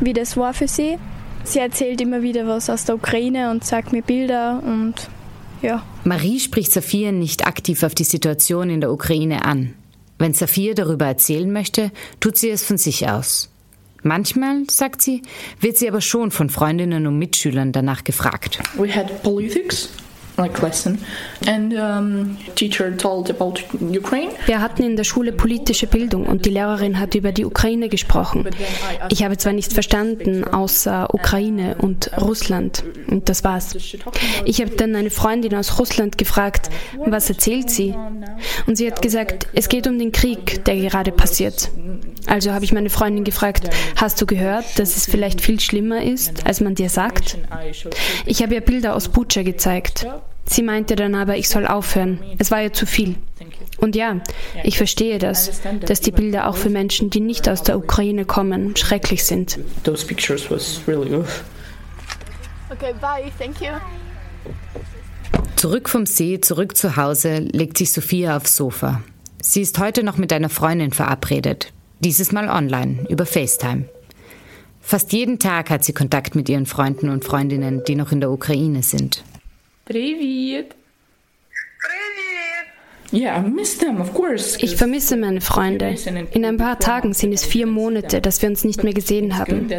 wie 0.00 0.12
das 0.12 0.36
war 0.36 0.54
für 0.54 0.68
sie. 0.68 0.98
Sie 1.44 1.58
erzählt 1.58 2.00
immer 2.00 2.22
wieder 2.22 2.46
was 2.46 2.70
aus 2.70 2.84
der 2.84 2.94
Ukraine 2.94 3.50
und 3.50 3.64
zeigt 3.64 3.92
mir 3.92 4.02
Bilder 4.02 4.62
und 4.64 4.94
ja. 5.60 5.82
Marie 6.04 6.40
spricht 6.40 6.72
Sophia 6.72 7.12
nicht 7.12 7.46
aktiv 7.46 7.82
auf 7.82 7.94
die 7.94 8.04
Situation 8.04 8.70
in 8.70 8.80
der 8.80 8.92
Ukraine 8.92 9.44
an. 9.44 9.74
Wenn 10.22 10.34
Sophia 10.34 10.74
darüber 10.74 11.06
erzählen 11.06 11.52
möchte, 11.52 11.90
tut 12.20 12.36
sie 12.36 12.50
es 12.50 12.62
von 12.62 12.78
sich 12.78 13.08
aus. 13.08 13.50
Manchmal, 14.04 14.62
sagt 14.70 15.02
sie, 15.02 15.22
wird 15.58 15.76
sie 15.76 15.88
aber 15.88 16.00
schon 16.00 16.30
von 16.30 16.48
Freundinnen 16.48 17.08
und 17.08 17.18
Mitschülern 17.18 17.72
danach 17.72 18.04
gefragt. 18.04 18.60
We 18.76 18.94
had 18.94 19.20
politics 19.24 19.88
like 20.36 20.62
lesson 20.62 20.98
and 21.46 21.74
um, 21.74 22.38
teacher 22.54 22.96
told 22.96 23.30
about 23.30 23.60
Ukraine. 23.80 24.30
Wir 24.46 24.60
hatten 24.60 24.82
in 24.82 24.96
der 24.96 25.04
Schule 25.04 25.32
politische 25.32 25.86
Bildung 25.86 26.26
und 26.26 26.46
die 26.46 26.50
Lehrerin 26.50 26.98
hat 26.98 27.14
über 27.14 27.32
die 27.32 27.44
Ukraine 27.44 27.88
gesprochen. 27.88 28.48
Ich 29.10 29.24
habe 29.24 29.36
zwar 29.36 29.52
nicht 29.52 29.72
verstanden 29.72 30.44
außer 30.44 31.12
Ukraine 31.12 31.76
und 31.78 32.10
Russland 32.20 32.84
und 33.08 33.28
das 33.28 33.44
war's. 33.44 33.74
Ich 34.44 34.60
habe 34.60 34.70
dann 34.70 34.94
eine 34.96 35.10
Freundin 35.10 35.54
aus 35.54 35.78
Russland 35.78 36.18
gefragt, 36.18 36.70
was 37.04 37.28
erzählt 37.28 37.70
sie? 37.70 37.94
Und 38.66 38.76
sie 38.76 38.90
hat 38.90 39.02
gesagt, 39.02 39.48
es 39.52 39.68
geht 39.68 39.86
um 39.86 39.98
den 39.98 40.12
Krieg, 40.12 40.64
der 40.64 40.76
gerade 40.76 41.12
passiert. 41.12 41.70
Also 42.26 42.52
habe 42.52 42.64
ich 42.64 42.72
meine 42.72 42.90
Freundin 42.90 43.24
gefragt, 43.24 43.68
hast 43.96 44.20
du 44.20 44.26
gehört, 44.26 44.78
dass 44.78 44.96
es 44.96 45.06
vielleicht 45.06 45.40
viel 45.40 45.60
schlimmer 45.60 46.02
ist, 46.02 46.46
als 46.46 46.60
man 46.60 46.74
dir 46.74 46.88
sagt? 46.88 47.36
Ich 48.26 48.42
habe 48.42 48.54
ihr 48.54 48.60
Bilder 48.60 48.94
aus 48.94 49.08
Bucha 49.08 49.42
gezeigt. 49.42 50.06
Sie 50.44 50.62
meinte 50.62 50.96
dann 50.96 51.14
aber, 51.14 51.36
ich 51.36 51.48
soll 51.48 51.66
aufhören. 51.66 52.18
Es 52.38 52.50
war 52.50 52.60
ja 52.60 52.72
zu 52.72 52.84
viel. 52.84 53.16
Und 53.78 53.96
ja, 53.96 54.20
ich 54.64 54.76
verstehe 54.76 55.18
das, 55.18 55.60
dass 55.86 56.00
die 56.00 56.12
Bilder 56.12 56.48
auch 56.48 56.56
für 56.56 56.70
Menschen, 56.70 57.10
die 57.10 57.20
nicht 57.20 57.48
aus 57.48 57.62
der 57.62 57.78
Ukraine 57.78 58.24
kommen, 58.24 58.76
schrecklich 58.76 59.24
sind. 59.24 59.58
Those 59.84 60.06
pictures 60.06 60.50
was 60.50 60.80
really 60.86 61.14
Okay, 62.70 62.94
bye, 63.00 63.30
thank 63.38 63.60
you. 63.60 63.68
Zurück 65.56 65.88
vom 65.88 66.06
See, 66.06 66.40
zurück 66.40 66.76
zu 66.76 66.96
Hause, 66.96 67.38
legt 67.38 67.78
sich 67.78 67.92
Sophia 67.92 68.36
aufs 68.36 68.56
Sofa. 68.56 69.02
Sie 69.40 69.60
ist 69.60 69.78
heute 69.78 70.02
noch 70.02 70.16
mit 70.16 70.32
einer 70.32 70.48
Freundin 70.48 70.92
verabredet. 70.92 71.72
Dieses 72.00 72.32
Mal 72.32 72.48
online, 72.48 73.06
über 73.08 73.26
FaceTime. 73.26 73.84
Fast 74.80 75.12
jeden 75.12 75.38
Tag 75.38 75.70
hat 75.70 75.84
sie 75.84 75.92
Kontakt 75.92 76.34
mit 76.34 76.48
ihren 76.48 76.66
Freunden 76.66 77.10
und 77.10 77.24
Freundinnen, 77.24 77.82
die 77.86 77.94
noch 77.94 78.10
in 78.10 78.20
der 78.20 78.30
Ukraine 78.30 78.82
sind. 78.82 79.22
Привет. 79.91 80.75
Yeah, 83.13 83.39
I 83.39 83.49
miss 83.49 83.77
them, 83.77 84.01
of 84.01 84.13
course. 84.13 84.57
Ich 84.59 84.75
vermisse 84.75 85.15
meine 85.15 85.39
Freunde. 85.39 85.95
In 86.33 86.43
ein 86.43 86.57
paar 86.57 86.77
Tagen 86.77 87.13
sind 87.13 87.31
es 87.31 87.45
vier 87.45 87.65
Monate, 87.65 88.19
dass 88.19 88.41
wir 88.41 88.49
uns 88.49 88.65
nicht 88.65 88.83
mehr 88.83 88.93
gesehen 88.93 89.37
haben. 89.37 89.69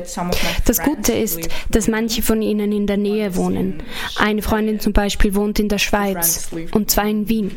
Das 0.64 0.80
Gute 0.82 1.12
ist, 1.12 1.48
dass 1.70 1.88
manche 1.88 2.22
von 2.22 2.40
ihnen 2.40 2.72
in 2.72 2.86
der 2.86 2.96
Nähe 2.96 3.36
wohnen. 3.36 3.82
Eine 4.16 4.40
Freundin 4.40 4.80
zum 4.80 4.94
Beispiel 4.94 5.34
wohnt 5.34 5.58
in 5.58 5.68
der 5.68 5.78
Schweiz 5.78 6.48
und 6.72 6.90
zwei 6.90 7.10
in 7.10 7.28
Wien. 7.28 7.50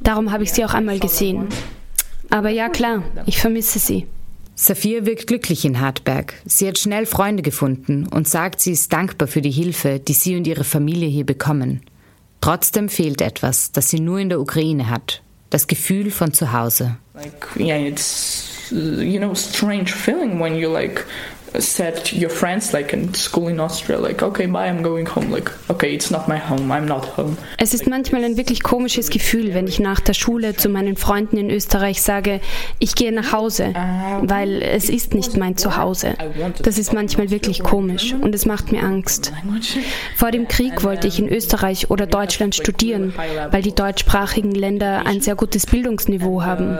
Darum 0.00 0.32
habe 0.32 0.44
ich 0.44 0.52
sie 0.52 0.64
auch 0.64 0.72
einmal 0.72 0.98
gesehen. 0.98 1.48
Aber 2.30 2.48
ja 2.48 2.70
klar, 2.70 3.02
ich 3.26 3.38
vermisse 3.38 3.78
sie. 3.78 4.06
Safia 4.54 5.06
wirkt 5.06 5.26
glücklich 5.26 5.64
in 5.64 5.80
Hartberg. 5.80 6.34
Sie 6.44 6.68
hat 6.68 6.78
schnell 6.78 7.06
Freunde 7.06 7.42
gefunden 7.42 8.06
und 8.06 8.28
sagt, 8.28 8.60
sie 8.60 8.72
ist 8.72 8.92
dankbar 8.92 9.26
für 9.26 9.40
die 9.40 9.50
Hilfe, 9.50 10.00
die 10.00 10.12
sie 10.12 10.36
und 10.36 10.46
ihre 10.46 10.64
Familie 10.64 11.08
hier 11.08 11.24
bekommen. 11.24 11.80
Trotzdem 12.45 12.89
fehlt 12.89 13.21
etwas, 13.21 13.71
das 13.71 13.89
sie 13.89 13.99
nur 13.99 14.19
in 14.19 14.29
der 14.29 14.39
Ukraine 14.39 14.87
hat. 14.87 15.23
Das 15.49 15.65
Gefühl 15.65 16.11
von 16.11 16.31
zu 16.31 16.53
Hause. 16.53 16.95
Like, 17.15 17.47
yeah, 17.57 17.75
it's 17.75 18.69
you 18.69 19.17
know 19.17 19.33
strange 19.33 19.87
feeling 19.87 20.39
when 20.39 20.55
you 20.55 20.71
like 20.71 21.07
said 21.59 22.03
to 22.05 22.15
your 22.15 22.29
friends 22.29 22.73
like 22.73 22.93
in 22.93 23.13
school 23.13 23.49
in 23.49 23.59
Austria 23.59 23.99
like 23.99 24.21
okay 24.23 24.47
bye 24.47 24.67
I'm 24.67 24.83
going 24.83 25.07
home 25.07 25.31
like 25.31 25.51
okay 25.69 25.93
it's 25.93 26.11
not 26.11 26.27
my 26.27 26.37
home 26.37 26.71
I'm 26.71 26.85
not 26.85 27.17
home. 27.17 27.37
Es 27.57 27.73
ist 27.73 27.87
manchmal 27.87 28.23
ein 28.23 28.37
wirklich 28.37 28.63
komisches 28.63 29.09
Gefühl, 29.09 29.53
wenn 29.53 29.67
ich 29.67 29.79
nach 29.79 29.99
der 29.99 30.13
Schule 30.13 30.55
zu 30.55 30.69
meinen 30.69 30.97
Freunden 30.97 31.37
in 31.37 31.49
Österreich 31.49 32.01
sage, 32.01 32.41
ich 32.79 32.95
gehe 32.95 33.11
nach 33.11 33.31
Hause, 33.31 33.73
weil 34.21 34.61
es 34.61 34.89
ist 34.89 35.13
nicht 35.13 35.37
mein 35.37 35.57
Zuhause. 35.57 36.15
Das 36.61 36.77
ist 36.77 36.93
manchmal 36.93 37.29
wirklich 37.29 37.63
komisch 37.63 38.13
und 38.13 38.35
es 38.35 38.45
macht 38.45 38.71
mir 38.71 38.83
Angst. 38.83 39.31
Vor 40.15 40.31
dem 40.31 40.47
Krieg 40.47 40.83
wollte 40.83 41.07
ich 41.07 41.19
in 41.19 41.29
Österreich 41.29 41.89
oder 41.89 42.07
Deutschland 42.07 42.55
studieren, 42.55 43.13
weil 43.51 43.61
die 43.61 43.73
deutschsprachigen 43.73 44.51
Länder 44.51 45.05
ein 45.05 45.21
sehr 45.21 45.35
gutes 45.35 45.65
Bildungsniveau 45.65 46.43
haben. 46.43 46.77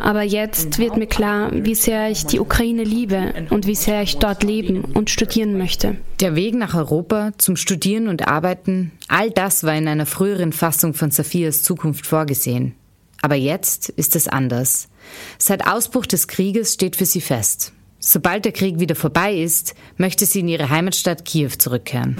Aber 0.00 0.22
jetzt 0.22 0.78
wird 0.78 0.96
mir 0.96 1.06
klar, 1.06 1.50
wie 1.52 1.74
sehr 1.74 2.10
ich 2.10 2.26
die 2.26 2.40
Ukraine 2.40 2.84
liebe 2.84 3.32
und 3.50 3.66
wie 3.66 3.74
sehr 3.74 4.02
ich 4.04 4.18
dort 4.18 4.42
leben 4.42 4.84
und 4.84 5.10
studieren 5.10 5.58
möchte. 5.58 5.96
Der 6.20 6.36
Weg 6.36 6.54
nach 6.54 6.74
Europa 6.74 7.32
zum 7.36 7.56
Studieren 7.56 8.08
und 8.08 8.28
Arbeiten, 8.28 8.92
all 9.08 9.30
das 9.30 9.64
war 9.64 9.74
in 9.74 9.88
einer 9.88 10.06
früheren 10.06 10.52
Fassung 10.52 10.94
von 10.94 11.10
Sophias 11.10 11.62
Zukunft 11.62 12.06
vorgesehen. 12.06 12.74
Aber 13.20 13.34
jetzt 13.34 13.88
ist 13.88 14.16
es 14.16 14.28
anders. 14.28 14.88
Seit 15.38 15.66
Ausbruch 15.66 16.06
des 16.06 16.28
Krieges 16.28 16.74
steht 16.74 16.96
für 16.96 17.06
sie 17.06 17.20
fest. 17.20 17.73
Sobald 18.06 18.44
der 18.44 18.52
Krieg 18.52 18.80
wieder 18.80 18.94
vorbei 18.94 19.34
ist, 19.34 19.74
möchte 19.96 20.26
sie 20.26 20.40
in 20.40 20.48
ihre 20.48 20.68
Heimatstadt 20.68 21.24
Kiew 21.24 21.48
zurückkehren. 21.56 22.18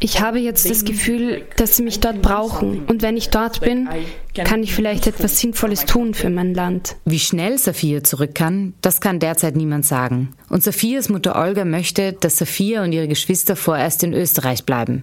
Ich 0.00 0.20
habe 0.22 0.38
jetzt 0.38 0.70
das 0.70 0.84
Gefühl, 0.86 1.42
dass 1.58 1.76
sie 1.76 1.82
mich 1.82 2.00
dort 2.00 2.22
brauchen. 2.22 2.86
Und 2.86 3.02
wenn 3.02 3.18
ich 3.18 3.28
dort 3.28 3.60
bin, 3.60 3.86
kann 4.32 4.62
ich 4.62 4.74
vielleicht 4.74 5.06
etwas 5.06 5.38
Sinnvolles 5.40 5.84
tun 5.84 6.14
für 6.14 6.30
mein 6.30 6.54
Land. 6.54 6.96
Wie 7.04 7.18
schnell 7.18 7.58
Sophia 7.58 8.02
zurück 8.02 8.34
kann, 8.34 8.72
das 8.80 9.02
kann 9.02 9.20
derzeit 9.20 9.56
niemand 9.56 9.84
sagen. 9.84 10.30
Und 10.48 10.62
Sophias 10.62 11.10
Mutter 11.10 11.36
Olga 11.36 11.66
möchte, 11.66 12.14
dass 12.14 12.38
Sophia 12.38 12.82
und 12.82 12.92
ihre 12.92 13.08
Geschwister 13.08 13.56
vorerst 13.56 14.02
in 14.04 14.14
Österreich 14.14 14.64
bleiben. 14.64 15.02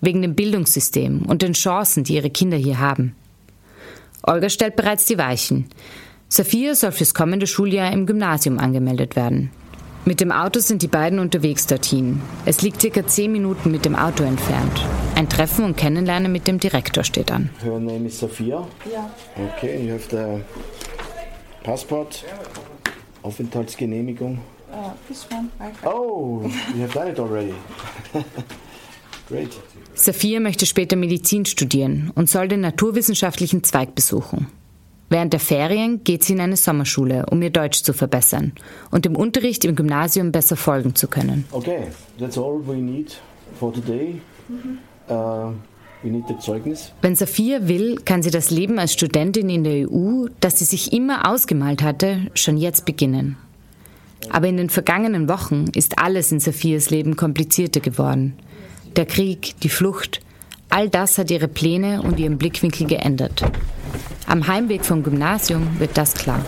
Wegen 0.00 0.22
dem 0.22 0.34
Bildungssystem 0.34 1.26
und 1.26 1.42
den 1.42 1.52
Chancen, 1.52 2.04
die 2.04 2.14
ihre 2.14 2.30
Kinder 2.30 2.56
hier 2.56 2.78
haben. 2.78 3.14
Olga 4.22 4.48
stellt 4.48 4.76
bereits 4.76 5.04
die 5.04 5.18
Weichen. 5.18 5.66
Sophia 6.32 6.74
soll 6.74 6.92
fürs 6.92 7.12
kommende 7.12 7.46
Schuljahr 7.46 7.92
im 7.92 8.06
Gymnasium 8.06 8.58
angemeldet 8.58 9.16
werden. 9.16 9.50
Mit 10.06 10.18
dem 10.18 10.32
Auto 10.32 10.60
sind 10.60 10.80
die 10.80 10.88
beiden 10.88 11.18
unterwegs 11.18 11.66
dorthin. 11.66 12.22
Es 12.46 12.62
liegt 12.62 12.80
circa 12.80 13.06
zehn 13.06 13.32
Minuten 13.32 13.70
mit 13.70 13.84
dem 13.84 13.94
Auto 13.94 14.24
entfernt. 14.24 14.80
Ein 15.14 15.28
Treffen 15.28 15.62
und 15.62 15.76
Kennenlernen 15.76 16.32
mit 16.32 16.48
dem 16.48 16.58
Direktor 16.58 17.04
steht 17.04 17.30
an. 17.30 17.50
Her 17.62 17.78
name 17.78 18.06
is 18.06 18.18
Sophia? 18.18 18.66
Ja. 18.90 19.10
Okay, 19.58 19.86
you 19.86 19.92
have 19.92 20.08
the 20.08 20.42
passport, 21.64 22.24
Aufenthaltsgenehmigung. 23.20 24.38
Uh, 24.72 24.92
this 25.08 25.26
one. 25.30 25.50
I 25.60 25.86
Oh, 25.86 26.50
you 26.74 26.80
have 26.80 26.94
done 26.94 27.10
it 27.10 27.20
already. 27.20 27.52
Great. 29.28 29.50
Sophia 29.92 30.40
möchte 30.40 30.64
später 30.64 30.96
Medizin 30.96 31.44
studieren 31.44 32.10
und 32.14 32.30
soll 32.30 32.48
den 32.48 32.60
naturwissenschaftlichen 32.60 33.62
Zweig 33.64 33.94
besuchen. 33.94 34.46
Während 35.12 35.34
der 35.34 35.40
Ferien 35.40 36.02
geht 36.04 36.24
sie 36.24 36.32
in 36.32 36.40
eine 36.40 36.56
Sommerschule, 36.56 37.26
um 37.30 37.42
ihr 37.42 37.50
Deutsch 37.50 37.82
zu 37.82 37.92
verbessern 37.92 38.52
und 38.90 39.04
dem 39.04 39.14
Unterricht 39.14 39.62
im 39.66 39.76
Gymnasium 39.76 40.32
besser 40.32 40.56
folgen 40.56 40.94
zu 40.94 41.06
können. 41.06 41.44
Okay, 41.52 41.88
that's 42.18 42.38
all 42.38 42.66
we 42.66 42.76
need 42.76 43.20
for 43.60 43.74
today. 43.74 44.22
Mhm. 44.48 44.78
Uh, 45.10 45.52
we 46.02 46.08
need 46.08 46.24
the 46.28 46.38
Zeugnis. 46.38 46.92
Wenn 47.02 47.14
Sophia 47.14 47.68
will, 47.68 47.96
kann 48.02 48.22
sie 48.22 48.30
das 48.30 48.50
Leben 48.50 48.78
als 48.78 48.94
Studentin 48.94 49.50
in 49.50 49.64
der 49.64 49.86
EU, 49.86 50.28
das 50.40 50.60
sie 50.60 50.64
sich 50.64 50.94
immer 50.94 51.30
ausgemalt 51.30 51.82
hatte, 51.82 52.30
schon 52.32 52.56
jetzt 52.56 52.86
beginnen. 52.86 53.36
Aber 54.30 54.48
in 54.48 54.56
den 54.56 54.70
vergangenen 54.70 55.28
Wochen 55.28 55.66
ist 55.74 55.98
alles 55.98 56.32
in 56.32 56.40
Sophias 56.40 56.88
Leben 56.88 57.16
komplizierter 57.16 57.80
geworden. 57.80 58.32
Der 58.96 59.04
Krieg, 59.04 59.56
die 59.62 59.68
Flucht, 59.68 60.22
all 60.70 60.88
das 60.88 61.18
hat 61.18 61.30
ihre 61.30 61.48
Pläne 61.48 62.00
und 62.00 62.18
ihren 62.18 62.38
Blickwinkel 62.38 62.86
geändert. 62.86 63.44
Am 64.26 64.46
Heimweg 64.46 64.84
vom 64.84 65.02
Gymnasium 65.02 65.78
wird 65.78 65.96
das 65.96 66.14
klar. 66.14 66.40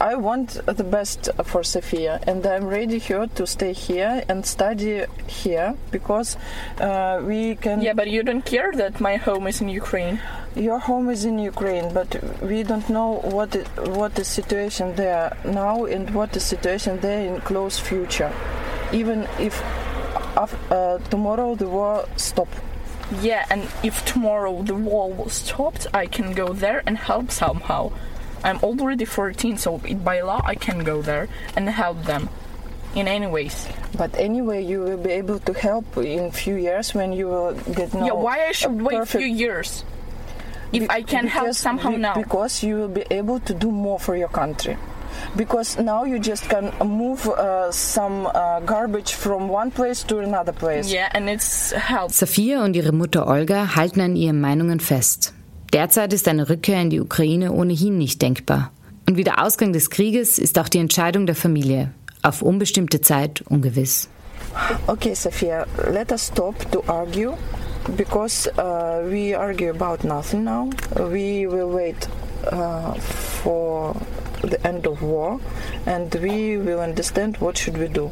I 0.00 0.14
want 0.14 0.60
the 0.64 0.84
best 0.84 1.28
for 1.44 1.62
Sophia, 1.62 2.18
and 2.26 2.46
I'm 2.46 2.66
ready 2.66 2.98
here 2.98 3.26
to 3.34 3.46
stay 3.46 3.72
here 3.72 4.24
and 4.28 4.44
study 4.46 5.04
here 5.26 5.74
because 5.90 6.36
uh, 6.80 7.20
we 7.22 7.56
can. 7.56 7.82
Yeah, 7.82 7.92
but 7.92 8.08
you 8.08 8.22
don't 8.22 8.44
care 8.44 8.72
that 8.72 9.00
my 9.00 9.16
home 9.16 9.46
is 9.48 9.60
in 9.60 9.68
Ukraine. 9.68 10.18
Your 10.56 10.78
home 10.78 11.10
is 11.10 11.24
in 11.24 11.38
Ukraine, 11.38 11.92
but 11.92 12.08
we 12.40 12.62
don't 12.62 12.88
know 12.88 13.20
what 13.22 13.54
is, 13.54 13.66
what 13.98 14.14
the 14.14 14.24
situation 14.24 14.94
there 14.96 15.36
now 15.44 15.84
and 15.84 16.08
what 16.14 16.32
the 16.32 16.40
situation 16.40 17.00
there 17.00 17.26
in 17.26 17.40
close 17.42 17.78
future. 17.78 18.32
Even 18.92 19.28
if 19.38 19.62
uh, 20.70 20.98
tomorrow 21.10 21.54
the 21.54 21.66
war 21.68 22.08
stop. 22.16 22.48
Yeah, 23.20 23.46
and 23.50 23.66
if 23.82 24.04
tomorrow 24.04 24.62
the 24.62 24.74
war 24.74 25.10
was 25.12 25.32
stopped, 25.32 25.86
I 25.94 26.06
can 26.06 26.32
go 26.34 26.52
there 26.52 26.82
and 26.86 26.98
help 26.98 27.30
somehow. 27.30 27.90
I'm 28.44 28.58
already 28.62 29.04
14, 29.04 29.56
so 29.58 29.78
by 29.78 30.20
law 30.20 30.40
I 30.44 30.54
can 30.54 30.84
go 30.84 31.02
there 31.02 31.28
and 31.56 31.68
help 31.68 32.04
them 32.04 32.28
in 32.94 33.08
any 33.08 33.26
ways. 33.26 33.66
But 33.96 34.14
anyway, 34.16 34.64
you 34.64 34.80
will 34.80 34.96
be 34.98 35.10
able 35.10 35.38
to 35.40 35.52
help 35.52 35.96
in 35.96 36.30
few 36.30 36.54
years 36.56 36.94
when 36.94 37.12
you 37.12 37.26
will 37.28 37.54
get 37.74 37.94
know. 37.94 38.06
Yeah, 38.06 38.12
why 38.12 38.46
I 38.46 38.52
should 38.52 38.80
wait 38.80 39.00
a 39.00 39.06
few 39.06 39.26
years 39.26 39.84
if 40.72 40.82
be- 40.82 40.90
I 40.90 41.02
can 41.02 41.26
help 41.26 41.54
somehow 41.54 41.90
be- 41.90 41.96
now? 41.96 42.14
Because 42.14 42.62
you 42.62 42.76
will 42.76 42.88
be 42.88 43.04
able 43.10 43.40
to 43.40 43.54
do 43.54 43.70
more 43.70 43.98
for 43.98 44.16
your 44.16 44.28
country. 44.28 44.76
Because 45.36 45.80
now 45.80 46.04
you 46.04 46.18
just 46.18 46.48
can 46.48 46.72
move 46.84 47.28
uh, 47.28 47.70
some 47.70 48.26
uh, 48.26 48.60
garbage 48.60 49.14
from 49.14 49.48
one 49.48 49.70
place 49.70 50.04
to 50.06 50.18
another 50.18 50.52
place. 50.52 50.90
Yeah, 50.92 51.08
and 51.14 51.28
it's 51.28 51.72
help. 51.72 52.12
Sophia 52.12 52.62
und 52.64 52.74
ihre 52.76 52.92
Mutter 52.92 53.26
Olga 53.26 53.76
halten 53.76 54.00
an 54.00 54.16
ihren 54.16 54.40
Meinungen 54.40 54.80
fest. 54.80 55.34
Derzeit 55.72 56.12
ist 56.12 56.28
eine 56.28 56.48
Rückkehr 56.48 56.80
in 56.80 56.90
die 56.90 57.00
Ukraine 57.00 57.52
ohnehin 57.52 57.98
nicht 57.98 58.22
denkbar. 58.22 58.72
Und 59.06 59.16
wie 59.16 59.24
der 59.24 59.44
Ausgang 59.44 59.72
des 59.72 59.90
Krieges 59.90 60.38
ist 60.38 60.58
auch 60.58 60.68
die 60.68 60.78
Entscheidung 60.78 61.26
der 61.26 61.34
Familie 61.34 61.92
auf 62.22 62.42
unbestimmte 62.42 63.00
Zeit 63.00 63.42
ungewiss. 63.48 64.08
Okay, 64.86 65.14
Sophia, 65.14 65.66
let 65.90 66.10
us 66.10 66.26
stop 66.26 66.54
to 66.72 66.82
argue 66.86 67.36
because 67.96 68.48
uh, 68.58 69.02
we 69.08 69.34
argue 69.34 69.70
about 69.70 70.04
nothing 70.06 70.44
now. 70.44 70.70
We 70.96 71.46
will 71.46 71.70
wait 71.70 72.08
uh, 72.50 72.94
for 72.94 73.94
the 74.42 74.64
end 74.66 74.86
of 74.86 75.02
war 75.02 75.40
and 75.86 76.14
we 76.16 76.56
will 76.56 76.80
understand 76.80 77.36
what 77.38 77.56
should 77.56 77.76
we 77.76 77.88
do. 77.88 78.10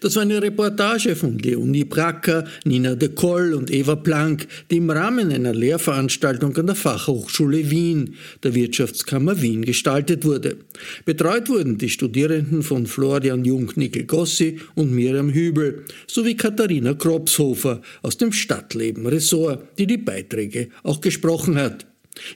Das 0.00 0.14
war 0.14 0.22
eine 0.22 0.40
Reportage 0.40 1.16
von 1.16 1.38
Leonie 1.38 1.84
Bracker, 1.84 2.44
Nina 2.64 2.94
de 2.94 3.08
Koll 3.08 3.52
und 3.54 3.70
Eva 3.70 3.96
Planck, 3.96 4.46
die 4.70 4.76
im 4.76 4.90
Rahmen 4.90 5.32
einer 5.32 5.52
Lehrveranstaltung 5.52 6.56
an 6.56 6.66
der 6.66 6.76
Fachhochschule 6.76 7.70
Wien, 7.70 8.14
der 8.44 8.54
Wirtschaftskammer 8.54 9.42
Wien, 9.42 9.64
gestaltet 9.64 10.24
wurde. 10.24 10.58
Betreut 11.04 11.48
wurden 11.48 11.78
die 11.78 11.88
Studierenden 11.88 12.62
von 12.62 12.86
Florian 12.86 13.44
Jung-Nickel-Gossi 13.44 14.60
und 14.76 14.92
Miriam 14.92 15.32
Hübel 15.32 15.84
sowie 16.06 16.36
Katharina 16.36 16.94
Kropshofer 16.94 17.82
aus 18.02 18.16
dem 18.16 18.32
Stadtleben-Ressort, 18.32 19.78
die 19.78 19.86
die 19.86 19.98
Beiträge 19.98 20.68
auch 20.84 21.00
gesprochen 21.00 21.56
hat. 21.56 21.86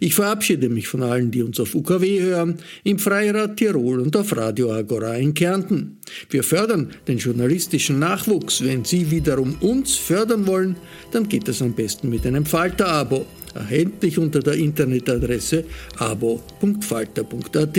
Ich 0.01 0.15
verabschiede 0.15 0.69
mich 0.69 0.89
von 0.89 1.03
allen, 1.03 1.31
die 1.31 1.43
uns 1.43 1.59
auf 1.61 1.75
UKW 1.75 2.21
hören, 2.21 2.59
im 2.85 2.99
Freirad 2.99 3.57
Tirol 3.57 4.01
und 4.01 4.17
auf 4.17 4.37
Radio 4.37 4.73
Agora 4.73 5.17
in 5.17 5.35
Kärnten. 5.35 5.99
Wir 6.31 6.43
fördern 6.43 6.91
den 7.09 7.19
journalistischen 7.19 7.99
Nachwuchs. 7.99 8.63
Wenn 8.65 8.85
Sie 8.85 9.11
wiederum 9.11 9.57
uns 9.61 9.97
fördern 9.97 10.47
wollen, 10.47 10.77
dann 11.11 11.29
geht 11.29 11.49
es 11.49 11.63
am 11.63 11.73
besten 11.73 12.09
mit 12.09 12.27
einem 12.27 12.47
Falter-Abo. 12.47 13.27
Erhältlich 13.55 14.19
unter 14.19 14.41
der 14.41 14.55
Internetadresse 14.55 15.65
abo.falter.at. 15.99 17.79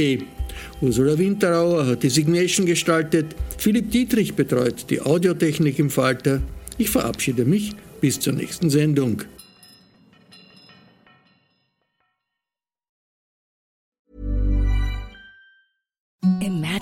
Ursula 0.82 1.18
Winterauer 1.18 1.88
hat 1.88 2.04
die 2.04 2.10
Signation 2.10 2.66
gestaltet, 2.66 3.36
Philipp 3.58 3.90
Dietrich 3.90 4.36
betreut 4.36 4.86
die 4.90 5.02
Audiotechnik 5.02 5.80
im 5.80 5.90
Falter. 5.90 6.42
Ich 6.78 6.90
verabschiede 6.90 7.46
mich 7.46 7.72
bis 8.02 8.20
zur 8.20 8.34
nächsten 8.34 8.70
Sendung. 8.70 9.24